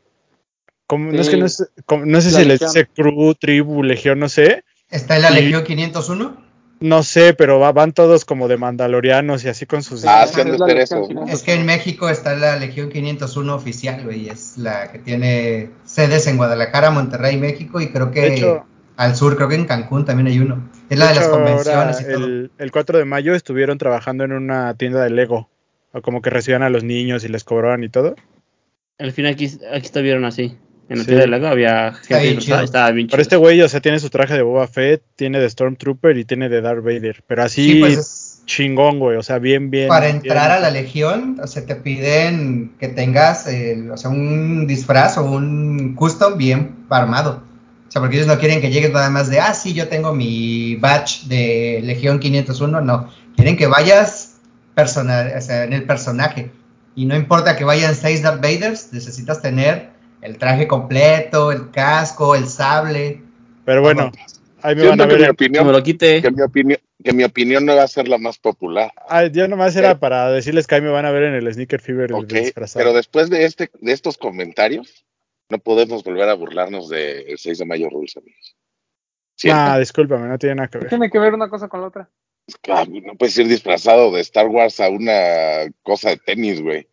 Como, 0.87 1.11
No 1.11 1.21
es 1.21 1.29
que 1.29 1.37
no, 1.37 1.45
es- 1.45 1.71
como- 1.85 2.05
no 2.05 2.21
sé 2.21 2.31
La 2.31 2.39
si 2.39 2.45
les 2.45 2.61
legión. 2.61 2.73
dice 2.73 2.87
crew, 2.87 3.33
tribu, 3.35 3.83
legión, 3.83 4.19
no 4.19 4.29
sé. 4.29 4.63
¿Está 4.89 5.15
en 5.17 5.21
la 5.23 5.31
Y- 5.31 5.43
Legión 5.43 5.63
501? 5.63 6.42
No 6.83 7.01
sé, 7.01 7.33
pero 7.33 7.59
va- 7.59 7.71
van 7.71 7.93
todos 7.93 8.25
como 8.25 8.49
de 8.49 8.57
mandalorianos 8.57 9.45
y 9.45 9.47
así 9.49 9.65
con 9.65 9.83
sus. 9.83 10.03
Ah, 10.05 10.27
Sí, 10.27 10.41
es 10.41 10.45
eso, 10.45 10.99
¿no? 10.99 11.07
500. 11.07 11.29
Es 11.29 11.41
que 11.43 11.53
en 11.53 11.65
México 11.65 12.09
está 12.09 12.35
la 12.35 12.57
Legión 12.57 12.89
501 12.89 13.55
oficial, 13.55 14.03
güey. 14.03 14.27
Es 14.27 14.57
la 14.57 14.91
que 14.91 14.99
tiene 14.99 15.69
sedes 15.85 16.27
en 16.27 16.35
Guadalajara, 16.35 16.91
Monterrey, 16.91 17.37
México 17.37 17.79
y 17.79 17.87
creo 17.87 18.11
que 18.11 18.33
hecho- 18.33 18.65
al 18.97 19.15
sur, 19.15 19.37
creo 19.37 19.47
que 19.47 19.55
en 19.55 19.63
Cancún 19.65 20.03
también 20.03 20.27
hay 20.27 20.39
uno. 20.39 20.69
Es 20.89 20.97
la 20.99 21.07
de, 21.07 21.13
De 21.13 21.19
las 21.21 21.29
convenciones 21.29 22.01
y 22.01 22.03
todo. 22.03 22.25
el, 22.25 22.51
el 22.57 22.71
4 22.71 22.97
de 22.99 23.05
mayo 23.05 23.33
estuvieron 23.33 23.77
trabajando 23.77 24.25
en 24.25 24.33
una 24.33 24.73
tienda 24.75 25.01
de 25.03 25.09
Lego. 25.09 25.49
O 25.93 26.01
como 26.01 26.21
que 26.21 26.31
recibían 26.31 26.63
a 26.63 26.69
los 26.69 26.83
niños 26.83 27.23
y 27.23 27.29
les 27.29 27.45
cobraban 27.45 27.83
y 27.85 27.89
todo. 27.89 28.15
Al 28.99 29.13
fin 29.13 29.25
aquí, 29.27 29.45
aquí 29.73 29.85
estuvieron 29.85 30.25
así. 30.25 30.57
En 30.89 30.97
la 30.97 31.03
Sí. 31.03 31.07
tienda 31.07 31.21
de 31.25 31.27
Lego 31.31 31.47
había 31.47 31.93
gente 31.93 32.63
estaba 32.63 32.91
bien 32.91 33.07
Pero 33.09 33.21
este 33.21 33.35
güey, 33.37 33.61
o 33.61 33.69
sea, 33.69 33.79
tiene 33.79 33.99
su 33.99 34.09
traje 34.09 34.33
de 34.33 34.41
Boba 34.41 34.67
Fett, 34.67 35.01
tiene 35.15 35.39
de 35.39 35.49
Stormtrooper 35.49 36.17
y 36.17 36.25
tiene 36.25 36.49
de 36.49 36.61
Darth 36.61 36.83
Vader. 36.83 37.23
Pero 37.25 37.43
así 37.43 37.73
Sí, 37.73 37.79
pues 37.79 37.97
es- 37.97 38.29
chingón, 38.45 38.99
güey. 38.99 39.15
O 39.17 39.23
sea, 39.23 39.39
bien, 39.39 39.71
bien. 39.71 39.87
para 39.87 40.07
bien. 40.07 40.17
entrar 40.17 40.51
a 40.51 40.59
la 40.59 40.69
Legión, 40.69 41.39
o 41.41 41.47
sea, 41.47 41.65
te 41.65 41.75
piden 41.75 42.73
que 42.79 42.89
tengas 42.89 43.47
el- 43.47 43.89
o 43.91 43.97
sea, 43.97 44.09
un 44.09 44.67
disfraz 44.67 45.17
o 45.17 45.23
un 45.23 45.95
custom 45.95 46.37
bien 46.37 46.75
armado. 46.89 47.41
O 47.87 47.91
sea, 47.93 48.01
porque 48.01 48.17
ellos 48.17 48.27
no 48.27 48.37
quieren 48.39 48.59
que 48.59 48.69
llegues 48.69 48.91
nada 48.91 49.09
más 49.09 49.29
de, 49.29 49.39
ah, 49.39 49.53
sí, 49.53 49.73
yo 49.73 49.87
tengo 49.87 50.13
mi 50.13 50.75
badge 50.75 51.27
de 51.27 51.79
Legión 51.83 52.19
501. 52.19 52.81
No, 52.81 53.09
quieren 53.37 53.55
que 53.55 53.67
vayas 53.67 54.37
personal, 54.75 55.31
o 55.37 55.41
sea, 55.41 55.63
en 55.63 55.71
el 55.71 55.83
personaje. 55.85 56.51
Y 56.95 57.05
no 57.05 57.15
importa 57.15 57.55
que 57.55 57.63
vayan 57.63 57.95
seis 57.95 58.21
Darth 58.21 58.41
Vaders, 58.41 58.89
necesitas 58.91 59.41
tener 59.41 59.92
el 60.23 60.37
traje 60.37 60.67
completo, 60.67 61.51
el 61.51 61.69
casco, 61.71 62.35
el 62.35 62.47
sable. 62.47 63.21
Pero 63.65 63.81
bueno, 63.81 64.11
ahí 64.61 64.75
me 64.75 64.87
van 64.87 65.01
a 65.01 65.07
que 65.07 65.15
ver. 65.15 65.19
mi 65.21 65.25
en- 65.25 65.35
Que 65.35 65.49
me 65.49 65.49
opinión, 65.49 65.71
lo 65.71 65.83
quite. 65.83 66.21
que 66.21 66.31
mi 66.31 66.41
opinión, 66.41 66.79
que 67.03 67.13
mi 67.13 67.23
opinión 67.23 67.65
no 67.65 67.75
va 67.75 67.83
a 67.83 67.87
ser 67.87 68.07
la 68.07 68.17
más 68.17 68.37
popular. 68.37 68.91
Ah, 69.09 69.25
ya 69.25 69.47
nomás 69.47 69.75
era 69.75 69.99
para 69.99 70.31
decirles 70.31 70.65
que 70.67 70.75
ahí 70.75 70.81
me 70.81 70.89
van 70.89 71.05
a 71.05 71.11
ver 71.11 71.23
en 71.23 71.33
el 71.35 71.53
Sneaker 71.53 71.81
Fever 71.81 72.09
de 72.09 72.13
Ok, 72.15 72.27
disfrazado. 72.33 72.83
pero 72.83 72.95
después 72.95 73.29
de 73.29 73.45
este, 73.45 73.69
de 73.81 73.91
estos 73.91 74.17
comentarios, 74.17 75.05
no 75.49 75.57
podemos 75.59 76.03
volver 76.03 76.29
a 76.29 76.33
burlarnos 76.33 76.89
del 76.89 77.37
6 77.37 77.57
de 77.57 77.65
mayo 77.65 77.89
Rules, 77.89 78.15
amigos. 78.17 78.55
Ah, 79.49 79.77
discúlpame, 79.77 80.27
no 80.29 80.37
tiene 80.37 80.55
nada 80.55 80.67
que 80.69 80.77
¿Qué 80.79 80.83
ver. 80.85 80.89
tiene 80.89 81.09
que 81.09 81.19
ver 81.19 81.33
una 81.33 81.49
cosa 81.49 81.67
con 81.67 81.81
la 81.81 81.87
otra? 81.87 82.09
Ah, 82.69 82.85
no 82.89 83.15
puedes 83.15 83.37
ir 83.37 83.47
disfrazado 83.47 84.11
de 84.11 84.21
Star 84.21 84.47
Wars 84.47 84.79
a 84.79 84.89
una 84.89 85.69
cosa 85.81 86.11
de 86.11 86.17
tenis, 86.17 86.61
güey. 86.61 86.87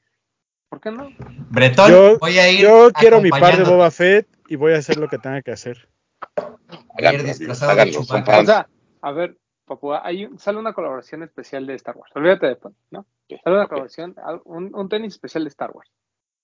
¿Por 0.71 0.81
qué 0.81 0.91
no? 0.93 1.11
Bretón, 1.51 1.91
Yo, 1.91 2.19
voy 2.19 2.39
a 2.39 2.51
ir. 2.51 2.61
yo 2.61 2.91
quiero 2.93 3.21
mi 3.21 3.29
par 3.29 3.59
de. 3.59 3.65
Boba 3.65 3.91
Fett 3.91 4.27
y 4.49 4.57
voy 4.57 4.73
a 4.73 4.79
hacer 4.79 4.97
lo 4.99 5.09
que 5.09 5.19
tenga 5.19 5.43
que 5.43 5.51
hacer. 5.51 5.89
Voy 6.37 7.07
a 7.07 7.13
ir 7.13 7.21
Háganlo, 7.21 7.25
disfrazado 7.25 7.73
háganlo. 7.73 8.01
O 8.01 8.05
sea, 8.05 8.69
a 9.03 9.13
ver, 9.13 9.37
Papua, 9.65 10.03
hay 10.05 10.27
un- 10.27 10.39
sale 10.39 10.59
una 10.59 10.73
colaboración 10.73 11.23
especial 11.25 11.67
de 11.67 11.75
Star 11.75 11.97
Wars. 11.97 12.13
Olvídate 12.15 12.47
de 12.47 12.57
Pony, 12.57 12.75
¿no? 12.91 13.05
Sale 13.29 13.57
una 13.57 13.67
colaboración, 13.67 14.15
un, 14.45 14.75
un 14.75 14.89
tenis 14.89 15.15
especial 15.15 15.45
de 15.45 15.49
Star 15.49 15.71
Wars. 15.73 15.91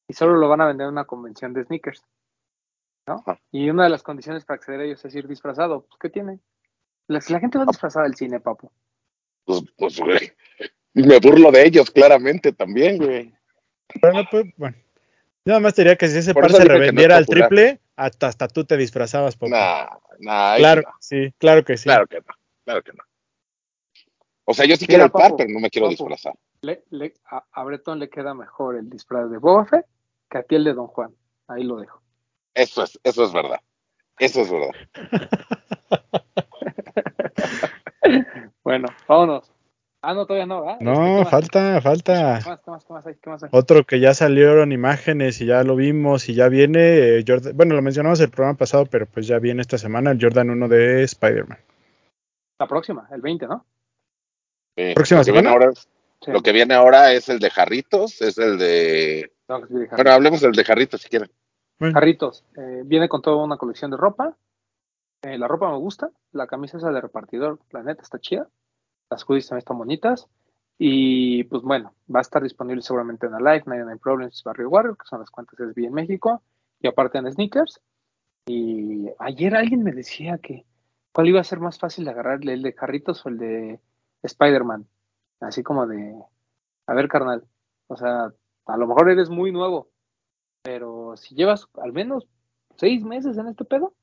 Y 0.08 0.14
solo 0.14 0.34
lo 0.36 0.48
van 0.48 0.60
a 0.60 0.66
vender 0.66 0.86
en 0.86 0.92
una 0.92 1.04
convención 1.04 1.52
de 1.52 1.64
sneakers. 1.64 2.04
¿No? 3.08 3.22
Ajá. 3.26 3.40
Y 3.52 3.70
una 3.70 3.84
de 3.84 3.90
las 3.90 4.02
condiciones 4.02 4.44
para 4.44 4.56
acceder 4.56 4.80
a 4.80 4.84
ellos 4.84 5.04
es 5.04 5.14
ir 5.14 5.28
disfrazado. 5.28 5.82
Pues, 5.82 5.98
¿qué 6.00 6.10
tiene? 6.10 6.40
La, 7.08 7.20
gente 7.20 7.58
va 7.58 7.64
disfrazada 7.64 8.06
al 8.06 8.16
cine, 8.16 8.40
papu. 8.40 8.70
Pues, 9.44 9.62
pues, 9.76 10.00
güey. 10.00 10.32
Y 10.94 11.02
me 11.04 11.20
burlo 11.20 11.52
de 11.52 11.66
ellos, 11.66 11.90
claramente, 11.90 12.52
también, 12.52 12.96
güey. 12.96 13.35
Pero 14.00 14.12
no, 14.12 14.24
pues, 14.30 14.46
bueno. 14.56 14.76
Yo 15.44 15.50
nada 15.50 15.60
más 15.60 15.74
te 15.74 15.82
diría 15.82 15.96
que 15.96 16.08
si 16.08 16.18
ese 16.18 16.34
Por 16.34 16.42
par 16.42 16.52
se 16.52 16.64
no 16.64 16.74
revendiera 16.74 17.16
al 17.16 17.26
triple, 17.26 17.80
hasta, 17.94 18.26
hasta 18.26 18.48
tú 18.48 18.64
te 18.64 18.76
disfrazabas. 18.76 19.40
Nah, 19.42 19.86
nah, 20.18 20.56
claro, 20.56 20.82
sí 20.98 21.26
sí, 21.26 21.34
claro 21.38 21.64
que 21.64 21.76
sí. 21.76 21.84
Claro 21.84 22.06
que 22.08 22.16
no, 22.16 22.34
claro 22.64 22.82
que 22.82 22.92
no. 22.92 23.04
O 24.44 24.54
sea, 24.54 24.66
yo 24.66 24.74
sí 24.76 24.86
Mira, 24.88 24.88
quiero 24.88 25.04
el 25.04 25.10
par, 25.12 25.34
pero 25.36 25.48
no 25.50 25.60
me 25.60 25.70
quiero 25.70 25.86
Papu. 25.86 25.90
disfrazar. 25.92 26.34
Le, 26.62 26.82
le- 26.90 27.14
a, 27.30 27.44
a 27.52 27.64
Bretón 27.64 28.00
le 28.00 28.08
queda 28.10 28.34
mejor 28.34 28.76
el 28.76 28.90
disfraz 28.90 29.30
de 29.30 29.38
Boba 29.38 29.66
Fett 29.66 29.86
que 30.30 30.38
a 30.38 30.42
ti 30.42 30.56
el 30.56 30.64
de 30.64 30.72
Don 30.74 30.88
Juan. 30.88 31.14
Ahí 31.46 31.62
lo 31.62 31.76
dejo. 31.76 32.02
Eso 32.54 32.82
es, 32.82 32.98
eso 33.04 33.24
es 33.24 33.32
verdad. 33.32 33.60
Eso 34.18 34.40
es 34.42 34.50
verdad. 34.50 34.70
Bueno, 38.62 38.88
vámonos. 39.08 39.52
Ah, 40.08 40.14
no, 40.14 40.24
todavía 40.24 40.46
no, 40.46 40.60
¿verdad? 40.60 40.74
Este, 40.80 40.84
¿qué 40.84 40.90
No, 40.92 41.18
más? 41.18 41.30
falta, 41.30 41.80
falta. 41.80 42.40
¿Qué 42.44 42.48
más, 42.50 42.60
qué 42.60 42.70
más, 42.70 42.84
qué 42.84 42.92
más 42.92 43.06
hay? 43.06 43.14
¿Qué 43.16 43.30
más 43.30 43.42
hay? 43.42 43.48
Otro 43.52 43.84
que 43.84 43.98
ya 43.98 44.14
salieron 44.14 44.70
imágenes 44.70 45.40
y 45.40 45.46
ya 45.46 45.64
lo 45.64 45.74
vimos 45.74 46.28
y 46.28 46.34
ya 46.34 46.48
viene, 46.48 47.18
eh, 47.18 47.24
Jordan- 47.26 47.56
bueno, 47.56 47.74
lo 47.74 47.82
mencionamos 47.82 48.20
el 48.20 48.30
programa 48.30 48.56
pasado, 48.56 48.86
pero 48.86 49.06
pues 49.06 49.26
ya 49.26 49.38
viene 49.40 49.62
esta 49.62 49.78
semana 49.78 50.12
el 50.12 50.18
Jordan 50.22 50.50
1 50.50 50.68
de 50.68 51.02
Spider-Man. 51.02 51.58
La 52.60 52.68
próxima, 52.68 53.08
el 53.12 53.20
20, 53.20 53.48
¿no? 53.48 53.66
Sí, 54.76 54.92
¿Próxima 54.94 55.20
lo 55.20 55.24
semana? 55.24 55.50
ahora- 55.50 55.72
Sí. 56.22 56.30
Lo 56.32 56.40
que 56.40 56.52
viene 56.52 56.72
ahora 56.74 57.12
es 57.12 57.28
el 57.28 57.38
de 57.40 57.50
Jarritos, 57.50 58.22
es 58.22 58.38
el 58.38 58.58
de... 58.58 59.30
Explicar. 59.48 59.96
Bueno, 59.96 60.12
hablemos 60.12 60.40
del 60.40 60.52
de 60.52 60.64
Jarritos 60.64 61.02
si 61.02 61.08
quieren. 61.10 61.30
Bueno, 61.78 61.92
Jarritos, 61.94 62.42
eh, 62.56 62.82
viene 62.84 63.08
con 63.08 63.20
toda 63.22 63.44
una 63.44 63.58
colección 63.58 63.90
de 63.90 63.96
ropa. 63.98 64.34
Eh, 65.22 65.36
la 65.36 65.46
ropa 65.46 65.70
me 65.70 65.76
gusta, 65.78 66.10
la 66.32 66.46
camisa 66.46 66.78
esa 66.78 66.90
de 66.90 67.00
repartidor, 67.02 67.58
la 67.70 67.82
neta 67.82 68.02
está 68.02 68.18
chida. 68.18 68.48
Las 69.10 69.24
hoodies 69.24 69.48
también 69.48 69.58
están 69.58 69.78
bonitas. 69.78 70.28
Y 70.78 71.44
pues 71.44 71.62
bueno, 71.62 71.94
va 72.14 72.20
a 72.20 72.22
estar 72.22 72.42
disponible 72.42 72.82
seguramente 72.82 73.26
en 73.26 73.34
Alive, 73.34 73.64
99 73.66 74.00
Problems, 74.02 74.42
Barrio 74.44 74.68
Warrior, 74.68 74.96
que 74.96 75.06
son 75.06 75.20
las 75.20 75.30
cuentas 75.30 75.58
SB 75.58 75.86
en 75.86 75.94
México. 75.94 76.42
Y 76.80 76.88
aparte 76.88 77.18
en 77.18 77.32
Sneakers. 77.32 77.80
Y 78.46 79.06
ayer 79.18 79.56
alguien 79.56 79.82
me 79.82 79.92
decía 79.92 80.38
que 80.38 80.64
cuál 81.12 81.28
iba 81.28 81.40
a 81.40 81.44
ser 81.44 81.60
más 81.60 81.78
fácil 81.78 82.04
de 82.04 82.10
agarrarle, 82.10 82.52
el 82.52 82.62
de 82.62 82.72
Jarritos 82.72 83.24
o 83.24 83.28
el 83.28 83.38
de 83.38 83.80
Spider-Man. 84.22 84.86
Así 85.40 85.62
como 85.62 85.86
de, 85.86 86.14
a 86.86 86.94
ver 86.94 87.08
carnal, 87.08 87.44
o 87.88 87.96
sea, 87.96 88.32
a 88.66 88.76
lo 88.76 88.86
mejor 88.86 89.10
eres 89.10 89.28
muy 89.28 89.52
nuevo, 89.52 89.88
pero 90.62 91.16
si 91.16 91.34
llevas 91.34 91.68
al 91.82 91.92
menos 91.92 92.26
seis 92.76 93.04
meses 93.04 93.38
en 93.38 93.48
este 93.48 93.64
pedo, 93.64 93.94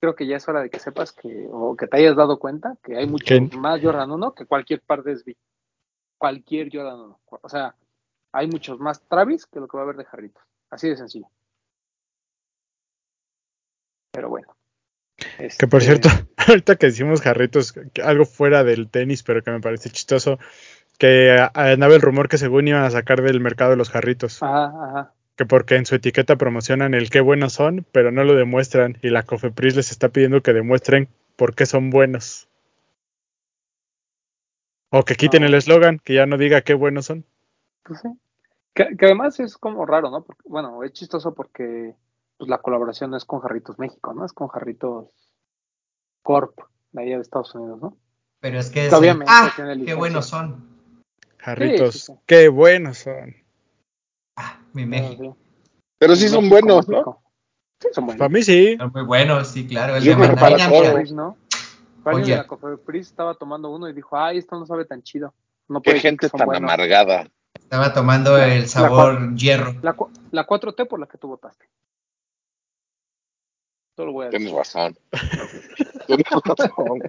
creo 0.00 0.14
que 0.16 0.26
ya 0.26 0.36
es 0.36 0.48
hora 0.48 0.62
de 0.62 0.70
que 0.70 0.78
sepas 0.80 1.12
que, 1.12 1.46
o 1.50 1.76
que 1.76 1.86
te 1.86 1.98
hayas 1.98 2.16
dado 2.16 2.38
cuenta 2.38 2.76
que 2.82 2.96
hay 2.96 3.06
mucho 3.06 3.26
¿Qué? 3.26 3.40
más 3.56 3.80
Jordan 3.82 4.10
1 4.10 4.34
que 4.34 4.46
cualquier 4.46 4.80
par 4.80 5.02
de 5.02 5.12
SB. 5.16 5.36
Cualquier 6.18 6.70
Jordan 6.72 7.00
1. 7.00 7.20
O 7.42 7.48
sea, 7.48 7.74
hay 8.32 8.46
muchos 8.48 8.78
más 8.80 9.02
Travis 9.08 9.46
que 9.46 9.60
lo 9.60 9.68
que 9.68 9.76
va 9.76 9.82
a 9.82 9.84
haber 9.84 9.96
de 9.96 10.04
Jarritos. 10.04 10.42
Así 10.70 10.88
de 10.88 10.96
sencillo. 10.96 11.28
Pero 14.12 14.28
bueno. 14.28 14.48
Que 15.58 15.66
por 15.66 15.82
Este, 15.82 16.00
cierto, 16.00 16.08
ahorita 16.36 16.76
que 16.76 16.86
decimos 16.86 17.20
jarritos, 17.20 17.74
algo 18.02 18.24
fuera 18.24 18.64
del 18.64 18.90
tenis, 18.90 19.22
pero 19.22 19.42
que 19.42 19.50
me 19.50 19.60
parece 19.60 19.90
chistoso, 19.90 20.38
que 20.98 21.36
ah, 21.38 21.50
andaba 21.54 21.94
el 21.94 22.00
rumor 22.02 22.28
que 22.28 22.38
según 22.38 22.68
iban 22.68 22.84
a 22.84 22.90
sacar 22.90 23.22
del 23.22 23.40
mercado 23.40 23.76
los 23.76 23.90
jarritos, 23.90 24.42
Ajá, 24.42 24.64
ajá. 24.66 25.14
Que 25.40 25.46
porque 25.46 25.76
en 25.76 25.86
su 25.86 25.94
etiqueta 25.94 26.36
promocionan 26.36 26.92
el 26.92 27.08
qué 27.08 27.22
buenos 27.22 27.54
son, 27.54 27.86
pero 27.92 28.12
no 28.12 28.24
lo 28.24 28.34
demuestran, 28.34 28.98
y 29.00 29.08
la 29.08 29.22
Cofepris 29.22 29.74
les 29.74 29.90
está 29.90 30.10
pidiendo 30.10 30.42
que 30.42 30.52
demuestren 30.52 31.08
por 31.36 31.54
qué 31.54 31.64
son 31.64 31.88
buenos. 31.88 32.50
O 34.90 35.02
que 35.02 35.14
quiten 35.14 35.40
No. 35.40 35.48
el 35.48 35.54
eslogan, 35.54 35.98
que 35.98 36.12
ya 36.12 36.26
no 36.26 36.36
diga 36.36 36.60
qué 36.60 36.74
buenos 36.74 37.06
son. 37.06 37.24
Pues 37.84 38.00
sí. 38.00 38.08
Que, 38.74 38.98
que 38.98 39.06
además 39.06 39.40
es 39.40 39.56
como 39.56 39.86
raro, 39.86 40.10
¿no? 40.10 40.24
Porque, 40.24 40.42
bueno, 40.44 40.84
es 40.84 40.92
chistoso 40.92 41.32
porque 41.32 41.94
pues, 42.36 42.50
la 42.50 42.58
colaboración 42.58 43.10
no 43.10 43.16
es 43.16 43.24
con 43.24 43.40
Jarritos 43.40 43.78
México, 43.78 44.12
¿no? 44.12 44.26
Es 44.26 44.34
con 44.34 44.48
Jarritos 44.48 45.08
Corp, 46.22 46.54
de 46.92 47.00
allá 47.00 47.16
de 47.16 47.22
Estados 47.22 47.54
Unidos, 47.54 47.80
¿no? 47.80 47.96
Pero 48.40 48.58
es 48.58 48.68
que 48.68 48.88
es 48.88 48.92
obviamente 48.92 49.32
¡Ah! 49.34 49.50
tiene 49.56 49.86
¡Qué 49.86 49.94
buenos 49.94 50.26
son! 50.26 50.68
Jarritos, 51.38 51.94
sí, 51.94 52.12
sí. 52.12 52.18
qué 52.26 52.48
buenos 52.48 52.98
son. 52.98 53.36
¡Ah! 54.40 54.58
Mi 54.72 54.84
Pero 54.86 55.02
México. 55.02 55.36
Pero 55.98 56.16
sí 56.16 56.28
son 56.28 56.48
México, 56.48 56.60
buenos, 56.66 56.88
¿no? 56.88 57.22
Sí, 57.80 57.88
son 57.92 58.06
buenos. 58.06 58.18
Para 58.18 58.28
mí 58.28 58.42
sí. 58.42 58.76
Son 58.78 58.90
muy 58.92 59.02
buenos, 59.04 59.48
sí, 59.48 59.66
claro. 59.66 59.96
El 59.96 60.02
Yo 60.04 60.12
de 60.12 60.16
mandarina, 60.18 60.68
mira. 60.68 61.02
¿no? 61.12 61.36
Alguien 62.04 62.28
de 62.28 62.36
la 62.36 62.46
Cofepris 62.46 63.08
estaba 63.08 63.34
tomando 63.34 63.70
uno 63.70 63.88
y 63.88 63.92
dijo, 63.92 64.16
ay, 64.16 64.38
esto 64.38 64.58
no 64.58 64.64
sabe 64.66 64.84
tan 64.86 65.02
chido. 65.02 65.34
No 65.68 65.80
Qué 65.82 65.90
puede 65.90 66.00
ser 66.00 66.10
gente 66.12 66.28
tan 66.30 66.46
buenos". 66.46 66.70
amargada. 66.70 67.28
Estaba 67.54 67.92
tomando 67.92 68.36
La- 68.38 68.54
el 68.54 68.62
la 68.62 68.66
sabor 68.66 69.34
hierro. 69.36 69.74
La, 69.82 69.92
cu- 69.92 70.10
la 70.30 70.46
4T 70.46 70.86
por 70.88 70.98
la 70.98 71.06
que 71.06 71.18
tú 71.18 71.28
votaste. 71.28 71.68
Solo 73.96 74.12
voy 74.12 74.26
a 74.26 74.30
decir. 74.30 74.46
Tienes 74.46 74.56
razón. 74.58 74.96
Tienes 76.06 76.26
razón. 76.44 77.02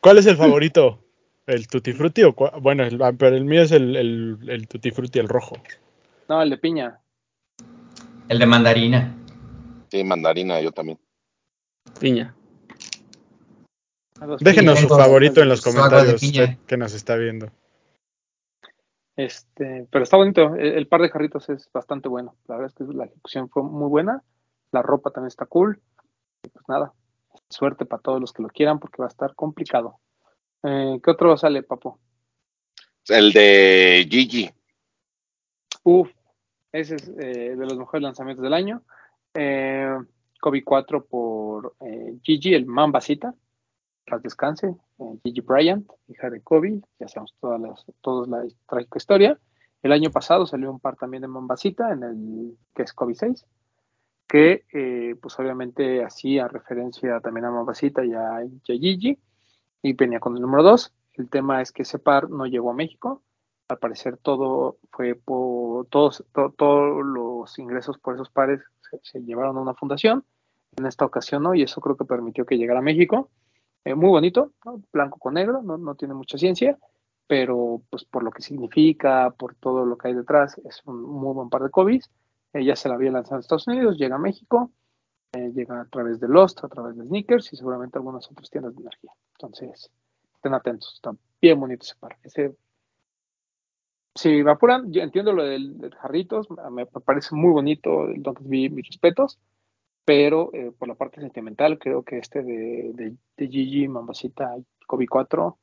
¿Cuál 0.00 0.18
es 0.18 0.26
el 0.26 0.36
favorito? 0.36 1.04
¿El 1.46 1.68
Tutti 1.68 1.92
Frutti 1.92 2.22
o 2.24 2.34
cua- 2.34 2.60
Bueno, 2.60 2.82
el- 2.84 3.00
ah, 3.02 3.12
pero 3.16 3.36
el 3.36 3.44
mío 3.44 3.62
es 3.62 3.72
el, 3.72 3.94
el, 3.96 4.38
el 4.48 4.66
Tutti 4.68 4.90
Frutti, 4.90 5.18
el 5.18 5.28
rojo. 5.28 5.56
No, 6.28 6.42
el 6.42 6.50
de 6.50 6.58
piña. 6.58 7.00
El 8.28 8.38
de 8.40 8.46
mandarina. 8.46 9.14
Sí, 9.88 10.02
mandarina, 10.02 10.60
yo 10.60 10.72
también. 10.72 10.98
Piña. 12.00 12.34
Déjenos 14.40 14.80
su 14.80 14.88
favorito 14.88 15.40
en 15.42 15.48
los 15.48 15.62
comentarios 15.62 16.20
que 16.66 16.76
nos 16.76 16.94
está 16.94 17.16
viendo. 17.16 17.50
Este, 19.14 19.86
pero 19.90 20.02
está 20.02 20.16
bonito. 20.16 20.54
El, 20.56 20.74
el 20.74 20.88
par 20.88 21.00
de 21.02 21.10
jarritos 21.10 21.48
es 21.48 21.70
bastante 21.72 22.08
bueno. 22.08 22.34
La 22.48 22.56
verdad 22.56 22.72
es 22.76 22.86
que 22.86 22.92
la 22.92 23.04
ejecución 23.04 23.48
fue 23.48 23.62
muy 23.62 23.88
buena. 23.88 24.22
La 24.72 24.82
ropa 24.82 25.10
también 25.10 25.28
está 25.28 25.46
cool. 25.46 25.80
Y 26.42 26.48
pues 26.48 26.64
nada, 26.68 26.92
suerte 27.48 27.86
para 27.86 28.02
todos 28.02 28.20
los 28.20 28.32
que 28.32 28.42
lo 28.42 28.48
quieran 28.48 28.78
porque 28.80 29.00
va 29.00 29.06
a 29.06 29.10
estar 29.10 29.34
complicado. 29.34 30.00
Eh, 30.62 30.98
¿Qué 31.02 31.10
otro 31.10 31.36
sale, 31.36 31.62
papu? 31.62 31.98
El 33.08 33.32
de 33.32 34.06
Gigi. 34.10 34.50
Uf, 35.84 36.10
ese 36.72 36.96
es 36.96 37.08
eh, 37.08 37.54
de 37.56 37.66
los 37.66 37.78
mejores 37.78 38.02
lanzamientos 38.02 38.42
del 38.42 38.54
año. 38.54 38.82
Eh, 39.32 39.96
Kobe 40.40 40.64
4 40.64 41.06
por 41.06 41.76
eh, 41.80 42.18
Gigi, 42.22 42.54
el 42.54 42.66
Mambasita. 42.66 43.34
Paz 44.04 44.22
descanse. 44.22 44.74
Gigi 45.24 45.40
Bryant, 45.40 45.88
hija 46.08 46.30
de 46.30 46.40
Kobe. 46.40 46.80
Ya 46.98 47.08
sabemos 47.08 47.34
todas 47.40 47.60
las, 47.60 47.84
toda 48.00 48.26
la 48.26 48.48
trágica 48.68 48.98
historia. 48.98 49.38
El 49.82 49.92
año 49.92 50.10
pasado 50.10 50.46
salió 50.46 50.70
un 50.70 50.80
par 50.80 50.96
también 50.96 51.22
de 51.22 51.28
Mambasita 51.28 51.92
en 51.92 52.02
el 52.02 52.58
que 52.74 52.82
es 52.82 52.92
Kobe 52.92 53.14
6. 53.14 53.44
Que 54.26 54.64
eh, 54.72 55.14
pues 55.20 55.38
obviamente 55.38 56.04
hacía 56.04 56.48
referencia 56.48 57.20
también 57.20 57.44
a 57.44 57.50
Mambasita 57.50 58.04
y 58.04 58.12
a, 58.12 58.44
y 58.44 58.72
a 58.72 58.78
Gigi. 58.78 59.18
Y 59.86 59.92
venía 59.92 60.18
con 60.18 60.34
el 60.34 60.42
número 60.42 60.64
2. 60.64 60.92
El 61.14 61.28
tema 61.30 61.62
es 61.62 61.70
que 61.70 61.82
ese 61.82 62.00
par 62.00 62.28
no 62.28 62.46
llegó 62.46 62.70
a 62.72 62.74
México. 62.74 63.22
Al 63.68 63.78
parecer 63.78 64.16
todo 64.16 64.78
fue 64.90 65.14
por 65.14 65.86
todos 65.86 66.24
to- 66.32 66.52
todos 66.58 67.04
los 67.06 67.56
ingresos 67.60 67.96
por 67.98 68.14
esos 68.16 68.28
pares 68.30 68.60
se, 69.02 69.22
llevaron 69.22 69.56
a 69.56 69.60
una 69.60 69.74
fundación. 69.74 70.24
En 70.76 70.86
esta 70.86 71.04
ocasión 71.04 71.44
no 71.44 71.54
y 71.54 71.62
eso 71.62 71.80
creo 71.80 71.96
que 71.96 72.04
permitió 72.04 72.44
que 72.44 72.58
llegara 72.58 72.80
a 72.80 72.82
México. 72.82 73.30
Eh, 73.84 73.94
muy 73.94 74.08
bonito 74.08 74.50
blanco 74.92 75.20
con 75.20 75.34
negro 75.34 75.62
no, 75.62 75.78
no 75.78 75.94
tiene 75.94 76.12
mucha 76.14 76.36
ciencia 76.36 76.76
pero 77.28 77.82
pues 77.88 78.04
por 78.04 78.24
lo 78.24 78.32
que 78.32 78.42
significa 78.42 79.30
por 79.38 79.54
todo 79.54 79.86
lo 79.86 79.96
que 79.96 80.08
hay 80.08 80.14
detrás 80.14 80.58
es 80.64 80.82
un 80.86 81.02
muy 81.02 81.32
buen 81.34 81.48
par 81.50 81.62
de 81.62 81.70
Kobe's 81.70 82.10
ella 82.52 82.74
se 82.74 82.88
la 82.88 82.96
había 82.96 83.12
lanzado 83.12 83.36
en 83.36 83.40
Estados 83.42 83.68
Unidos 83.68 83.96
llega 83.96 84.16
a 84.16 84.18
México 84.18 84.72
eh, 85.36 85.52
llega 85.54 85.80
a 85.80 85.84
través 85.86 86.20
de 86.20 86.28
Lost 86.28 86.64
a 86.64 86.68
través 86.68 86.96
de 86.96 87.04
Sneakers 87.04 87.52
y 87.52 87.56
seguramente 87.56 87.98
algunas 87.98 88.30
otras 88.30 88.50
tiendas 88.50 88.74
de 88.74 88.82
energía. 88.82 89.10
Entonces 89.32 89.90
estén 90.34 90.54
atentos 90.54 90.94
está 90.94 91.12
bien 91.40 91.60
bonito 91.60 91.84
ese 91.84 91.94
par 91.96 92.16
ese 92.22 92.56
si 94.16 94.42
me 94.42 94.56
yo 94.88 95.02
entiendo 95.02 95.32
lo 95.32 95.44
del, 95.44 95.78
del 95.78 95.94
jarritos, 95.94 96.48
me, 96.70 96.86
parece 96.86 97.34
muy 97.34 97.52
bonito, 97.52 98.08
entonces 98.08 98.48
vi 98.48 98.70
mis 98.70 98.86
respetos, 98.86 99.38
pero 100.04 100.50
eh, 100.54 100.72
por 100.76 100.88
la 100.88 100.94
parte 100.94 101.20
sentimental 101.20 101.78
creo 101.78 102.02
que 102.02 102.18
este 102.18 102.42
de, 102.42 103.14
de, 103.36 103.48
Gigi, 103.48 103.88
Mambasita 103.88 104.56
Kobe 104.86 105.06
4 105.06 105.58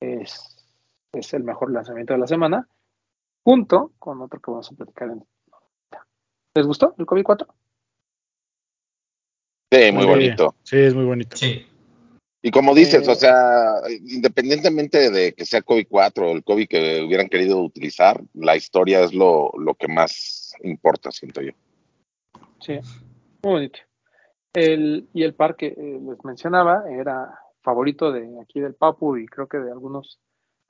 es, 0.00 0.66
es 1.12 1.32
el 1.34 1.44
mejor 1.44 1.72
lanzamiento 1.72 2.12
de 2.12 2.18
la 2.18 2.26
semana, 2.26 2.68
junto 3.44 3.92
con 3.98 4.20
otro 4.20 4.40
que 4.40 4.50
vamos 4.50 4.70
a 4.70 4.74
platicar 4.74 5.10
en... 5.10 5.24
¿Les 6.54 6.66
gustó 6.66 6.94
el 6.98 7.06
Kobe 7.06 7.22
4? 7.22 7.46
Sí, 9.72 9.90
muy 9.90 10.04
bonito. 10.04 10.54
Sí, 10.64 10.76
es 10.76 10.94
muy 10.94 11.06
bonito. 11.06 11.34
Sí. 11.34 11.66
Y 12.42 12.50
como 12.50 12.74
dices, 12.74 13.08
Eh, 13.08 13.10
o 13.10 13.14
sea, 13.14 13.76
independientemente 13.88 15.10
de 15.10 15.32
que 15.32 15.46
sea 15.46 15.62
COVID 15.62 15.86
4 15.88 16.28
o 16.28 16.32
el 16.32 16.44
COVID 16.44 16.68
que 16.68 17.02
hubieran 17.02 17.28
querido 17.28 17.58
utilizar, 17.62 18.20
la 18.34 18.54
historia 18.54 19.00
es 19.00 19.14
lo, 19.14 19.50
lo 19.58 19.74
que 19.74 19.88
más 19.88 20.54
importa, 20.62 21.10
siento 21.10 21.40
yo. 21.40 21.52
Sí, 22.60 22.74
muy 23.42 23.52
bonito. 23.52 23.78
El, 24.52 25.08
y 25.14 25.22
el 25.22 25.34
par 25.34 25.56
que 25.56 25.68
eh, 25.68 26.00
les 26.06 26.22
mencionaba 26.24 26.84
era 26.90 27.38
favorito 27.62 28.12
de 28.12 28.28
aquí 28.42 28.60
del 28.60 28.74
Papu 28.74 29.16
y 29.16 29.26
creo 29.26 29.46
que 29.46 29.56
de 29.58 29.70
algunos 29.70 30.18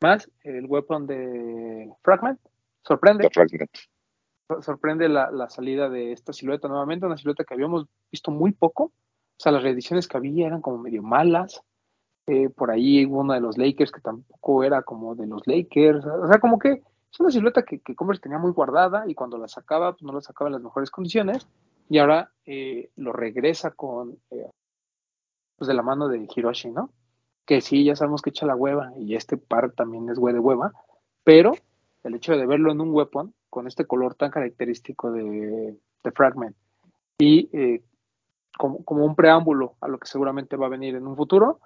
más, 0.01 0.31
el 0.45 0.67
weapon 0.67 1.07
de 1.07 1.91
Fragment. 2.03 2.39
Sorprende, 2.85 3.25
The 3.25 3.31
Fragment. 3.31 3.71
Sor- 4.55 4.63
sorprende 4.63 5.09
la, 5.09 5.31
la 5.31 5.49
salida 5.49 5.89
de 5.89 6.13
esta 6.13 6.33
silueta 6.33 6.69
nuevamente, 6.69 7.07
una 7.07 7.17
silueta 7.17 7.45
que 7.45 7.55
habíamos 7.55 7.87
visto 8.11 8.31
muy 8.31 8.53
poco. 8.53 8.85
O 8.85 9.41
sea, 9.43 9.53
las 9.53 9.63
reediciones 9.63 10.07
que 10.07 10.17
había 10.17 10.47
eran 10.47 10.61
como 10.61 10.79
medio 10.79 11.03
malas. 11.03 11.63
Eh, 12.27 12.49
por 12.49 12.71
ahí 12.71 13.05
hubo 13.05 13.21
uno 13.21 13.33
de 13.33 13.41
los 13.41 13.59
Lakers 13.59 13.91
que 13.91 14.01
tampoco 14.01 14.63
era 14.63 14.83
como 14.83 15.15
de 15.15 15.27
los 15.27 15.47
Lakers. 15.47 16.05
O 16.07 16.29
sea, 16.29 16.39
como 16.39 16.59
que 16.59 16.83
es 17.11 17.21
una 17.21 17.31
silueta 17.31 17.65
que, 17.65 17.81
que 17.81 17.95
Converse 17.95 18.23
tenía 18.23 18.39
muy 18.39 18.53
guardada 18.53 19.05
y 19.09 19.15
cuando 19.15 19.39
la 19.39 19.49
sacaba, 19.49 19.93
pues 19.93 20.03
no 20.03 20.13
la 20.13 20.21
sacaba 20.21 20.49
en 20.49 20.55
las 20.55 20.63
mejores 20.63 20.91
condiciones. 20.91 21.49
Y 21.89 21.99
ahora 21.99 22.31
eh, 22.47 22.91
lo 22.97 23.13
regresa 23.13 23.73
con, 23.73 24.19
eh, 24.31 24.51
pues 25.57 25.69
de 25.69 25.75
la 25.75 25.83
mano 25.83 26.09
de 26.09 26.27
Hiroshi, 26.35 26.71
¿no? 26.71 26.91
Que 27.45 27.61
sí, 27.61 27.85
ya 27.85 27.97
sabemos 27.97 28.23
que 28.23 28.31
echa 28.31 28.47
la 28.47 28.55
hueva 28.55 28.93
y 28.97 29.17
este 29.17 29.37
par 29.37 29.73
también 29.73 30.09
es 30.09 30.19
güey 30.19 30.33
de 30.33 30.41
hueva, 30.41 30.73
pero 31.25 31.53
el 32.05 32.15
hecho 32.15 32.37
de 32.37 32.47
verlo 32.47 32.71
en 32.71 32.81
un 32.81 32.95
weapon 32.95 33.35
con 33.53 33.67
este 33.67 33.85
color 33.85 34.15
tan 34.15 34.31
característico 34.31 35.13
de, 35.13 35.77
de 36.03 36.11
Fragment 36.13 36.57
y 37.19 37.51
eh, 37.53 37.83
como, 38.57 38.83
como 38.83 39.05
un 39.05 39.15
preámbulo 39.15 39.77
a 39.83 39.89
lo 39.89 39.99
que 39.99 40.09
seguramente 40.09 40.57
va 40.57 40.69
a 40.69 40.71
venir 40.71 40.95
en 40.95 41.07
un 41.07 41.15
futuro, 41.15 41.61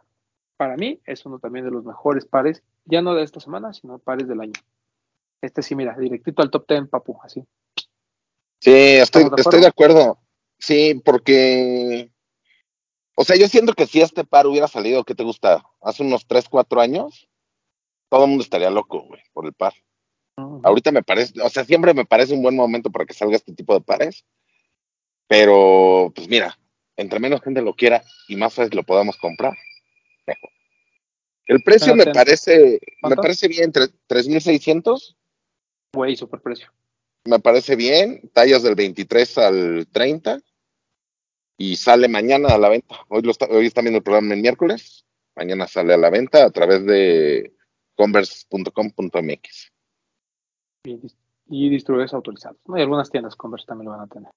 para 0.57 0.77
mí 0.77 1.01
es 1.07 1.25
uno 1.27 1.39
también 1.39 1.65
de 1.65 1.71
los 1.71 1.85
mejores 1.85 2.27
pares, 2.27 2.65
ya 2.87 3.03
no 3.03 3.15
de 3.15 3.23
esta 3.23 3.39
semana, 3.39 3.73
sino 3.73 4.01
pares 4.01 4.27
del 4.27 4.41
año. 4.41 4.61
Este 5.41 5.63
sí, 5.63 5.77
mira, 5.77 5.97
directito 5.97 6.43
al 6.43 6.51
top 6.51 6.67
10, 6.69 6.89
papu, 6.89 7.21
así. 7.23 7.45
Sí, 8.61 8.73
estoy, 8.73 9.23
¿Estamos 9.23 9.37
de 9.37 9.43
estoy 9.43 9.61
de 9.61 9.69
acuerdo. 9.69 10.19
Sí, 10.59 11.01
porque, 11.05 12.11
o 13.15 13.23
sea, 13.23 13.37
yo 13.37 13.47
siento 13.47 13.75
que 13.75 13.87
si 13.87 14.01
este 14.01 14.25
par 14.25 14.49
hubiera 14.49 14.67
salido, 14.67 15.05
¿qué 15.05 15.15
te 15.15 15.23
gusta? 15.23 15.65
Hace 15.81 16.03
unos 16.03 16.27
3, 16.27 16.49
4 16.49 16.81
años, 16.81 17.29
todo 18.09 18.25
el 18.25 18.31
mundo 18.31 18.43
estaría 18.43 18.71
loco, 18.71 19.05
güey, 19.07 19.23
por 19.33 19.47
el 19.47 19.53
par. 19.53 19.75
Ahorita 20.63 20.93
me 20.93 21.03
parece, 21.03 21.41
o 21.41 21.49
sea, 21.49 21.65
siempre 21.65 21.95
me 21.95 22.05
parece 22.05 22.35
un 22.35 22.43
buen 22.43 22.55
momento 22.57 22.91
para 22.91 23.07
que 23.07 23.15
salga 23.15 23.37
este 23.37 23.55
tipo 23.55 23.73
de 23.75 23.81
pares, 23.81 24.25
pero, 25.29 26.13
pues 26.15 26.29
mira, 26.29 26.59
entre 26.97 27.21
menos 27.21 27.41
gente 27.43 27.63
lo 27.63 27.75
quiera 27.75 28.03
y 28.29 28.37
más 28.37 28.53
fácil 28.55 28.77
lo 28.77 28.83
podamos 28.85 29.17
comprar, 29.17 29.55
mejor. 30.27 30.51
El 31.47 31.63
precio 31.63 31.95
me 31.97 32.07
parece, 32.07 32.59
me 32.73 32.79
¿Cuánto? 33.01 33.23
parece 33.23 33.49
bien, 33.49 33.73
tre- 33.73 33.93
3.600, 34.09 35.17
Güey, 35.95 36.17
super 36.17 36.41
precio. 36.41 36.71
me 37.25 37.39
parece 37.39 37.75
bien, 37.77 38.29
tallas 38.35 38.63
del 38.63 38.75
23 38.75 39.39
al 39.39 39.87
30 39.91 40.41
y 41.57 41.77
sale 41.77 42.09
mañana 42.09 42.49
a 42.51 42.59
la 42.59 42.69
venta. 42.69 42.97
Hoy, 43.09 43.23
lo 43.23 43.31
está, 43.31 43.47
hoy 43.47 43.67
está 43.67 43.81
viendo 43.81 43.99
el 43.99 44.05
programa 44.05 44.35
el 44.35 44.43
miércoles, 44.43 45.07
mañana 45.35 45.67
sale 45.67 45.95
a 45.95 45.97
la 45.97 46.11
venta 46.11 46.45
a 46.45 46.51
través 46.51 46.85
de 46.85 47.55
converse.com.mx. 47.95 49.73
Y, 50.87 50.97
dis- 51.01 51.17
y 51.49 51.69
distribuidores 51.71 52.15
autorizados. 52.15 52.59
¿no? 52.67 52.79
Y 52.79 52.83
algunas 52.83 53.11
tiendas 53.11 53.37
Converse 53.37 53.67
también 53.67 53.87
lo 53.91 53.97
van 53.97 54.07
a 54.07 54.07
tener. 54.07 54.31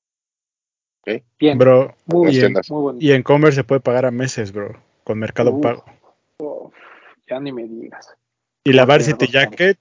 Bien, 1.40 1.58
Bro, 1.58 1.96
muy 2.06 2.28
bien, 2.30 2.40
tiendas. 2.42 2.70
muy 2.70 2.82
bonito. 2.82 3.04
y 3.06 3.12
en 3.14 3.24
Commerce 3.24 3.56
se 3.56 3.64
puede 3.64 3.82
pagar 3.82 4.06
a 4.06 4.12
meses, 4.12 4.52
bro, 4.52 4.80
con 5.04 5.18
Mercado 5.18 5.52
Uf. 5.54 5.64
Pago. 5.64 5.84
Uf, 6.38 6.74
ya 7.28 7.40
ni 7.40 7.52
me 7.52 7.64
digas. 7.64 8.14
Y 8.64 8.74
la 8.74 8.86
Varsity 8.86 9.26
Jacket, 9.28 9.80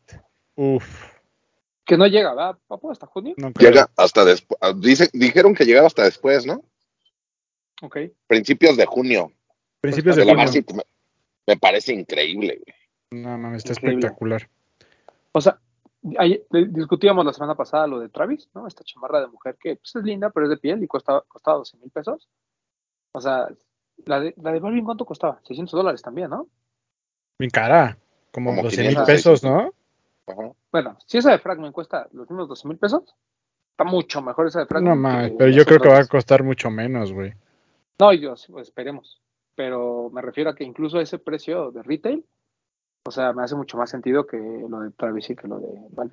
uff, 0.55 0.87
Que 1.85 1.99
no 1.99 2.07
llega, 2.07 2.31
¿verdad, 2.35 2.57
papu? 2.67 2.91
¿Hasta 2.91 3.07
junio? 3.07 3.35
no. 3.37 3.51
Llega 3.59 3.91
hasta 3.97 4.25
después. 4.25 4.59
Dice, 4.81 5.11
dijeron 5.13 5.55
que 5.55 5.65
llegaba 5.67 5.87
hasta 5.89 6.05
después, 6.05 6.47
¿no? 6.47 6.63
Ok. 7.83 7.99
Principios 8.27 8.77
de 8.79 8.87
junio. 8.87 9.31
Principios 9.83 10.17
De 10.17 10.23
de 10.23 10.27
la 10.27 10.33
junio. 10.33 10.45
Varsity 10.47 10.75
me, 10.75 10.83
me 11.47 11.57
parece 11.59 11.93
increíble. 11.93 12.59
güey. 12.65 13.23
No 13.23 13.37
mames, 13.37 13.59
está 13.65 13.73
Increíble. 13.73 13.99
espectacular. 14.07 14.49
O 15.33 15.41
sea, 15.43 15.61
ahí- 16.19 16.43
discutíamos 16.51 17.25
la 17.25 17.33
semana 17.33 17.55
pasada 17.55 17.87
lo 17.87 17.99
de 18.01 18.09
Travis, 18.09 18.49
¿no? 18.55 18.67
Esta 18.67 18.85
chamarra 18.85 19.21
de 19.21 19.29
mujer 19.29 19.57
que 19.61 19.77
pues, 19.77 19.95
es 19.97 20.03
linda, 20.03 20.31
pero 20.31 20.47
es 20.47 20.51
de 20.51 20.57
piel 20.59 20.83
y 20.83 20.87
cuesta, 20.87 21.23
costaba 21.29 21.59
12 21.59 21.77
mil 21.79 21.91
pesos. 21.91 22.29
O 23.13 23.21
sea, 23.21 23.49
la 24.05 24.21
de, 24.21 24.35
la 24.37 24.53
de 24.53 24.61
Barbie, 24.61 24.83
¿cuánto 24.85 25.05
costaba? 25.05 25.41
600 25.45 25.73
dólares 25.73 26.03
también, 26.03 26.31
¿no? 26.31 26.47
Bien 27.39 27.51
cara, 27.51 27.97
como, 28.33 28.51
Como 28.51 28.63
12 28.65 28.77
mil 28.83 28.89
500, 28.91 29.07
pesos, 29.07 29.41
600. 29.41 29.43
¿no? 29.43 29.75
Ajá. 30.33 30.53
Bueno, 30.71 30.99
si 31.07 31.19
esa 31.19 31.31
de 31.31 31.39
Fragment 31.39 31.75
cuesta 31.75 32.07
los 32.13 32.29
mismos 32.29 32.49
12 32.49 32.69
mil 32.69 32.79
pesos, 32.79 33.03
está 33.73 33.85
mucho 33.85 34.21
mejor 34.23 34.47
esa 34.47 34.61
de 34.61 34.67
Fragment. 34.67 34.95
No 34.97 35.01
mames, 35.01 35.31
que 35.31 35.37
pero 35.39 35.51
yo 35.51 35.65
creo 35.65 35.79
que 35.81 35.89
va 35.89 35.95
a 35.95 35.97
100 35.97 36.09
dólares. 36.09 36.09
costar 36.11 36.43
mucho 36.43 36.71
menos, 36.71 37.13
güey. 37.13 37.33
No, 37.99 38.13
yo, 38.13 38.35
pues, 38.51 38.69
esperemos. 38.69 39.21
Pero 39.55 40.11
me 40.13 40.23
refiero 40.23 40.51
a 40.51 40.55
que 40.55 40.63
incluso 40.65 41.01
ese 41.01 41.19
precio 41.19 41.73
de 41.73 41.83
retail, 41.83 42.25
o 43.09 43.11
sea, 43.11 43.33
me 43.33 43.43
hace 43.43 43.57
mucho 43.57 43.77
más 43.79 43.91
sentido 43.91 44.27
que 44.27 44.37
lo 44.37 44.81
de 44.81 44.91
Travis 44.93 45.29
y 45.31 45.35
que 45.37 45.49
lo 45.49 45.59
de 45.59 45.69
Vale. 45.91 46.11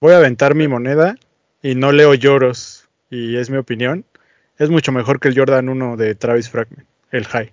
Voy 0.00 0.12
a 0.12 0.18
aventar 0.18 0.54
mi 0.54 0.68
moneda 0.68 1.14
y 1.62 1.74
no 1.76 1.92
leo 1.92 2.14
lloros. 2.14 2.88
Y 3.08 3.36
es 3.36 3.48
mi 3.50 3.56
opinión. 3.56 4.04
Es 4.58 4.68
mucho 4.70 4.90
mejor 4.92 5.20
que 5.20 5.28
el 5.28 5.36
Jordan 5.38 5.68
1 5.68 5.96
de 5.96 6.14
Travis 6.14 6.50
Fragment, 6.50 6.86
el 7.10 7.24
High. 7.26 7.52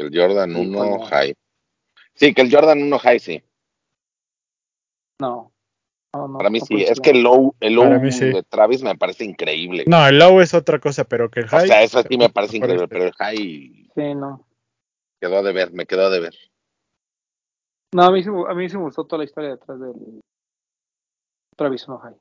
El 0.00 0.10
Jordan 0.16 0.52
Sí, 0.54 0.60
1 0.60 0.78
cuando- 0.78 1.04
High. 1.06 1.34
Sí, 2.14 2.34
que 2.34 2.42
el 2.42 2.50
Jordan 2.52 2.82
1 2.82 2.98
High, 2.98 3.18
sí. 3.20 3.42
No. 5.20 5.52
no, 6.14 6.28
no, 6.28 6.38
Para 6.38 6.50
mí 6.50 6.60
no 6.60 6.66
sí. 6.66 6.82
Es 6.84 7.00
que 7.00 7.10
el 7.10 7.22
low, 7.22 7.54
el 7.60 7.74
low 7.74 7.84
Para 7.84 7.98
mí 7.98 8.12
sí. 8.12 8.26
de 8.26 8.42
Travis 8.44 8.82
me 8.82 8.96
parece 8.96 9.24
increíble. 9.24 9.84
No, 9.88 10.06
el 10.06 10.18
low 10.18 10.40
es 10.40 10.54
otra 10.54 10.78
cosa, 10.78 11.04
pero 11.04 11.28
que 11.30 11.40
el 11.40 11.46
o 11.46 11.48
High. 11.48 11.66
sea, 11.66 11.82
eso 11.82 12.02
sí 12.08 12.16
me 12.16 12.28
parece 12.30 12.56
increíble, 12.58 12.86
pero 12.88 13.04
el 13.04 13.12
High 13.14 13.90
Sí, 13.94 14.14
no. 14.14 14.46
Quedó 15.20 15.42
de 15.42 15.52
ver, 15.52 15.72
me 15.72 15.86
quedó 15.86 16.10
de 16.10 16.20
ver. 16.20 16.34
No, 17.94 18.02
a 18.04 18.12
mí, 18.12 18.22
sí, 18.22 18.30
me- 18.30 18.50
a 18.50 18.54
mí 18.54 18.68
sí 18.68 18.76
me 18.76 18.82
gustó 18.84 19.04
toda 19.04 19.18
la 19.18 19.24
historia 19.24 19.50
detrás 19.50 19.80
del 19.80 20.20
Travis 21.56 21.88
no 21.88 21.98
High. 21.98 22.14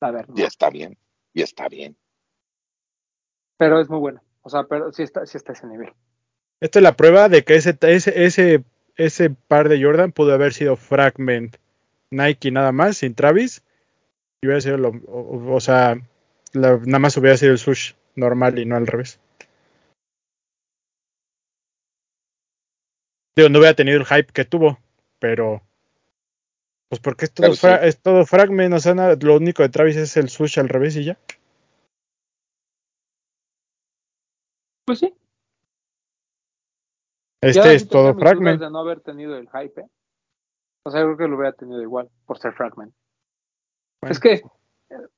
A 0.00 0.10
ver, 0.10 0.28
no. 0.28 0.34
Y 0.38 0.42
está 0.42 0.70
bien, 0.70 0.96
y 1.34 1.42
está 1.42 1.68
bien. 1.68 1.96
pero 3.58 3.80
es 3.80 3.88
muy 3.88 3.98
bueno. 3.98 4.22
O 4.42 4.50
sea, 4.50 4.64
pero 4.64 4.92
sí 4.92 5.02
está, 5.02 5.24
sí 5.26 5.36
está 5.38 5.52
a 5.52 5.54
ese 5.54 5.66
nivel. 5.66 5.92
Esta 6.60 6.78
es 6.78 6.82
la 6.82 6.96
prueba 6.96 7.28
de 7.28 7.42
que 7.42 7.54
ese, 7.56 7.76
ese, 7.80 8.24
ese, 8.24 8.64
ese 8.96 9.30
par 9.30 9.68
de 9.68 9.82
Jordan 9.82 10.12
pudo 10.12 10.32
haber 10.34 10.52
sido 10.52 10.76
Fragment 10.76 11.56
Nike 12.10 12.50
nada 12.50 12.72
más, 12.72 12.98
sin 12.98 13.14
Travis. 13.14 13.62
Y 14.42 14.46
hubiera 14.46 14.60
sido 14.60 14.76
lo. 14.76 14.88
O, 15.08 15.54
o 15.54 15.60
sea, 15.60 15.96
la- 16.52 16.76
nada 16.84 16.98
más 16.98 17.16
hubiera 17.16 17.36
sido 17.38 17.52
el 17.52 17.58
sush 17.58 17.94
normal 18.14 18.58
y 18.58 18.66
no 18.66 18.76
al 18.76 18.86
revés. 18.86 19.18
Digo, 23.36 23.50
no 23.50 23.58
hubiera 23.58 23.74
tenido 23.76 23.98
el 23.98 24.06
hype 24.06 24.32
que 24.32 24.44
tuvo, 24.44 24.78
pero. 25.18 25.62
Pues 26.88 27.00
porque 27.00 27.26
es 27.26 27.32
todo, 27.34 27.52
sí. 27.54 27.66
es 27.82 28.00
todo 28.00 28.24
Fragment, 28.24 28.72
o 28.72 28.78
sea, 28.78 28.94
nada- 28.94 29.16
lo 29.20 29.36
único 29.36 29.62
de 29.62 29.68
Travis 29.68 29.96
es 29.96 30.16
el 30.16 30.28
sush 30.28 30.58
al 30.58 30.68
revés 30.68 30.96
y 30.96 31.04
ya. 31.04 31.18
Pues 34.86 35.00
sí. 35.00 35.14
Este 37.42 37.60
Ya 37.60 37.72
es 37.72 37.88
todo 37.88 38.14
Fragment. 38.14 38.60
de 38.60 38.70
no 38.70 38.78
haber 38.78 39.00
tenido 39.00 39.36
el 39.36 39.48
hype. 39.50 39.80
¿eh? 39.80 39.88
O 40.84 40.90
sea, 40.90 41.00
yo 41.00 41.06
creo 41.08 41.16
que 41.18 41.28
lo 41.28 41.36
hubiera 41.36 41.52
tenido 41.52 41.82
igual 41.82 42.08
por 42.24 42.38
ser 42.38 42.54
Fragment. 42.54 42.94
Bueno. 44.00 44.12
Es 44.12 44.20
que 44.20 44.34
eh, 44.34 45.08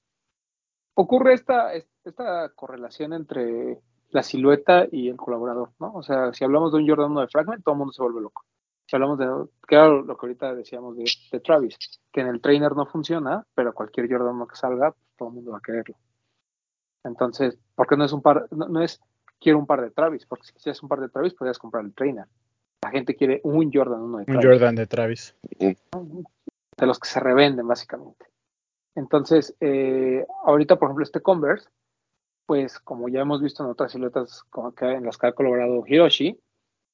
ocurre 0.94 1.34
esta, 1.34 1.74
esta 1.74 2.50
correlación 2.54 3.12
entre 3.12 3.78
la 4.10 4.22
silueta 4.22 4.86
y 4.90 5.08
el 5.08 5.16
colaborador, 5.16 5.70
¿no? 5.78 5.92
O 5.94 6.02
sea, 6.02 6.32
si 6.32 6.44
hablamos 6.44 6.72
de 6.72 6.78
un 6.78 6.88
Jordan 6.88 7.10
1 7.10 7.20
de 7.22 7.28
Fragment, 7.28 7.64
todo 7.64 7.74
el 7.74 7.78
mundo 7.78 7.92
se 7.92 8.02
vuelve 8.02 8.20
loco. 8.20 8.44
Si 8.86 8.96
hablamos 8.96 9.18
de, 9.18 9.26
que 9.66 9.74
era 9.74 9.88
lo 9.88 10.16
que 10.16 10.26
ahorita 10.26 10.54
decíamos 10.54 10.96
de, 10.96 11.04
de 11.30 11.40
Travis, 11.40 11.76
que 12.10 12.22
en 12.22 12.28
el 12.28 12.40
trainer 12.40 12.74
no 12.74 12.86
funciona, 12.86 13.46
pero 13.54 13.74
cualquier 13.74 14.10
Jordan 14.10 14.36
1 14.36 14.46
que 14.46 14.56
salga, 14.56 14.92
pues, 14.92 15.04
todo 15.16 15.28
el 15.28 15.34
mundo 15.34 15.52
va 15.52 15.58
a 15.58 15.62
quererlo. 15.62 15.96
Entonces, 17.04 17.58
¿por 17.74 17.86
qué 17.86 17.96
no 17.96 18.04
es 18.04 18.12
un 18.12 18.22
par, 18.22 18.46
no, 18.50 18.68
no 18.68 18.82
es 18.82 19.00
quiero 19.38 19.58
un 19.58 19.66
par 19.66 19.82
de 19.82 19.90
Travis? 19.90 20.24
Porque 20.26 20.46
si 20.46 20.52
quisieras 20.52 20.82
un 20.82 20.88
par 20.88 21.00
de 21.00 21.10
Travis, 21.10 21.34
podrías 21.34 21.58
comprar 21.58 21.84
el 21.84 21.94
trainer. 21.94 22.26
La 22.82 22.90
gente 22.90 23.14
quiere 23.14 23.40
un 23.44 23.70
Jordan 23.72 24.00
1 24.00 24.18
de 24.18 24.22
Un 24.22 24.40
Travis 24.40 24.46
Jordan 24.46 24.74
de 24.74 24.86
Travis. 24.86 25.36
de 25.58 26.86
los 26.86 26.98
que 26.98 27.08
se 27.08 27.20
revenden 27.20 27.66
básicamente. 27.66 28.26
Entonces, 28.94 29.54
eh, 29.60 30.26
ahorita, 30.44 30.76
por 30.76 30.88
ejemplo, 30.88 31.04
este 31.04 31.20
Converse, 31.20 31.68
pues 32.48 32.78
como 32.78 33.10
ya 33.10 33.20
hemos 33.20 33.42
visto 33.42 33.62
en 33.62 33.68
otras 33.68 33.92
siluetas 33.92 34.42
como 34.44 34.74
que 34.74 34.86
en 34.90 35.04
las 35.04 35.18
que 35.18 35.26
ha 35.26 35.32
colaborado 35.32 35.84
Hiroshi, 35.86 36.40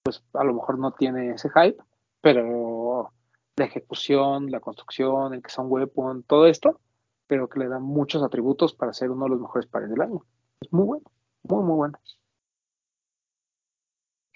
pues 0.03 0.21
a 0.33 0.43
lo 0.43 0.53
mejor 0.53 0.81
no 0.81 0.91
tiene 0.91 1.31
ese 1.31 1.49
hype, 1.49 1.81
pero 2.21 3.13
la 3.55 3.65
ejecución, 3.65 4.51
la 4.51 4.59
construcción, 4.59 5.33
el 5.33 5.43
que 5.45 5.51
sea 5.51 5.63
un 5.63 5.71
weapon, 5.71 6.25
todo 6.25 6.49
esto, 6.49 6.81
pero 7.29 7.49
que 7.49 7.61
le 7.61 7.69
da 7.69 7.79
muchos 7.79 8.25
atributos 8.25 8.75
para 8.75 8.93
ser 8.93 9.13
uno 9.13 9.27
de 9.27 9.31
los 9.31 9.41
mejores 9.41 9.69
pares 9.69 9.91
del 9.91 10.01
año. 10.01 10.27
Es 10.61 10.73
muy 10.73 10.87
bueno, 10.87 11.05
muy, 11.45 11.63
muy 11.63 11.77
bueno. 11.77 12.01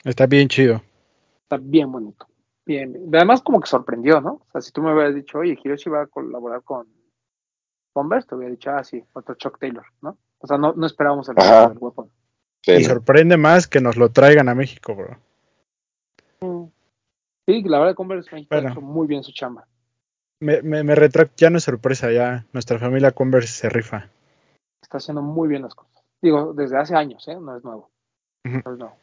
Está 0.04 0.28
bien 0.28 0.46
chido. 0.46 0.80
Está 1.42 1.56
bien 1.56 1.90
bonito. 1.90 2.28
Bien, 2.64 2.92
bien. 2.92 3.10
Además, 3.12 3.42
como 3.42 3.58
que 3.58 3.66
sorprendió, 3.66 4.20
¿no? 4.20 4.34
O 4.34 4.46
sea, 4.52 4.60
si 4.60 4.70
tú 4.70 4.82
me 4.82 4.94
hubieras 4.94 5.16
dicho, 5.16 5.38
oye, 5.38 5.58
Hiroshi 5.60 5.90
va 5.90 6.02
a 6.02 6.06
colaborar 6.06 6.62
con 6.62 6.86
Converse, 7.92 8.28
te 8.28 8.36
hubiera 8.36 8.52
dicho, 8.52 8.70
ah, 8.70 8.84
sí, 8.84 9.02
otro 9.14 9.34
Chuck 9.34 9.58
Taylor, 9.58 9.84
¿no? 10.00 10.16
O 10.40 10.46
sea, 10.46 10.58
no, 10.58 10.72
no 10.72 10.86
esperábamos 10.86 11.28
el 11.28 11.34
del 11.34 11.78
weapon. 11.78 12.10
Sí, 12.62 12.72
Me 12.72 12.84
sorprende 12.84 13.36
más 13.36 13.66
que 13.66 13.80
nos 13.80 13.96
lo 13.96 14.10
traigan 14.10 14.48
a 14.48 14.54
México, 14.54 14.94
bro. 14.94 15.18
Sí, 17.46 17.62
la 17.62 17.78
verdad, 17.78 17.94
Converse 17.94 18.30
México 18.34 18.54
Bueno. 18.54 18.68
ha 18.68 18.72
hecho 18.72 18.80
muy 18.80 19.06
bien 19.06 19.22
su 19.22 19.32
chamba. 19.32 19.66
Me, 20.40 20.62
me, 20.62 20.84
me 20.84 20.94
retracto, 20.94 21.34
ya 21.38 21.50
no 21.50 21.58
es 21.58 21.64
sorpresa, 21.64 22.12
ya 22.12 22.46
nuestra 22.52 22.78
familia 22.78 23.12
Converse 23.12 23.52
se 23.52 23.68
rifa. 23.68 24.10
Está 24.82 24.98
haciendo 24.98 25.22
muy 25.22 25.48
bien 25.48 25.62
las 25.62 25.74
cosas. 25.74 26.02
Digo, 26.20 26.52
desde 26.52 26.78
hace 26.78 26.94
años, 26.94 27.26
¿eh? 27.28 27.36
No 27.40 27.56
es 27.56 27.64
nuevo. 27.64 27.90
No 28.44 28.58
es 28.58 28.78
nuevo. 28.78 28.96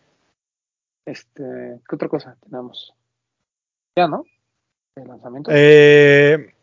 Este, 1.05 1.79
¿qué 1.87 1.95
otra 1.95 2.07
cosa 2.09 2.37
tenemos? 2.41 2.93
Ya, 3.97 4.07
¿no? 4.07 4.23
El 4.95 5.07
lanzamiento. 5.07 5.51
Eh, 5.53 6.53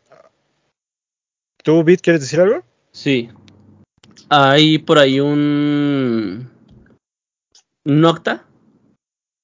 ¿Tú, 1.63 1.83
Bit, 1.83 2.01
quieres 2.01 2.21
decir 2.21 2.41
algo? 2.41 2.61
Sí. 2.91 3.29
Hay 4.35 4.79
por 4.79 4.97
ahí 4.97 5.19
un. 5.19 6.49
Nocta. 7.85 8.47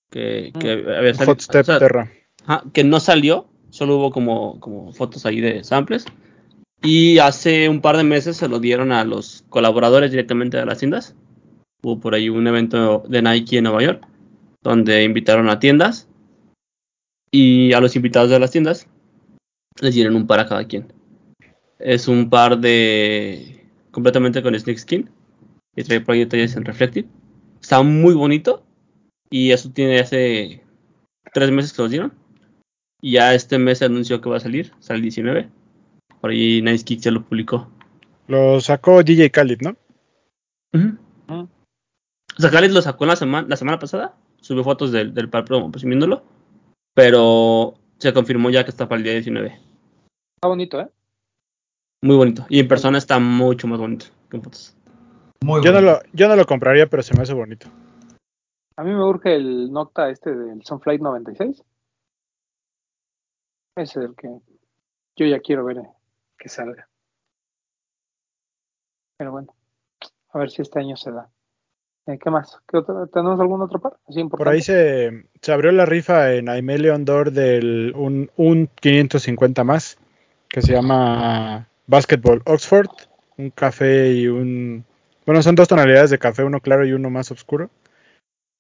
Que, 0.10 0.52
que 0.60 0.72
había 0.72 1.14
salido. 1.14 1.34
Hot 1.34 1.42
Step 1.42 1.62
o 1.62 1.66
sea, 1.66 1.78
Terra. 1.78 2.12
ajá, 2.46 2.64
que 2.74 2.84
no 2.84 3.00
salió. 3.00 3.48
Solo 3.70 3.98
hubo 3.98 4.12
como, 4.12 4.60
como 4.60 4.92
fotos 4.94 5.28
ahí 5.28 5.42
de 5.42 5.64
samples. 5.64 6.06
Y 6.82 7.20
hace 7.20 7.70
un 7.70 7.82
par 7.82 7.98
de 7.98 8.04
meses 8.04 8.38
se 8.38 8.48
lo 8.48 8.60
dieron 8.60 8.92
a 8.92 9.04
los 9.04 9.44
colaboradores 9.50 10.10
directamente 10.10 10.58
de 10.58 10.66
las 10.66 10.80
tiendas. 10.80 11.16
Hubo 11.84 12.00
por 12.00 12.16
ahí 12.16 12.30
un 12.30 12.48
evento 12.48 13.04
de 13.08 13.22
Nike 13.22 13.58
en 13.58 13.66
Nueva 13.66 13.84
York. 13.84 14.08
Donde 14.64 15.04
invitaron 15.04 15.50
a 15.50 15.60
tiendas. 15.60 16.08
Y 17.30 17.74
a 17.74 17.80
los 17.80 17.96
invitados 17.96 18.32
de 18.32 18.40
las 18.40 18.50
tiendas 18.50 18.88
les 19.82 19.94
dieron 19.94 20.16
un 20.16 20.26
par 20.26 20.40
a 20.40 20.48
cada 20.48 20.66
quien. 20.66 20.92
Es 21.78 22.08
un 22.08 22.28
par 22.32 22.58
de. 22.58 23.59
Completamente 23.92 24.42
con 24.42 24.58
Snake 24.58 24.80
Skin. 24.80 25.10
Y 25.76 25.84
trae 25.84 26.02
por 26.02 26.14
ahí 26.14 26.20
detalles 26.20 26.56
en 26.56 26.66
Reflective. 26.66 27.08
Está 27.62 27.82
muy 27.84 28.14
bonito. 28.14 28.64
Y 29.30 29.52
eso 29.52 29.72
tiene 29.72 30.00
hace 30.00 30.64
tres 31.34 31.52
meses 31.52 31.74
que 31.74 31.82
los 31.82 31.92
dieron. 31.92 32.14
Y 33.02 33.14
ya 33.14 33.34
este 33.34 33.60
mes 33.60 33.80
se 33.80 33.86
anunció 33.86 34.22
que 34.22 34.30
va 34.30 34.38
a 34.38 34.42
salir. 34.42 34.74
Sale 34.80 34.98
el 34.98 35.04
19. 35.04 35.50
Por 36.22 36.32
ahí 36.32 36.62
Nice 36.62 36.84
Kick 36.84 37.00
ya 37.00 37.12
lo 37.12 37.24
publicó. 37.24 37.70
Lo 38.28 38.60
sacó 38.62 39.04
DJ 39.04 39.32
Khalid, 39.32 39.62
¿no? 39.62 39.76
Ujú. 40.74 40.98
O 42.38 42.42
sea, 42.42 42.50
Khalid 42.50 42.72
lo 42.72 42.82
sacó 42.82 43.06
la, 43.06 43.16
semana 43.16 43.48
la 43.48 43.56
semana 43.56 43.80
pasada. 43.80 44.16
Subió 44.42 44.64
fotos 44.64 44.92
del, 44.92 45.14
del 45.14 45.30
par 45.30 45.46
promo 45.46 45.72
presumiéndolo. 45.72 46.24
Pero 46.94 47.76
se 47.98 48.14
confirmó 48.14 48.50
ya 48.50 48.64
que 48.64 48.72
está 48.72 48.88
para 48.88 48.98
el 48.98 49.04
día 49.04 49.14
19. 49.14 49.48
Está 49.48 50.48
bonito, 50.48 50.80
¿eh? 50.80 50.90
Muy 52.02 52.16
bonito. 52.16 52.46
Y 52.50 52.60
en 52.60 52.68
persona 52.68 52.98
está 52.98 53.20
mucho 53.20 53.68
más 53.68 53.80
bonito 53.80 54.06
que 54.30 54.38
en 54.38 54.44
fotos. 54.44 54.76
Muy 55.44 55.64
Yo 55.64 55.72
no, 55.72 55.82
lo, 55.82 56.00
yo 56.14 56.28
no 56.28 56.36
lo 56.36 56.46
compraría, 56.46 56.88
pero 56.88 57.04
se 57.04 57.16
me 57.16 57.24
hace 57.24 57.34
bonito. 57.34 57.68
A 58.78 58.84
mí 58.84 58.92
me 58.92 59.04
urge 59.04 59.36
el 59.36 59.72
Nocta 59.72 60.10
este 60.10 60.34
del 60.34 60.64
Sunflight 60.64 61.02
96. 61.02 61.62
Ese 63.78 64.00
es 64.00 64.06
el 64.06 64.16
que 64.16 64.28
yo 65.16 65.26
ya 65.26 65.40
quiero 65.40 65.66
ver 65.66 65.78
eh, 65.78 65.90
que 66.38 66.50
salga. 66.50 66.88
Pero 69.18 69.32
bueno, 69.32 69.54
a 70.32 70.40
ver 70.40 70.50
si 70.50 70.62
este 70.62 70.80
año 70.80 70.96
se 70.96 71.12
da. 71.12 71.30
Eh, 72.08 72.18
¿Qué 72.18 72.30
más? 72.30 72.58
¿Qué 72.68 72.78
otro- 72.78 73.08
¿Tenemos 73.08 73.40
algún 73.40 73.62
otro 73.62 73.80
par? 73.80 73.98
Así 74.08 74.24
Por 74.24 74.48
ahí 74.48 74.62
se, 74.62 75.26
se 75.42 75.52
abrió 75.52 75.72
la 75.72 75.86
rifa 75.86 76.34
en 76.34 76.48
Aimelion 76.50 77.04
Door 77.06 77.32
del 77.32 77.94
un, 77.96 78.32
un 78.38 78.68
550 78.82 79.64
más, 79.64 79.98
que 80.48 80.62
se 80.62 80.74
llama 80.74 81.69
Basketball 81.90 82.42
Oxford, 82.46 82.88
un 83.38 83.50
café 83.50 84.12
y 84.14 84.28
un... 84.28 84.86
Bueno, 85.26 85.42
son 85.42 85.56
dos 85.56 85.68
tonalidades 85.68 86.12
de 86.12 86.20
café, 86.20 86.44
uno 86.44 86.60
claro 86.60 86.86
y 86.86 86.94
uno 86.94 87.10
más 87.10 87.32
oscuro. 87.32 87.70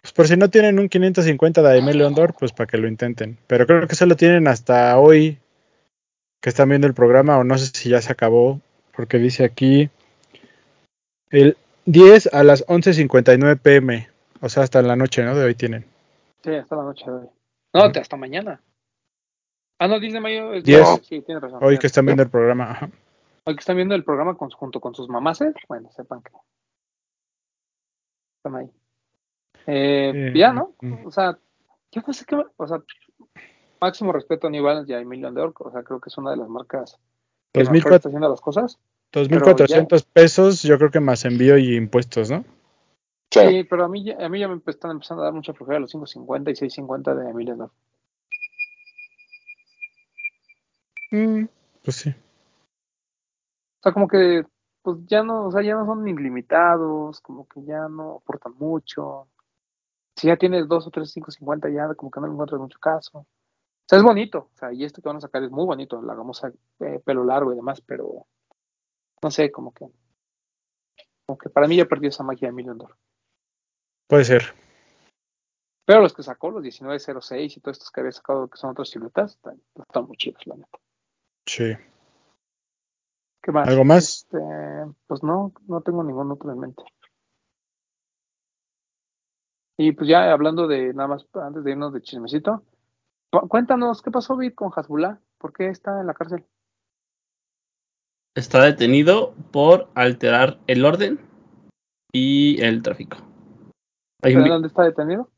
Pues 0.02 0.14
por 0.14 0.28
si 0.28 0.36
no 0.36 0.50
tienen 0.50 0.80
un 0.80 0.90
550 0.90 1.62
de 1.62 1.74
Aimelion 1.76 2.16
Door, 2.16 2.34
pues 2.40 2.54
para 2.54 2.66
que 2.68 2.78
lo 2.78 2.88
intenten. 2.88 3.38
Pero 3.48 3.68
creo 3.68 3.88
que 3.88 3.96
solo 3.96 4.16
tienen 4.16 4.48
hasta 4.48 4.98
hoy 4.98 5.38
que 6.42 6.50
están 6.50 6.70
viendo 6.70 6.88
el 6.88 6.94
programa, 6.94 7.38
o 7.38 7.44
no 7.44 7.58
sé 7.58 7.68
si 7.68 7.90
ya 7.90 8.02
se 8.02 8.12
acabó, 8.12 8.62
porque 8.96 9.18
dice 9.18 9.44
aquí 9.44 9.90
el 11.30 11.56
10 11.86 12.34
a 12.34 12.44
las 12.44 12.66
11.59 12.68 13.60
pm. 13.60 14.10
O 14.42 14.50
sea, 14.50 14.64
hasta 14.64 14.82
la 14.82 14.96
noche, 14.96 15.24
¿no? 15.24 15.36
De 15.36 15.44
hoy 15.46 15.54
tienen. 15.54 15.86
Sí, 16.44 16.56
hasta 16.56 16.76
la 16.78 16.84
noche 16.84 17.06
de 17.06 17.12
hoy. 17.12 17.28
No, 17.74 17.84
hasta 17.84 18.16
mañana. 18.16 18.62
Ah, 19.80 19.88
no, 19.88 20.00
dice 20.00 20.20
mayo. 20.20 20.54
es- 20.54 20.64
Diez. 20.64 20.88
Sí, 21.04 21.22
tiene 21.22 21.42
razón. 21.42 21.60
Hoy 21.62 21.78
que 21.78 21.88
están 21.88 22.06
viendo 22.06 22.24
el 22.24 22.30
programa. 22.30 22.72
Ajá. 22.72 22.90
Hoy 23.46 23.56
que 23.56 23.60
están 23.60 23.76
viendo 23.76 23.96
el 23.96 24.04
programa 24.04 24.36
con- 24.36 24.50
junto 24.52 24.80
con 24.80 24.94
sus 24.94 25.10
mamases, 25.10 25.54
bueno, 25.68 25.90
sepan 25.92 26.22
que 26.22 26.32
están 28.38 28.56
ahí. 28.56 28.72
Eh, 29.68 30.12
Eh, 30.16 30.34
ya, 30.36 30.54
¿no? 30.54 30.76
mm. 30.82 31.06
O 31.06 31.12
sea, 31.12 31.38
yo 31.92 32.02
no 32.06 32.14
sé 32.14 32.26
qué, 32.26 32.36
o 32.58 32.68
sea, 32.68 32.84
máximo 33.82 34.12
respeto 34.12 34.48
a 34.48 34.50
New 34.50 34.64
Balance 34.64 34.92
y 34.92 34.96
a 34.96 35.00
Emilion 35.00 35.34
de 35.34 35.42
Orco, 35.42 35.70
o 35.70 35.72
sea, 35.72 35.84
creo 35.84 36.00
que 36.00 36.10
es 36.10 36.18
una 36.18 36.32
de 36.32 36.38
las 36.38 36.50
marcas 36.50 37.00
que 37.54 37.60
mejor 37.64 37.94
2400 37.94 37.96
está 37.96 38.10
haciendo 38.10 38.30
las 38.30 38.42
cosas. 38.42 38.80
2.400 39.12 40.04
pesos, 40.04 40.62
yo 40.62 40.78
creo 40.78 40.92
que 40.92 41.00
más 41.00 41.26
envío 41.26 41.58
y 41.58 41.76
impuestos, 41.76 42.30
¿no? 42.30 42.46
Sí. 43.32 43.40
Sí, 43.48 43.64
pero 43.64 43.86
a 43.86 43.90
mí, 43.90 44.04
ya- 44.04 44.24
a 44.24 44.30
mí 44.30 44.40
ya 44.40 44.48
me 44.48 44.62
están 44.68 44.92
empezando 44.92 45.22
a 45.24 45.26
dar 45.26 45.34
mucha 45.34 45.54
flojera 45.54 45.80
los 45.80 45.92
550 45.92 46.52
y 46.52 46.56
650 46.56 47.16
de 47.16 47.30
Emilion 47.30 47.58
de 47.58 47.64
Orco. 47.66 47.76
Pues 51.84 51.96
sí. 51.96 52.14
O 53.80 53.82
sea, 53.82 53.94
como 53.94 54.08
que, 54.08 54.44
pues 54.82 54.98
ya 55.06 55.24
no, 55.24 55.48
o 55.48 55.52
sea, 55.52 55.62
ya 55.62 55.76
no 55.76 55.86
son 55.86 56.08
ilimitados, 56.08 57.22
como 57.22 57.48
que 57.48 57.64
ya 57.64 57.88
no 57.88 58.18
aportan 58.18 58.54
mucho. 58.58 59.30
Si 60.16 60.28
ya 60.28 60.36
tienes 60.36 60.68
dos 60.68 60.86
o 60.86 60.92
tres 60.92 61.14
550 61.14 61.70
ya 61.70 61.94
como 61.96 62.12
que 62.12 62.20
no 62.20 62.28
le 62.28 62.34
encuentras 62.34 62.60
mucho 62.60 62.80
caso. 62.80 63.20
O 63.20 63.26
sea, 63.88 64.00
es 64.00 64.04
bonito, 64.04 64.50
o 64.54 64.58
sea, 64.58 64.74
y 64.74 64.84
este 64.84 65.02
que 65.02 65.08
van 65.08 65.18
a 65.18 65.22
sacar 65.22 65.44
es 65.44 65.50
muy 65.50 65.66
bonito, 65.66 66.02
la 66.02 66.14
gamosa 66.14 66.52
eh, 66.82 67.02
pelo 67.04 67.24
largo 67.24 67.54
y 67.54 67.56
demás, 67.56 67.82
pero 67.82 68.28
no 69.24 69.32
sé, 69.32 69.52
como 69.52 69.74
que, 69.74 69.86
como 71.26 71.38
que 71.38 71.50
para 71.50 71.68
mí 71.68 71.78
ya 71.78 71.86
perdió 71.86 72.10
esa 72.10 72.24
magia 72.24 72.50
de 72.50 72.54
Million 72.54 72.78
Dollar. 72.78 72.98
Puede 74.08 74.26
ser. 74.26 74.44
Pero 75.86 76.02
los 76.02 76.14
que 76.14 76.22
sacó, 76.22 76.52
los 76.52 76.62
1906 76.62 77.58
y 77.58 77.62
todos 77.62 77.78
estos 77.78 77.90
que 77.90 78.02
había 78.02 78.12
sacado, 78.12 78.48
que 78.48 78.58
son 78.58 78.72
otras 78.72 78.90
siluetas, 78.90 79.32
están, 79.32 79.60
están 79.76 80.06
muy 80.06 80.18
chidos, 80.18 80.46
la 80.46 80.56
neta. 80.56 80.78
Sí. 81.48 81.74
¿Qué 83.42 83.52
más? 83.52 83.68
¿Algo 83.68 83.86
más? 83.86 84.04
Este, 84.24 84.38
pues 85.08 85.24
no, 85.24 85.54
no 85.68 85.82
tengo 85.82 86.04
ningún 86.04 86.32
otro 86.32 86.52
en 86.52 86.60
mente. 86.60 86.84
Y 89.78 89.94
pues 89.94 90.10
ya 90.10 90.32
hablando 90.32 90.68
de, 90.68 90.94
nada 90.94 91.08
más 91.08 91.26
antes 91.36 91.64
de 91.64 91.72
irnos 91.72 91.94
de 91.94 92.02
chismecito, 92.02 92.64
cu- 93.32 93.48
cuéntanos, 93.48 94.02
¿qué 94.02 94.12
pasó, 94.12 94.36
Vid, 94.36 94.54
con 94.54 94.72
Hasbullah? 94.76 95.20
¿Por 95.38 95.54
qué 95.54 95.70
está 95.70 96.02
en 96.02 96.08
la 96.08 96.14
cárcel? 96.14 96.46
Está 98.36 98.64
detenido 98.64 99.34
por 99.52 99.88
alterar 99.96 100.60
el 100.68 100.84
orden 100.84 101.20
y 102.12 102.62
el 102.62 102.82
tráfico. 102.84 103.18
Hay 104.22 104.34
un 104.34 104.40
¿De 104.40 104.44
vi- 104.46 104.50
dónde 104.50 104.68
está 104.68 104.84
detenido? 104.84 105.30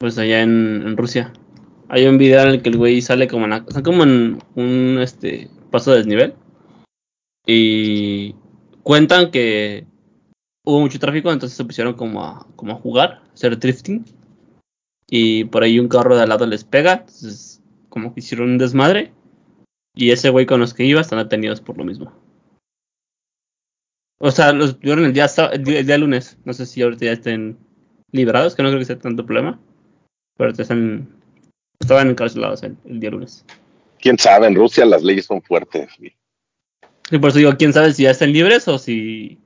pues 0.00 0.16
allá 0.18 0.42
en, 0.42 0.82
en 0.86 0.96
Rusia. 0.96 1.32
Hay 1.88 2.06
un 2.06 2.18
video 2.18 2.42
en 2.42 2.48
el 2.48 2.62
que 2.62 2.68
el 2.68 2.76
güey 2.76 3.00
sale 3.00 3.26
como 3.28 3.44
en, 3.44 3.50
la- 3.50 3.64
como 3.84 4.02
en 4.04 4.38
un 4.56 4.98
este 5.00 5.48
paso 5.70 5.90
de 5.92 5.98
desnivel. 5.98 6.34
Y 7.50 8.34
cuentan 8.82 9.30
que 9.30 9.86
hubo 10.66 10.80
mucho 10.80 10.98
tráfico, 10.98 11.32
entonces 11.32 11.56
se 11.56 11.64
pusieron 11.64 11.94
como 11.94 12.22
a, 12.22 12.46
como 12.56 12.72
a 12.72 12.76
jugar, 12.76 13.22
hacer 13.32 13.58
drifting. 13.58 14.04
Y 15.08 15.44
por 15.44 15.62
ahí 15.62 15.78
un 15.78 15.88
carro 15.88 16.14
de 16.14 16.24
al 16.24 16.28
lado 16.28 16.44
les 16.44 16.64
pega, 16.64 16.92
entonces 16.92 17.62
como 17.88 18.12
que 18.12 18.20
hicieron 18.20 18.50
un 18.50 18.58
desmadre. 18.58 19.14
Y 19.94 20.10
ese 20.10 20.28
güey 20.28 20.44
con 20.44 20.60
los 20.60 20.74
que 20.74 20.84
iba 20.84 21.00
están 21.00 21.20
detenidos 21.20 21.62
por 21.62 21.78
lo 21.78 21.84
mismo. 21.84 22.12
O 24.20 24.30
sea, 24.30 24.52
los 24.52 24.78
vieron 24.78 25.06
el 25.06 25.14
día, 25.14 25.26
el 25.52 25.86
día, 25.86 25.96
lunes. 25.96 26.36
No 26.44 26.52
sé 26.52 26.66
si 26.66 26.82
ahorita 26.82 27.06
ya 27.06 27.12
estén 27.12 27.56
liberados, 28.12 28.54
que 28.54 28.62
no 28.62 28.68
creo 28.68 28.80
que 28.80 28.84
sea 28.84 28.98
tanto 28.98 29.24
problema. 29.24 29.58
Pero 30.36 30.50
están, 30.50 31.08
estaban 31.80 32.10
encarcelados 32.10 32.62
el, 32.62 32.76
día 32.84 33.10
lunes. 33.10 33.46
Quién 34.00 34.18
sabe, 34.18 34.48
en 34.48 34.54
Rusia 34.54 34.84
las 34.84 35.02
leyes 35.02 35.24
son 35.24 35.40
fuertes. 35.40 35.88
güey. 35.98 36.17
Y 37.10 37.18
por 37.18 37.30
eso 37.30 37.38
digo, 37.38 37.56
quién 37.56 37.72
sabe 37.72 37.92
si 37.92 38.02
ya 38.02 38.10
están 38.10 38.32
libres 38.32 38.68
o 38.68 38.78
si 38.78 39.38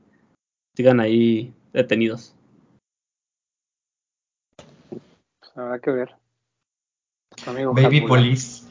sigan 0.77 1.01
ahí 1.01 1.53
detenidos. 1.73 2.35
Pues 4.89 5.53
habrá 5.55 5.79
que 5.79 5.91
ver. 5.91 6.17
Amigo 7.47 7.73
Baby. 7.73 8.01
Police. 8.03 8.65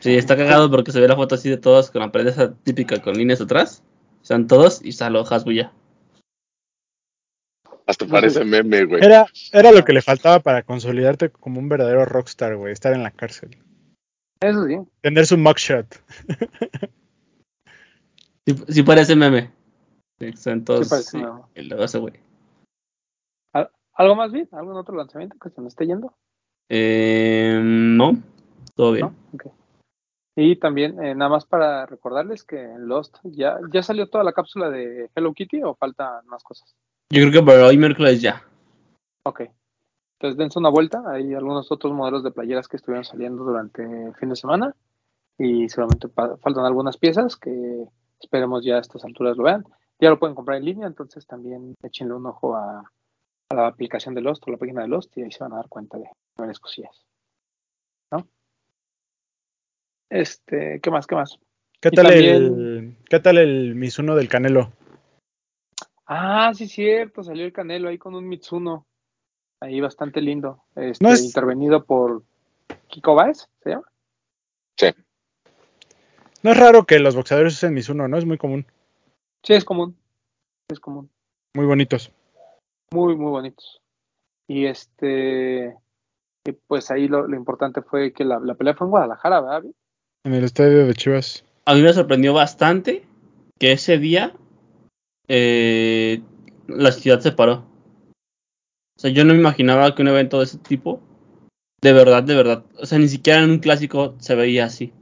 Sí, 0.00 0.14
está 0.14 0.36
cagado 0.36 0.70
porque 0.70 0.92
se 0.92 1.00
ve 1.00 1.08
la 1.08 1.16
foto 1.16 1.34
así 1.34 1.50
de 1.50 1.56
todos 1.56 1.90
con 1.90 2.02
la 2.02 2.12
pared 2.12 2.28
esa 2.28 2.54
típica 2.54 3.00
con 3.00 3.16
líneas 3.16 3.40
atrás. 3.40 3.82
Están 4.22 4.46
todos 4.46 4.84
y 4.84 4.92
sale 4.92 5.18
Hasbulla. 5.18 5.72
Hasta 7.86 8.06
parece 8.06 8.44
meme, 8.44 8.84
güey. 8.84 9.04
Era, 9.04 9.26
era 9.52 9.70
lo 9.70 9.84
que 9.84 9.92
le 9.92 10.02
faltaba 10.02 10.40
para 10.40 10.62
consolidarte 10.64 11.30
como 11.30 11.60
un 11.60 11.68
verdadero 11.68 12.04
rockstar, 12.04 12.56
güey. 12.56 12.72
Estar 12.72 12.92
en 12.92 13.04
la 13.04 13.12
cárcel. 13.12 13.56
Eso 14.40 14.66
sí. 14.66 14.78
Tener 15.02 15.26
su 15.26 15.38
mugshot. 15.38 16.02
Sí, 18.46 18.54
sí 18.68 18.82
parece 18.82 19.16
meme. 19.16 19.52
Todos 20.64 20.86
Sí 20.86 20.90
parece 20.90 21.18
meme. 21.18 21.30
güey. 22.00 22.20
¿Al- 23.52 23.70
¿Algo 23.94 24.14
más, 24.14 24.32
Vid? 24.32 24.46
¿Algún 24.52 24.76
otro 24.76 24.94
lanzamiento 24.96 25.36
que 25.38 25.50
se 25.50 25.60
me 25.60 25.68
esté 25.68 25.86
yendo? 25.86 26.14
Eh, 26.68 27.60
no, 27.62 28.12
todo 28.74 28.92
bien. 28.92 29.10
Y 30.38 30.56
también, 30.56 31.02
eh, 31.02 31.14
nada 31.14 31.30
más 31.30 31.46
para 31.46 31.86
recordarles 31.86 32.44
que 32.44 32.60
en 32.62 32.88
Lost 32.88 33.16
ya, 33.24 33.58
ya 33.72 33.82
salió 33.82 34.08
toda 34.08 34.22
la 34.22 34.32
cápsula 34.32 34.68
de 34.68 35.10
Hello 35.14 35.32
Kitty 35.32 35.62
o 35.62 35.74
faltan 35.74 36.26
más 36.26 36.42
cosas. 36.44 36.74
Yo 37.10 37.22
creo 37.22 37.32
que 37.32 37.46
para 37.46 37.66
hoy 37.66 37.78
miércoles 37.78 38.20
ya. 38.20 38.44
Ok. 39.24 39.42
Entonces 40.18 40.36
dense 40.36 40.58
una 40.58 40.68
vuelta. 40.68 41.02
Hay 41.08 41.32
algunos 41.34 41.72
otros 41.72 41.92
modelos 41.94 42.22
de 42.22 42.32
playeras 42.32 42.68
que 42.68 42.76
estuvieron 42.76 43.04
saliendo 43.04 43.44
durante 43.44 43.82
el 43.82 44.14
fin 44.16 44.28
de 44.28 44.36
semana. 44.36 44.74
Y 45.38 45.68
seguramente 45.68 46.08
faltan 46.08 46.64
algunas 46.66 46.96
piezas 46.98 47.36
que 47.36 47.86
esperemos 48.20 48.64
ya 48.64 48.76
a 48.76 48.80
estas 48.80 49.04
alturas 49.04 49.36
lo 49.36 49.44
vean. 49.44 49.64
Ya 50.00 50.10
lo 50.10 50.18
pueden 50.18 50.34
comprar 50.34 50.58
en 50.58 50.64
línea, 50.66 50.86
entonces 50.86 51.26
también 51.26 51.74
échenle 51.82 52.14
un 52.14 52.26
ojo 52.26 52.54
a, 52.56 52.80
a 53.50 53.54
la 53.54 53.66
aplicación 53.66 54.14
de 54.14 54.20
Lost 54.20 54.46
o 54.46 54.50
la 54.50 54.58
página 54.58 54.82
de 54.82 54.88
Lost 54.88 55.16
y 55.16 55.22
ahí 55.22 55.32
se 55.32 55.42
van 55.44 55.52
a 55.54 55.56
dar 55.56 55.68
cuenta 55.68 55.98
de 55.98 56.08
varias 56.36 56.60
cosillas. 56.60 57.04
¿No? 58.12 58.28
Este, 60.10 60.80
¿qué 60.80 60.90
más? 60.90 61.06
¿Qué 61.06 61.14
más? 61.14 61.38
¿Qué 61.80 61.90
tal 61.90 62.06
también- 62.06 62.34
el 62.34 62.96
qué 63.08 63.20
tal 63.20 63.38
el 63.38 63.74
Mizuno 63.74 64.14
del 64.16 64.28
Canelo? 64.28 64.72
Ah, 66.06 66.52
sí, 66.54 66.68
cierto, 66.68 67.22
salió 67.22 67.44
el 67.44 67.52
Canelo 67.52 67.88
ahí 67.88 67.98
con 67.98 68.14
un 68.14 68.28
Mitsuno. 68.28 68.86
Ahí 69.60 69.80
bastante 69.80 70.20
lindo. 70.20 70.64
Este, 70.74 71.02
No 71.04 71.10
es- 71.10 71.24
Intervenido 71.24 71.84
por 71.84 72.22
Kiko 72.88 73.14
Baez, 73.14 73.48
¿se 73.62 73.70
llama? 73.70 73.88
Sí. 74.78 74.88
No 76.46 76.52
es 76.52 76.58
raro 76.58 76.86
que 76.86 77.00
los 77.00 77.16
boxeadores 77.16 77.54
usen 77.54 77.74
Mizuno, 77.74 78.06
¿no? 78.06 78.16
Es 78.16 78.24
muy 78.24 78.38
común. 78.38 78.66
Sí, 79.42 79.54
es 79.54 79.64
común. 79.64 79.96
Es 80.68 80.78
común. 80.78 81.10
Muy 81.56 81.66
bonitos. 81.66 82.12
Muy, 82.92 83.16
muy 83.16 83.32
bonitos. 83.32 83.82
Y 84.46 84.66
este. 84.66 85.74
Y 86.44 86.52
pues 86.68 86.92
ahí 86.92 87.08
lo, 87.08 87.26
lo 87.26 87.34
importante 87.34 87.82
fue 87.82 88.12
que 88.12 88.24
la, 88.24 88.38
la 88.38 88.54
pelea 88.54 88.74
fue 88.74 88.86
en 88.86 88.92
Guadalajara, 88.92 89.40
¿verdad? 89.40 89.62
Vi? 89.62 89.74
En 90.22 90.34
el 90.34 90.44
estadio 90.44 90.86
de 90.86 90.94
Chivas. 90.94 91.44
A 91.64 91.74
mí 91.74 91.82
me 91.82 91.92
sorprendió 91.92 92.32
bastante 92.32 93.04
que 93.58 93.72
ese 93.72 93.98
día 93.98 94.32
eh, 95.26 96.22
la 96.68 96.92
ciudad 96.92 97.18
se 97.18 97.32
paró. 97.32 97.64
O 98.96 99.00
sea, 99.00 99.10
yo 99.10 99.24
no 99.24 99.34
me 99.34 99.40
imaginaba 99.40 99.96
que 99.96 100.02
un 100.02 100.08
evento 100.08 100.38
de 100.38 100.44
ese 100.44 100.58
tipo, 100.58 101.00
de 101.82 101.92
verdad, 101.92 102.22
de 102.22 102.36
verdad, 102.36 102.64
o 102.78 102.86
sea, 102.86 103.00
ni 103.00 103.08
siquiera 103.08 103.42
en 103.42 103.50
un 103.50 103.58
clásico 103.58 104.14
se 104.20 104.36
veía 104.36 104.66
así. 104.66 104.92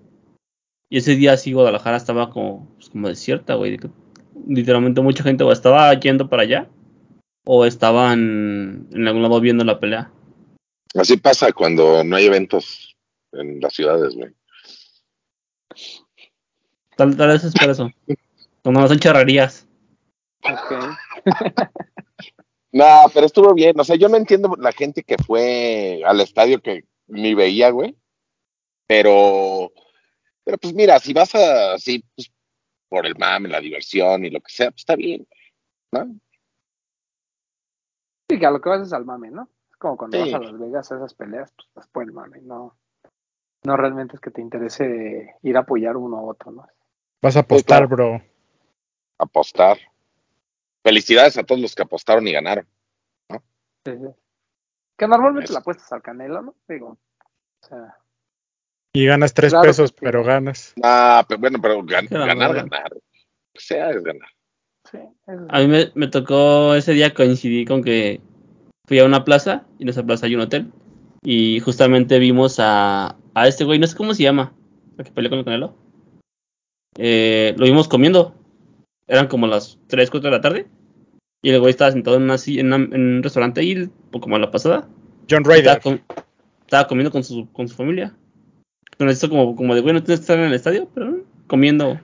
Y 0.95 0.99
ese 0.99 1.17
día 1.17 1.37
sí 1.37 1.53
Guadalajara 1.53 1.97
estaba 1.97 2.31
como, 2.31 2.73
pues, 2.77 2.89
como 2.89 3.09
desierta, 3.09 3.55
güey. 3.57 3.81
Literalmente 4.47 5.01
mucha 5.01 5.25
gente 5.25 5.43
o 5.43 5.51
estaba 5.51 5.93
yendo 5.99 6.29
para 6.29 6.45
allá 6.45 6.71
o 7.45 7.65
estaban 7.65 8.87
en 8.93 9.09
algún 9.09 9.23
lado 9.23 9.41
viendo 9.41 9.65
la 9.65 9.81
pelea. 9.81 10.13
Así 10.95 11.17
pasa 11.17 11.51
cuando 11.51 12.05
no 12.05 12.15
hay 12.15 12.27
eventos 12.27 12.97
en 13.33 13.59
las 13.59 13.75
ciudades, 13.75 14.15
güey. 14.15 14.31
Tal, 16.97 17.17
tal 17.17 17.29
vez 17.29 17.43
es 17.43 17.55
por 17.55 17.71
eso. 17.71 17.91
Cuando 18.63 18.81
no 18.81 18.87
son 18.87 19.01
charrerías. 19.01 19.67
Ok. 20.45 20.95
No, 22.71 23.05
pero 23.15 23.27
estuvo 23.27 23.55
bien. 23.55 23.79
O 23.79 23.85
sea, 23.85 23.95
yo 23.95 24.09
no 24.09 24.17
entiendo 24.17 24.57
la 24.59 24.73
gente 24.73 25.05
que 25.05 25.17
fue 25.17 26.03
al 26.05 26.21
estadio 26.21 26.61
que 26.61 26.85
ni 27.07 27.33
veía, 27.33 27.71
güey. 27.71 27.97
Pero, 28.89 29.71
pero 30.45 30.59
pues 30.59 30.75
mira, 30.75 30.99
si 30.99 31.13
vas 31.13 31.35
a, 31.35 31.75
así, 31.75 32.05
pues, 32.15 32.31
por 32.89 33.07
el 33.07 33.17
mame, 33.17 33.49
la 33.49 33.61
diversión 33.61 34.25
y 34.25 34.31
lo 34.31 34.41
que 34.41 34.53
sea, 34.53 34.71
pues 34.71 34.83
está 34.83 34.95
bien, 34.95 35.27
¿no? 35.93 36.15
Sí, 38.31 38.39
que 38.39 38.47
a 38.47 38.51
lo 38.51 38.61
que 38.61 38.69
vas 38.69 38.83
es 38.83 38.93
al 38.93 39.05
mame, 39.05 39.31
¿no? 39.31 39.49
Es 39.71 39.77
como 39.77 39.97
cuando 39.97 40.17
Sí. 40.17 40.31
vas 40.31 40.41
a 40.41 40.45
Las 40.45 40.59
Vegas 40.59 40.93
a 40.93 40.97
esas 40.97 41.15
peleas, 41.15 41.53
pues 41.57 41.69
vas 41.75 41.89
por 41.89 42.05
el 42.05 42.13
mame, 42.13 42.41
no. 42.43 42.77
No 43.65 43.77
realmente 43.77 44.17
es 44.17 44.21
que 44.21 44.31
te 44.31 44.43
interese 44.43 45.37
ir 45.43 45.57
a 45.57 45.61
apoyar 45.61 45.97
uno 45.97 46.19
a 46.19 46.23
otro, 46.23 46.53
¿no? 46.53 46.67
Vas 47.23 47.37
a 47.37 47.41
apostar, 47.41 47.89
claro. 47.89 48.19
bro. 48.19 48.23
Apostar. 49.19 49.79
Felicidades 50.83 51.39
a 51.39 51.45
todos 51.45 51.61
los 51.61 51.75
que 51.75 51.83
apostaron 51.83 52.29
y 52.29 52.33
ganaron. 52.33 52.69
Sí, 53.87 53.93
sí. 53.97 54.09
Que 54.99 55.09
normalmente 55.09 55.53
la 55.53 55.61
apuestas 55.61 55.91
al 55.93 56.03
canelo, 56.03 56.43
¿no? 56.43 56.55
Digo, 56.69 56.99
o 57.63 57.67
sea, 57.67 57.99
Y 58.97 59.07
ganas 59.07 59.35
tres 59.35 59.53
Claro 59.53 59.67
pesos, 59.67 59.93
pero 59.93 60.23
ganas. 60.23 60.73
Ah, 60.83 61.25
pero 61.29 61.41
bueno, 61.41 61.59
pero 61.61 61.83
gan- 61.83 62.09
ganar, 62.09 62.55
ganar. 62.55 62.93
Que 63.53 63.61
sea 63.61 63.91
es 63.91 64.03
ganar. 64.03 64.29
sí. 64.91 64.99
A 65.49 65.59
mí 65.61 65.67
me, 65.67 65.91
me 65.95 66.07
tocó 66.09 66.75
ese 66.75 66.93
día 66.93 67.13
coincidí 67.13 67.65
con 67.65 67.83
que 67.83 68.21
fui 68.87 68.99
a 69.01 69.05
una 69.05 69.25
plaza 69.25 69.65
y 69.79 69.83
en 69.83 69.89
esa 69.89 70.05
plaza 70.05 70.27
hay 70.27 70.37
un 70.37 70.43
hotel. 70.43 70.71
Y 71.25 71.59
justamente 71.61 72.19
vimos 72.19 72.57
a, 72.61 73.17
a 73.35 73.49
este 73.49 73.65
güey, 73.65 73.79
no 73.79 73.87
sé 73.87 73.97
cómo 73.97 74.15
se 74.15 74.23
llama, 74.23 74.53
el 74.99 75.05
que 75.05 75.11
peleó 75.11 75.31
con 75.31 75.41
el 75.41 75.45
Canelo. 75.45 75.75
Eh, 76.97 77.55
lo 77.57 77.65
vimos 77.65 77.89
comiendo. 77.89 78.35
Eran 79.09 79.27
como 79.27 79.47
las 79.47 79.79
3, 79.89 80.11
4 80.11 80.31
de 80.31 80.37
la 80.37 80.41
tarde. 80.41 80.67
Y 81.43 81.51
el 81.51 81.61
güey 81.61 81.71
estaba 81.71 81.91
sentado 81.93 82.17
en, 82.17 82.23
una, 82.23 82.37
en, 82.47 82.67
una- 82.73 82.77
en 82.97 83.17
un 83.17 83.23
restaurante 83.23 83.61
ahí, 83.61 83.89
como 84.13 84.37
a 84.37 84.39
la 84.39 84.51
pasada. 84.51 84.89
John 85.29 85.43
Estaba, 85.43 85.57
Ryder. 85.57 85.81
com- 85.81 85.99
estaba 86.61 86.87
comiendo 86.87 87.11
con 87.11 87.25
su, 87.25 87.51
con 87.53 87.67
su 87.69 87.75
familia. 87.75 88.15
Pero 88.97 89.11
esto 89.11 89.29
como, 89.29 89.57
como 89.57 89.75
de, 89.75 89.81
güey, 89.81 89.95
no 89.95 90.03
tienes 90.03 90.21
que 90.21 90.25
estar 90.25 90.39
en 90.39 90.47
el 90.47 90.55
estadio, 90.55 90.89
pero 90.95 91.21
comiendo. 91.47 91.99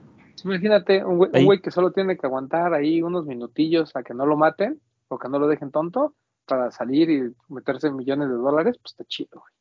Imagínate 0.44 1.04
un 1.04 1.18
güey, 1.18 1.30
un 1.34 1.44
güey 1.44 1.60
que 1.60 1.70
solo 1.70 1.92
tiene 1.92 2.16
que 2.16 2.26
aguantar 2.26 2.72
ahí 2.74 3.02
unos 3.02 3.26
minutillos 3.26 3.94
a 3.94 4.02
que 4.02 4.14
no 4.14 4.26
lo 4.26 4.36
maten 4.36 4.80
o 5.08 5.18
que 5.18 5.28
no 5.28 5.38
lo 5.38 5.48
dejen 5.48 5.70
tonto 5.70 6.14
para 6.46 6.70
salir 6.70 7.10
y 7.10 7.34
meterse 7.48 7.90
millones 7.90 8.28
de 8.28 8.34
dólares, 8.34 8.76
pues 8.82 8.92
está 8.92 9.04
chido. 9.04 9.40
güey. 9.40 9.52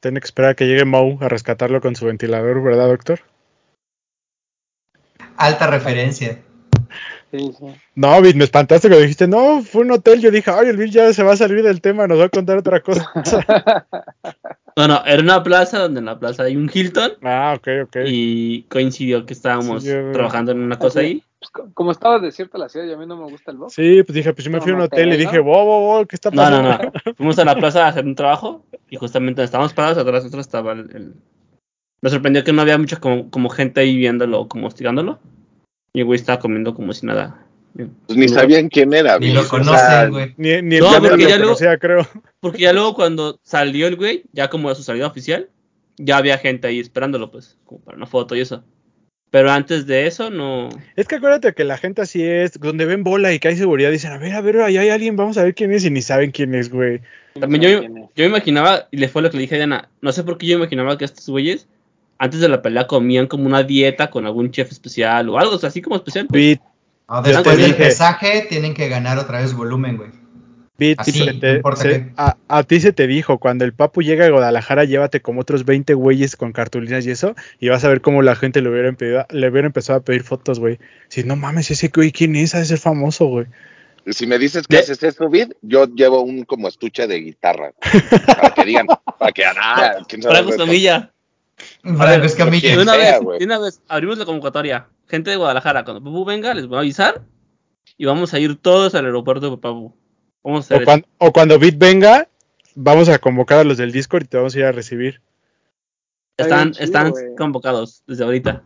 Tiene 0.00 0.20
que 0.20 0.24
esperar 0.24 0.52
a 0.52 0.54
que 0.54 0.66
llegue 0.66 0.86
Moe 0.86 1.18
a 1.20 1.28
rescatarlo 1.28 1.80
con 1.80 1.94
su 1.94 2.06
ventilador, 2.06 2.62
¿verdad, 2.62 2.88
doctor? 2.88 3.20
Alta 5.36 5.66
referencia. 5.66 6.42
Sí, 7.30 7.52
sí. 7.58 7.66
No, 7.94 8.20
Vid, 8.20 8.34
me 8.34 8.44
espantaste 8.44 8.88
cuando 8.88 9.02
dijiste, 9.02 9.28
no, 9.28 9.62
fue 9.62 9.82
un 9.82 9.92
hotel. 9.92 10.20
Yo 10.20 10.30
dije, 10.30 10.50
ay, 10.50 10.68
el 10.68 10.76
Bill 10.76 10.90
ya 10.90 11.12
se 11.12 11.22
va 11.22 11.32
a 11.32 11.36
salir 11.36 11.62
del 11.62 11.80
tema, 11.80 12.06
nos 12.08 12.18
va 12.18 12.24
a 12.24 12.28
contar 12.28 12.58
otra 12.58 12.80
cosa. 12.80 13.08
No, 14.76 14.86
no, 14.86 15.04
era 15.04 15.20
una 15.20 15.42
plaza 15.42 15.80
donde 15.80 15.98
en 15.98 16.06
la 16.06 16.18
plaza 16.18 16.44
hay 16.44 16.56
un 16.56 16.70
Hilton. 16.72 17.12
ah, 17.22 17.54
ok, 17.58 17.68
ok. 17.84 17.96
Y 18.06 18.62
coincidió 18.62 19.26
que 19.26 19.34
estábamos 19.34 19.82
Sí, 19.82 19.90
yo- 19.90 20.12
trabajando 20.12 20.52
en 20.52 20.60
una 20.60 20.78
cosa 20.78 21.00
Así. 21.00 21.08
ahí. 21.08 21.24
Pues, 21.40 21.50
co- 21.50 21.68
como 21.74 21.90
estaba 21.90 22.18
desierta 22.20 22.56
la 22.56 22.68
ciudad 22.68 22.86
y 22.86 22.92
a 22.92 22.96
mí 22.96 23.04
no 23.04 23.16
me 23.16 23.24
gusta 23.28 23.50
el 23.50 23.58
box, 23.58 23.74
Sí, 23.74 24.02
pues 24.04 24.14
dije, 24.14 24.32
pues 24.32 24.44
yo 24.44 24.50
me 24.50 24.60
fui 24.60 24.70
a 24.70 24.74
un 24.74 24.78
No, 24.80 24.84
hotel 24.86 25.12
y 25.12 25.16
dije, 25.16 25.36
¿no? 25.38 25.44
wow, 25.44 25.64
wow, 25.64 25.80
wow, 25.96 26.06
¿qué 26.06 26.16
está 26.16 26.30
No, 26.30 26.48
no, 26.48 26.62
pasando? 26.62 26.90
no. 27.04 27.14
Fuimos 27.16 27.38
a 27.40 27.44
la 27.44 27.56
plaza 27.56 27.84
a 27.84 27.88
hacer 27.88 28.04
un 28.06 28.14
trabajo 28.14 28.64
y 28.88 28.96
justamente 28.96 29.42
estábamos 29.42 29.74
parados 29.74 29.98
atrás 29.98 30.22
nosotros 30.24 30.46
estaba 30.46 30.72
el, 30.72 30.88
el- 30.94 31.14
Me 32.00 32.08
sorprendió 32.08 32.44
que 32.44 32.52
no 32.52 32.62
había 32.62 32.78
mucha 32.78 32.96
como, 33.00 33.28
como 33.30 33.48
gente 33.50 33.80
ahí 33.80 33.96
viéndolo, 33.96 34.48
como 34.48 34.68
hostigándolo. 34.68 35.18
Y 35.92 36.00
el 36.00 36.04
güey 36.06 36.18
estaba 36.18 36.38
comiendo 36.40 36.74
como 36.74 36.92
si 36.92 37.06
nada. 37.06 37.44
Pues 38.06 38.18
ni 38.18 38.28
sabían 38.28 38.68
quién 38.68 38.92
era, 38.92 39.18
Ni 39.18 39.26
güey. 39.26 39.34
lo 39.34 39.40
O 39.40 39.44
sea, 39.44 39.50
conocen, 39.50 40.10
güey. 40.10 40.34
Ni, 40.36 40.62
ni 40.62 40.76
el 40.76 40.80
No, 40.82 40.90
porque 41.00 41.08
lo 41.10 41.16
ya 41.18 41.36
luego- 41.36 41.42
conocía, 41.54 41.78
creo. 41.78 42.08
Porque 42.40 42.58
ya 42.62 42.72
luego 42.72 42.94
cuando 42.94 43.38
salió 43.42 43.86
el 43.86 43.96
güey, 43.96 44.24
ya 44.32 44.50
como 44.50 44.70
a 44.70 44.74
su 44.74 44.82
salida 44.82 45.06
oficial, 45.06 45.48
ya 45.96 46.16
había 46.16 46.38
gente 46.38 46.66
ahí 46.66 46.80
esperándolo, 46.80 47.30
pues, 47.30 47.58
como 47.64 47.80
para 47.82 47.96
una 47.96 48.06
foto 48.06 48.34
y 48.34 48.40
eso. 48.40 48.64
Pero 49.30 49.52
antes 49.52 49.86
de 49.86 50.08
eso, 50.08 50.28
no. 50.30 50.68
Es 50.96 51.06
que 51.06 51.16
acuérdate 51.16 51.52
que 51.54 51.62
la 51.62 51.76
gente 51.78 52.02
así 52.02 52.24
es, 52.24 52.58
donde 52.58 52.84
ven 52.86 53.04
bola 53.04 53.32
y 53.32 53.38
que 53.38 53.46
hay 53.48 53.56
seguridad, 53.56 53.92
dicen, 53.92 54.10
a 54.10 54.18
ver, 54.18 54.32
a 54.32 54.40
ver, 54.40 54.56
ahí 54.62 54.76
hay 54.76 54.88
alguien, 54.88 55.14
vamos 55.14 55.38
a 55.38 55.44
ver 55.44 55.54
quién 55.54 55.72
es, 55.72 55.84
y 55.84 55.90
ni 55.90 56.02
saben 56.02 56.32
quién 56.32 56.52
es, 56.56 56.70
güey. 56.70 57.00
También 57.38 57.62
yo, 57.62 57.82
yo 57.82 58.08
me 58.16 58.24
imaginaba, 58.26 58.88
y 58.90 58.96
le 58.96 59.08
fue 59.08 59.22
lo 59.22 59.30
que 59.30 59.36
le 59.36 59.42
dije 59.42 59.54
a 59.54 59.58
Diana, 59.58 59.88
no 60.00 60.10
sé 60.10 60.24
por 60.24 60.36
qué 60.36 60.46
yo 60.48 60.56
me 60.58 60.64
imaginaba 60.64 60.98
que 60.98 61.04
estos 61.04 61.28
güeyes, 61.28 61.68
antes 62.20 62.38
de 62.40 62.48
la 62.48 62.60
pelea, 62.62 62.86
comían 62.86 63.26
como 63.26 63.46
una 63.46 63.62
dieta 63.62 64.10
con 64.10 64.26
algún 64.26 64.50
chef 64.50 64.70
especial 64.70 65.28
o 65.30 65.38
algo, 65.38 65.54
o 65.54 65.58
sea, 65.58 65.70
así 65.70 65.80
como 65.82 65.96
especial. 65.96 66.26
pues. 66.28 66.40
Beat, 66.58 66.60
No, 67.08 67.22
te 67.22 67.30
después 67.32 67.56
del 67.56 67.66
dije. 67.72 67.84
pesaje 67.84 68.46
tienen 68.48 68.74
que 68.74 68.88
ganar 68.88 69.18
otra 69.18 69.40
vez 69.40 69.54
volumen, 69.54 69.96
güey. 69.96 70.10
Beat, 70.78 70.98
Así, 71.00 71.12
se 71.12 71.32
te- 71.34 71.60
no 71.60 71.76
se- 71.76 72.12
a, 72.16 72.36
a 72.48 72.62
ti 72.62 72.80
se 72.80 72.92
te 72.94 73.06
dijo, 73.06 73.38
cuando 73.38 73.64
el 73.66 73.74
papu 73.74 74.00
llega 74.02 74.24
a 74.24 74.30
Guadalajara, 74.30 74.84
llévate 74.84 75.20
como 75.20 75.40
otros 75.42 75.66
20 75.66 75.92
güeyes 75.94 76.36
con 76.36 76.52
cartulinas 76.52 77.06
y 77.06 77.10
eso, 77.10 77.34
y 77.58 77.68
vas 77.68 77.84
a 77.84 77.88
ver 77.88 78.00
cómo 78.00 78.22
la 78.22 78.34
gente 78.36 78.62
le 78.62 78.70
hubiera, 78.70 78.90
pedido- 78.92 79.26
le 79.30 79.48
hubiera 79.50 79.66
empezado 79.66 79.98
a 79.98 80.02
pedir 80.02 80.22
fotos, 80.22 80.58
güey. 80.58 80.78
Si 81.08 81.22
no 81.24 81.36
mames, 81.36 81.70
ese 81.70 81.88
güey, 81.94 82.12
¿quién 82.12 82.34
es? 82.36 82.54
Ha 82.54 82.60
de 82.60 82.64
ser 82.64 82.78
famoso, 82.78 83.26
güey. 83.26 83.46
Si 84.06 84.26
me 84.26 84.38
dices 84.38 84.66
que 84.66 84.78
haces 84.78 85.02
eso, 85.02 85.28
Vid, 85.28 85.52
yo 85.60 85.86
llevo 85.94 86.22
un 86.22 86.44
como 86.44 86.68
estuche 86.68 87.06
de 87.06 87.16
guitarra. 87.20 87.72
Para 88.26 88.54
que 88.54 88.64
digan, 88.64 88.86
para 89.18 89.32
que 89.32 89.44
ah, 89.44 89.96
¿quién 90.08 90.22
Franco 91.82 92.26
Escamilla. 92.26 92.76
De 92.76 92.82
una, 92.82 92.96
vez, 92.96 93.20
güey. 93.20 93.38
de 93.38 93.44
una 93.46 93.58
vez, 93.58 93.82
abrimos 93.88 94.18
la 94.18 94.24
convocatoria. 94.24 94.88
Gente 95.08 95.30
de 95.30 95.36
Guadalajara, 95.36 95.84
cuando 95.84 96.02
Papu 96.02 96.24
venga, 96.24 96.54
les 96.54 96.66
voy 96.66 96.76
a 96.76 96.80
avisar 96.80 97.22
y 97.96 98.04
vamos 98.04 98.32
a 98.34 98.38
ir 98.38 98.56
todos 98.60 98.94
al 98.94 99.06
aeropuerto 99.06 99.50
de 99.50 99.56
Papu. 99.56 99.94
Vamos 100.44 100.70
a 100.70 100.74
hacer 100.74 100.76
O, 100.78 100.80
eso. 100.80 100.84
cuan- 100.86 101.06
o 101.18 101.32
cuando 101.32 101.58
Beat 101.58 101.76
venga, 101.78 102.28
vamos 102.74 103.08
a 103.08 103.18
convocar 103.18 103.58
a 103.58 103.64
los 103.64 103.76
del 103.78 103.92
Discord 103.92 104.24
y 104.24 104.26
te 104.28 104.36
vamos 104.36 104.54
a 104.54 104.58
ir 104.58 104.64
a 104.64 104.72
recibir. 104.72 105.20
Están, 106.38 106.72
están 106.78 107.12
convocados 107.36 108.02
desde 108.06 108.24
ahorita. 108.24 108.62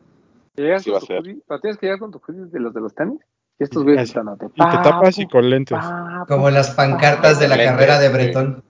Llegas 0.57 0.83
Sí 0.85 0.91
con 0.91 0.95
va 0.95 0.99
a 0.99 1.01
tu 1.01 1.07
ser. 1.07 1.19
hoodie, 1.19 1.39
pero 1.49 1.61
tienes 1.61 1.79
que 1.79 1.87
llegar 1.87 1.99
con 1.99 2.13
tu 2.13 2.21
hoodie 2.25 2.45
de 2.47 2.61
los 2.61 2.73
de 2.73 2.81
los 2.81 2.95
tenis 2.95 3.19
y 3.59 3.65
estos 3.65 3.83
güeyes 3.83 4.05
gritándote. 4.05 4.47
Y 4.47 4.51
te 4.51 4.59
tapas 4.59 5.19
y 5.19 5.23
"Papu, 5.25 5.33
con 5.33 5.51
lentes. 5.51 5.77
papu". 5.79 6.27
Como 6.29 6.51
las 6.51 6.71
pancartas 6.71 7.41
de 7.41 7.49
la 7.49 7.57
Lentes, 7.57 7.75
carrera 7.75 7.99
de. 7.99 8.09
Bretón. 8.11 8.63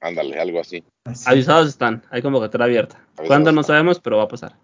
Ándale, 0.00 0.38
algo 0.38 0.60
así. 0.60 0.84
Así. 1.06 1.28
Avisados 1.30 1.68
están, 1.68 2.02
hay 2.10 2.20
convocatoria 2.22 2.64
abierta. 2.66 3.00
¿Cuándo? 3.26 3.52
No 3.52 3.62
sabemos, 3.62 4.00
pero 4.00 4.16
va 4.18 4.24
a 4.24 4.28
pasar. 4.28 4.56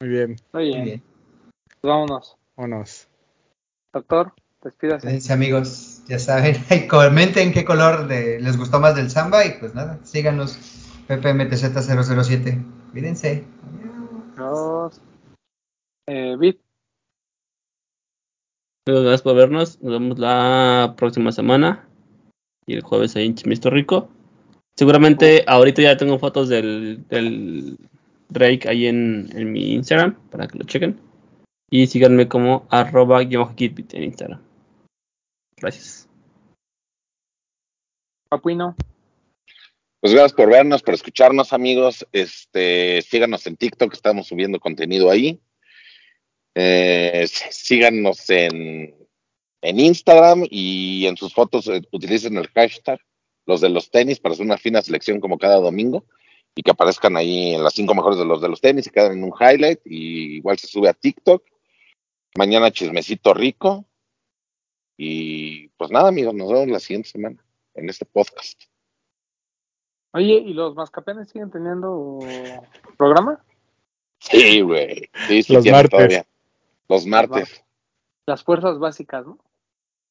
Muy 0.00 0.10
bien, 0.10 0.36
Muy 0.52 0.62
Muy 0.64 0.64
bien, 0.72 0.84
bien. 0.84 1.02
pues 1.66 1.80
vámonos. 1.82 2.36
vámonos. 2.56 3.08
Doctor, 3.92 4.32
despídase. 4.62 5.06
Cuídense, 5.06 5.32
amigos, 5.32 6.02
ya 6.08 6.18
saben, 6.18 6.56
comenten 6.90 7.52
qué 7.52 7.64
color 7.64 8.06
de- 8.06 8.40
les 8.40 8.56
gustó 8.56 8.80
más 8.80 8.94
del 8.96 9.10
samba 9.10 9.44
y 9.46 9.58
pues 9.58 9.74
nada, 9.74 9.98
síganos 10.04 10.58
PPMTZ007. 11.08 12.64
Cuídense. 12.92 13.44
Adiós. 14.36 15.00
Eh, 16.06 16.36
Bit, 16.38 16.60
Muchas 18.86 19.02
gracias 19.02 19.22
por 19.22 19.36
vernos. 19.36 19.82
Nos 19.82 19.92
vemos 19.92 20.18
la 20.18 20.94
próxima 20.96 21.30
semana. 21.32 21.86
Y 22.66 22.74
el 22.74 22.82
jueves 22.82 23.14
ahí 23.16 23.26
en 23.26 23.34
Chimisto 23.34 23.68
Rico. 23.68 24.08
Seguramente 24.78 25.42
ahorita 25.44 25.82
ya 25.82 25.96
tengo 25.96 26.20
fotos 26.20 26.48
del, 26.48 27.04
del 27.08 27.76
Drake 28.28 28.68
ahí 28.68 28.86
en, 28.86 29.28
en 29.34 29.50
mi 29.50 29.72
Instagram 29.74 30.14
para 30.30 30.46
que 30.46 30.56
lo 30.56 30.64
chequen. 30.66 31.00
Y 31.68 31.88
síganme 31.88 32.28
como 32.28 32.64
arroba 32.70 33.18
kitbit 33.56 33.94
en 33.94 34.04
Instagram. 34.04 34.40
Gracias. 35.56 36.08
Papuino. 38.30 38.76
Pues 40.00 40.12
gracias 40.12 40.34
por 40.34 40.48
vernos, 40.48 40.80
por 40.84 40.94
escucharnos, 40.94 41.52
amigos. 41.52 42.06
Este, 42.12 43.02
síganos 43.02 43.44
en 43.48 43.56
TikTok, 43.56 43.92
estamos 43.92 44.28
subiendo 44.28 44.60
contenido 44.60 45.10
ahí. 45.10 45.40
Eh, 46.54 47.26
sí- 47.28 47.48
síganos 47.50 48.30
en, 48.30 48.94
en 49.60 49.80
Instagram 49.80 50.44
y 50.48 51.04
en 51.06 51.16
sus 51.16 51.34
fotos 51.34 51.66
eh, 51.66 51.82
utilicen 51.90 52.36
el 52.36 52.46
hashtag 52.46 53.00
los 53.48 53.62
de 53.62 53.70
los 53.70 53.90
tenis 53.90 54.20
para 54.20 54.34
hacer 54.34 54.44
una 54.44 54.58
fina 54.58 54.82
selección 54.82 55.20
como 55.20 55.38
cada 55.38 55.56
domingo 55.56 56.04
y 56.54 56.62
que 56.62 56.70
aparezcan 56.70 57.16
ahí 57.16 57.54
en 57.54 57.64
las 57.64 57.72
cinco 57.72 57.94
mejores 57.94 58.18
de 58.18 58.26
los 58.26 58.42
de 58.42 58.48
los 58.48 58.60
tenis 58.60 58.86
y 58.86 58.90
quedan 58.90 59.12
en 59.12 59.24
un 59.24 59.32
highlight 59.32 59.80
y 59.86 60.36
igual 60.36 60.58
se 60.58 60.66
sube 60.66 60.88
a 60.88 60.92
TikTok. 60.92 61.42
Mañana 62.36 62.70
chismecito 62.70 63.32
rico 63.32 63.86
y 64.98 65.68
pues 65.78 65.90
nada 65.90 66.08
amigos, 66.08 66.34
nos 66.34 66.52
vemos 66.52 66.68
la 66.68 66.78
siguiente 66.78 67.08
semana 67.08 67.42
en 67.74 67.88
este 67.88 68.04
podcast. 68.04 68.60
Oye, 70.12 70.34
¿y 70.34 70.52
los 70.52 70.74
mascapenes 70.74 71.30
siguen 71.30 71.50
teniendo 71.50 72.18
programa? 72.98 73.42
Sí, 74.20 74.60
güey. 74.60 75.08
Sí, 75.26 75.42
sí, 75.42 75.54
Los 75.54 75.64
martes. 75.66 75.90
todavía. 75.90 76.26
Los 76.88 77.06
martes. 77.06 77.64
Las 78.26 78.42
fuerzas 78.42 78.78
básicas, 78.78 79.24
¿no? 79.26 79.38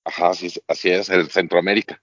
Ajá, 0.05 0.33
sí, 0.33 0.47
así 0.67 0.89
es, 0.89 1.09
el 1.09 1.29
Centroamérica. 1.29 2.01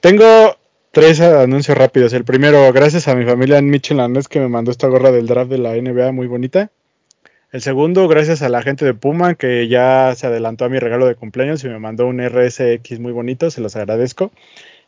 Tengo 0.00 0.56
tres 0.92 1.20
anuncios 1.20 1.76
rápidos. 1.76 2.12
El 2.12 2.24
primero, 2.24 2.72
gracias 2.72 3.08
a 3.08 3.14
mi 3.14 3.24
familia 3.24 3.58
en 3.58 3.70
Michelanés 3.70 4.28
que 4.28 4.40
me 4.40 4.48
mandó 4.48 4.70
esta 4.70 4.88
gorra 4.88 5.10
del 5.10 5.26
draft 5.26 5.50
de 5.50 5.58
la 5.58 5.74
NBA 5.74 6.12
muy 6.12 6.26
bonita. 6.26 6.70
El 7.50 7.62
segundo, 7.62 8.08
gracias 8.08 8.42
a 8.42 8.50
la 8.50 8.60
gente 8.62 8.84
de 8.84 8.92
Puma 8.92 9.34
que 9.34 9.68
ya 9.68 10.12
se 10.14 10.26
adelantó 10.26 10.66
a 10.66 10.68
mi 10.68 10.78
regalo 10.78 11.06
de 11.06 11.14
cumpleaños 11.14 11.64
y 11.64 11.68
me 11.68 11.78
mandó 11.78 12.06
un 12.06 12.20
RSX 12.20 12.98
muy 13.00 13.12
bonito, 13.12 13.50
se 13.50 13.62
los 13.62 13.74
agradezco. 13.74 14.30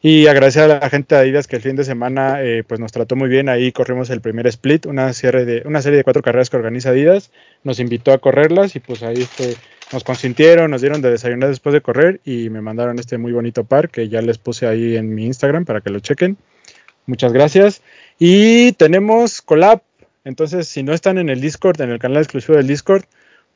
Y 0.03 0.27
agradecer 0.27 0.63
a 0.65 0.81
la 0.81 0.91
gente 0.91 1.15
de 1.15 1.21
Adidas 1.21 1.47
que 1.47 1.57
el 1.57 1.63
fin 1.63 1.77
de 1.77 1.85
semana 1.85 2.43
eh, 2.43 2.65
pues 2.67 2.81
nos 2.81 2.91
trató 2.91 3.17
muy 3.17 3.29
bien. 3.29 3.51
Ahí 3.51 3.71
corrimos 3.71 4.09
el 4.11 4.23
primer 4.23 4.47
split, 4.47 4.87
una 4.87 5.13
serie, 5.13 5.45
de, 5.45 5.63
una 5.67 5.83
serie 5.83 5.99
de 5.99 6.05
cuatro 6.05 6.23
carreras 6.23 6.49
que 6.49 6.57
organiza 6.57 6.91
Adidas. 6.91 7.31
Nos 7.65 7.81
invitó 7.81 8.13
a 8.13 8.19
correrlas 8.19 8.77
y 8.77 8.81
pues 8.81 9.03
ahí 9.03 9.21
este, 9.23 9.57
nos 9.93 10.05
consintieron, 10.05 10.71
nos 10.71 10.81
dieron 10.81 11.03
de 11.03 11.11
desayunar 11.11 11.49
después 11.49 11.73
de 11.73 11.81
correr 11.81 12.21
y 12.25 12.49
me 12.51 12.61
mandaron 12.61 12.99
este 12.99 13.19
muy 13.19 13.33
bonito 13.33 13.65
par 13.65 13.89
que 13.89 14.09
ya 14.09 14.23
les 14.23 14.39
puse 14.39 14.67
ahí 14.67 14.97
en 14.97 15.15
mi 15.15 15.27
Instagram 15.27 15.65
para 15.65 15.81
que 15.81 15.91
lo 15.91 16.01
chequen. 16.01 16.37
Muchas 17.07 17.33
gracias. 17.33 17.83
Y 18.19 18.73
tenemos 18.73 19.43
collab. 19.43 19.83
Entonces, 20.25 20.69
si 20.69 20.83
no 20.83 20.93
están 20.93 21.19
en 21.19 21.29
el 21.29 21.41
Discord, 21.41 21.81
en 21.81 21.91
el 21.91 21.99
canal 21.99 22.19
exclusivo 22.19 22.57
del 22.57 22.67
Discord, 22.67 23.05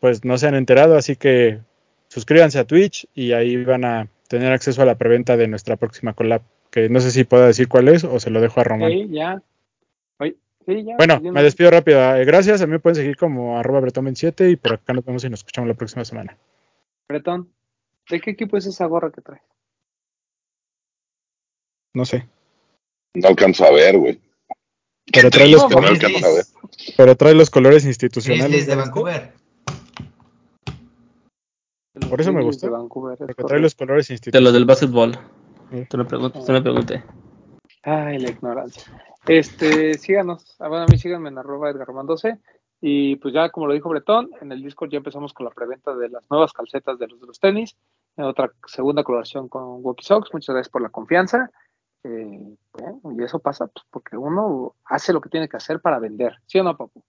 pues 0.01 0.24
no 0.24 0.39
se 0.39 0.49
han 0.49 0.55
enterado. 0.55 0.97
Así 0.97 1.14
que 1.14 1.61
suscríbanse 2.09 2.59
a 2.59 2.64
Twitch 2.64 3.07
y 3.14 3.32
ahí 3.32 3.62
van 3.62 3.85
a 3.85 4.09
tener 4.28 4.53
acceso 4.53 4.82
a 4.82 4.87
la 4.87 4.97
preventa 4.97 5.37
de 5.37 5.47
nuestra 5.47 5.76
próxima 5.76 6.14
collab, 6.14 6.43
que 6.70 6.89
no 6.89 7.01
sé 7.01 7.11
si 7.11 7.24
puedo 7.24 7.47
decir 7.47 7.68
cuál 7.68 7.89
es 7.89 8.03
o 8.05 8.18
se 8.18 8.30
lo 8.30 8.41
dejo 8.41 8.61
a 8.61 8.64
Román. 8.64 8.91
Sí, 8.91 9.09
ya. 9.11 9.41
Sí, 10.67 10.83
ya, 10.85 10.97
bueno, 10.97 11.21
me 11.21 11.43
despido 11.43 11.71
rápido. 11.71 11.99
Eh, 12.17 12.25
gracias, 12.25 12.62
a 12.62 12.67
mí 12.67 12.73
me 12.73 12.79
pueden 12.79 12.97
seguir 12.97 13.17
como 13.17 13.59
arroba 13.59 13.81
bretón27 13.81 14.51
y 14.51 14.57
por 14.57 14.75
acá 14.75 14.93
nos 14.95 15.05
vemos 15.05 15.23
y 15.25 15.29
nos 15.29 15.41
escuchamos 15.41 15.69
la 15.69 15.75
próxima 15.75 16.05
semana. 16.05 16.37
Bretón, 17.09 17.51
¿de 18.09 18.21
qué 18.21 18.31
equipo 18.31 18.57
es 18.57 18.65
esa 18.67 18.87
gorra 18.87 19.11
que 19.11 19.21
traes? 19.21 19.43
No 21.95 22.05
sé. 22.05 22.27
No 23.15 23.29
alcanzo 23.29 23.65
a 23.67 23.73
ver, 23.73 23.99
güey. 23.99 24.21
Pero 25.12 25.31
trae, 25.31 25.49
los 25.49 25.62
No 25.65 25.69
colores, 25.69 26.03
alcanzo 26.03 26.27
a 26.27 26.33
ver. 26.35 26.45
pero 26.97 27.15
trae 27.15 27.35
los 27.35 27.51
colores 27.51 27.85
institucionales. 27.85 28.67
De. 28.67 28.75
Vancouver. 28.75 29.33
Por 32.09 32.21
eso 32.21 32.33
me 32.33 32.43
de 32.43 32.49
es 32.51 32.59
Porque 32.59 33.45
trae 33.47 33.61
los 33.61 33.75
colores 33.75 34.09
De 34.09 34.15
institucionales. 34.15 34.45
los 34.45 34.53
del 34.55 34.65
básquetbol. 34.65 35.19
Te 35.89 35.97
lo 35.97 36.07
pregunté. 36.07 36.41
Te 36.45 36.53
lo 36.53 36.62
pregunté. 36.62 37.05
Ay, 37.83 38.19
la 38.19 38.31
ignorancia. 38.31 38.83
Este, 39.27 39.95
síganos, 39.95 40.57
ah, 40.59 40.68
bueno, 40.68 40.85
a 40.85 40.87
mí 40.87 40.99
síganme 40.99 41.31
en 41.31 41.39
arroba 41.39 41.70
Edgar 41.70 41.87
Román 41.87 42.07
12 42.07 42.39
y 42.81 43.16
pues 43.16 43.33
ya 43.33 43.49
como 43.49 43.66
lo 43.66 43.72
dijo 43.72 43.89
Bretón, 43.89 44.31
en 44.43 44.53
el 44.53 44.62
Discord 44.62 44.91
ya 44.91 44.99
empezamos 44.99 45.33
con 45.33 45.45
la 45.45 45.51
preventa 45.51 45.95
de 45.95 46.11
las 46.11 46.29
nuevas 46.31 46.53
calcetas 46.53 46.99
de 46.99 47.09
los 47.09 47.20
de 47.20 47.27
los 47.27 47.41
tenis, 47.41 47.77
en 48.16 48.25
otra 48.25 48.53
segunda 48.66 49.03
colaboración 49.03 49.49
con 49.49 49.83
Walkie 49.83 50.05
Sox, 50.05 50.29
muchas 50.33 50.55
gracias 50.55 50.70
por 50.70 50.83
la 50.83 50.91
confianza. 50.91 51.51
Eh, 52.05 52.57
bueno, 52.72 53.01
y 53.18 53.25
eso 53.25 53.39
pasa 53.39 53.66
pues, 53.66 53.87
porque 53.91 54.18
uno 54.18 54.75
hace 54.85 55.14
lo 55.14 55.22
que 55.22 55.31
tiene 55.31 55.49
que 55.49 55.57
hacer 55.57 55.81
para 55.81 55.99
vender, 55.99 56.35
¿sí 56.47 56.59
o 56.59 56.62
no, 56.62 56.77
papu? 56.77 57.03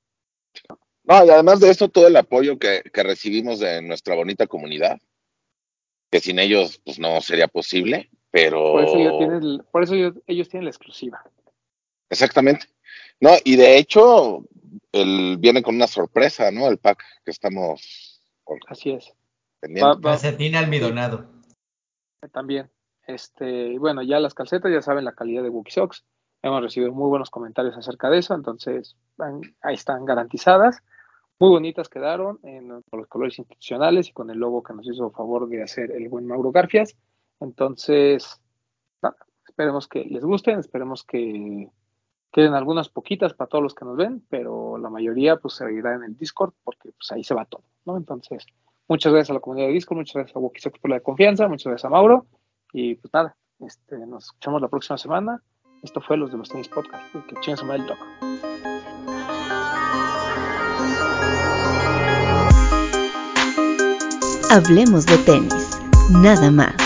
No, 1.04 1.26
y 1.26 1.30
además 1.30 1.60
de 1.60 1.70
esto, 1.70 1.90
todo 1.90 2.08
el 2.08 2.16
apoyo 2.16 2.58
que, 2.58 2.82
que 2.94 3.04
recibimos 3.04 3.60
de 3.60 3.82
nuestra 3.82 4.16
bonita 4.16 4.48
comunidad, 4.48 5.00
que 6.10 6.22
sin 6.22 6.40
ellos 6.40 6.82
pues 6.86 6.98
no 6.98 7.20
sería 7.20 7.50
posible, 7.50 8.10
pero... 8.32 8.72
Por 8.72 8.84
eso, 8.86 9.66
por 9.70 9.84
eso 9.84 9.96
ellos 10.28 10.50
tienen 10.50 10.64
la 10.64 10.72
exclusiva. 10.72 11.22
Exactamente. 12.10 12.68
No, 13.20 13.32
y 13.44 13.56
de 13.56 13.78
hecho, 13.78 14.44
el, 14.92 15.38
viene 15.40 15.62
con 15.64 15.76
una 15.76 15.88
sorpresa, 15.88 16.52
¿no? 16.52 16.68
El 16.68 16.78
pack 16.78 17.04
que 17.24 17.32
estamos 17.32 18.22
con- 18.44 18.60
Así 18.68 18.92
es. 18.92 19.14
Calcetín 20.02 20.56
almidonado. 20.56 21.30
también. 22.32 22.70
Este, 23.08 23.68
y 23.74 23.78
bueno, 23.78 24.02
ya 24.02 24.20
las 24.20 24.34
calcetas, 24.34 24.72
ya 24.72 24.82
saben 24.82 25.06
la 25.06 25.14
calidad 25.14 25.44
de 25.44 25.50
Wookie 25.50 25.72
Sox. 25.72 26.04
Hemos 26.42 26.62
recibido 26.62 26.92
muy 26.92 27.08
buenos 27.08 27.30
comentarios 27.30 27.78
acerca 27.78 28.10
de 28.10 28.20
eso, 28.20 28.34
entonces 28.34 28.96
van- 29.18 29.42
ahí 29.62 29.76
están 29.76 30.06
garantizadas. 30.06 30.80
Muy 31.40 31.50
bonitas 31.50 31.90
quedaron 31.90 32.40
en, 32.44 32.68
con 32.90 33.00
los 33.00 33.08
colores 33.08 33.38
institucionales 33.38 34.08
y 34.10 34.14
con 34.14 34.30
el 34.30 34.38
logo 34.40 34.64
que 34.64 34.74
nos 34.74 34.88
hizo 34.88 35.12
favor 35.12 35.48
de 35.50 35.62
hacer 35.64 35.92
el 35.92 36.08
buen 36.10 36.26
Mauro 36.26 36.52
Garfias. 36.52 36.96
Entonces, 37.40 38.42
nada, 39.02 39.16
esperemos 39.48 39.88
que 39.88 40.06
les 40.06 40.24
gusten, 40.24 40.60
esperemos 40.60 41.04
que 41.04 41.70
queden 42.36 42.54
algunas 42.54 42.90
poquitas 42.90 43.34
para 43.34 43.48
todos 43.48 43.64
los 43.64 43.74
que 43.74 43.86
nos 43.86 43.96
ven, 43.96 44.22
pero 44.30 44.78
la 44.78 44.90
mayoría 44.90 45.38
pues 45.38 45.54
se 45.54 45.74
irá 45.74 45.96
en 45.96 46.04
el 46.04 46.18
Discord 46.18 46.52
porque 46.66 46.92
pues 46.92 47.10
ahí 47.14 47.24
se 47.24 47.34
va 47.34 47.46
todo, 47.46 47.64
¿no? 47.86 47.96
Entonces, 47.96 48.46
muchas 48.90 49.14
gracias 49.14 49.30
a 49.30 49.36
la 49.36 49.40
comunidad 49.40 49.68
de 49.68 49.74
Discord, 49.74 50.00
muchas 50.00 50.16
gracias 50.16 50.36
a 50.36 50.40
Wookie 50.40 50.60
Sox 50.60 50.78
por 50.78 50.92
la 50.92 51.00
confianza, 51.00 51.48
muchas 51.48 51.68
gracias 51.68 51.86
a 51.86 51.90
Mauro 51.90 52.26
y 52.74 52.96
pues 52.96 53.14
nada, 53.14 53.38
este, 53.62 54.06
nos 54.06 54.26
escuchamos 54.26 54.62
la 54.62 54.68
próxima 54.68 54.98
semana. 54.98 55.42
Esto 55.82 56.02
fue 56.02 56.18
Los 56.18 56.32
de 56.32 56.38
los 56.38 56.50
Tenis 56.50 56.68
Podcast. 56.68 57.06
Que 57.14 57.64
madre 57.64 57.84
el 57.84 57.88
toque. 57.88 58.02
Hablemos 64.52 65.06
de 65.06 65.18
tenis, 65.20 65.80
nada 66.10 66.52
más. 66.52 66.85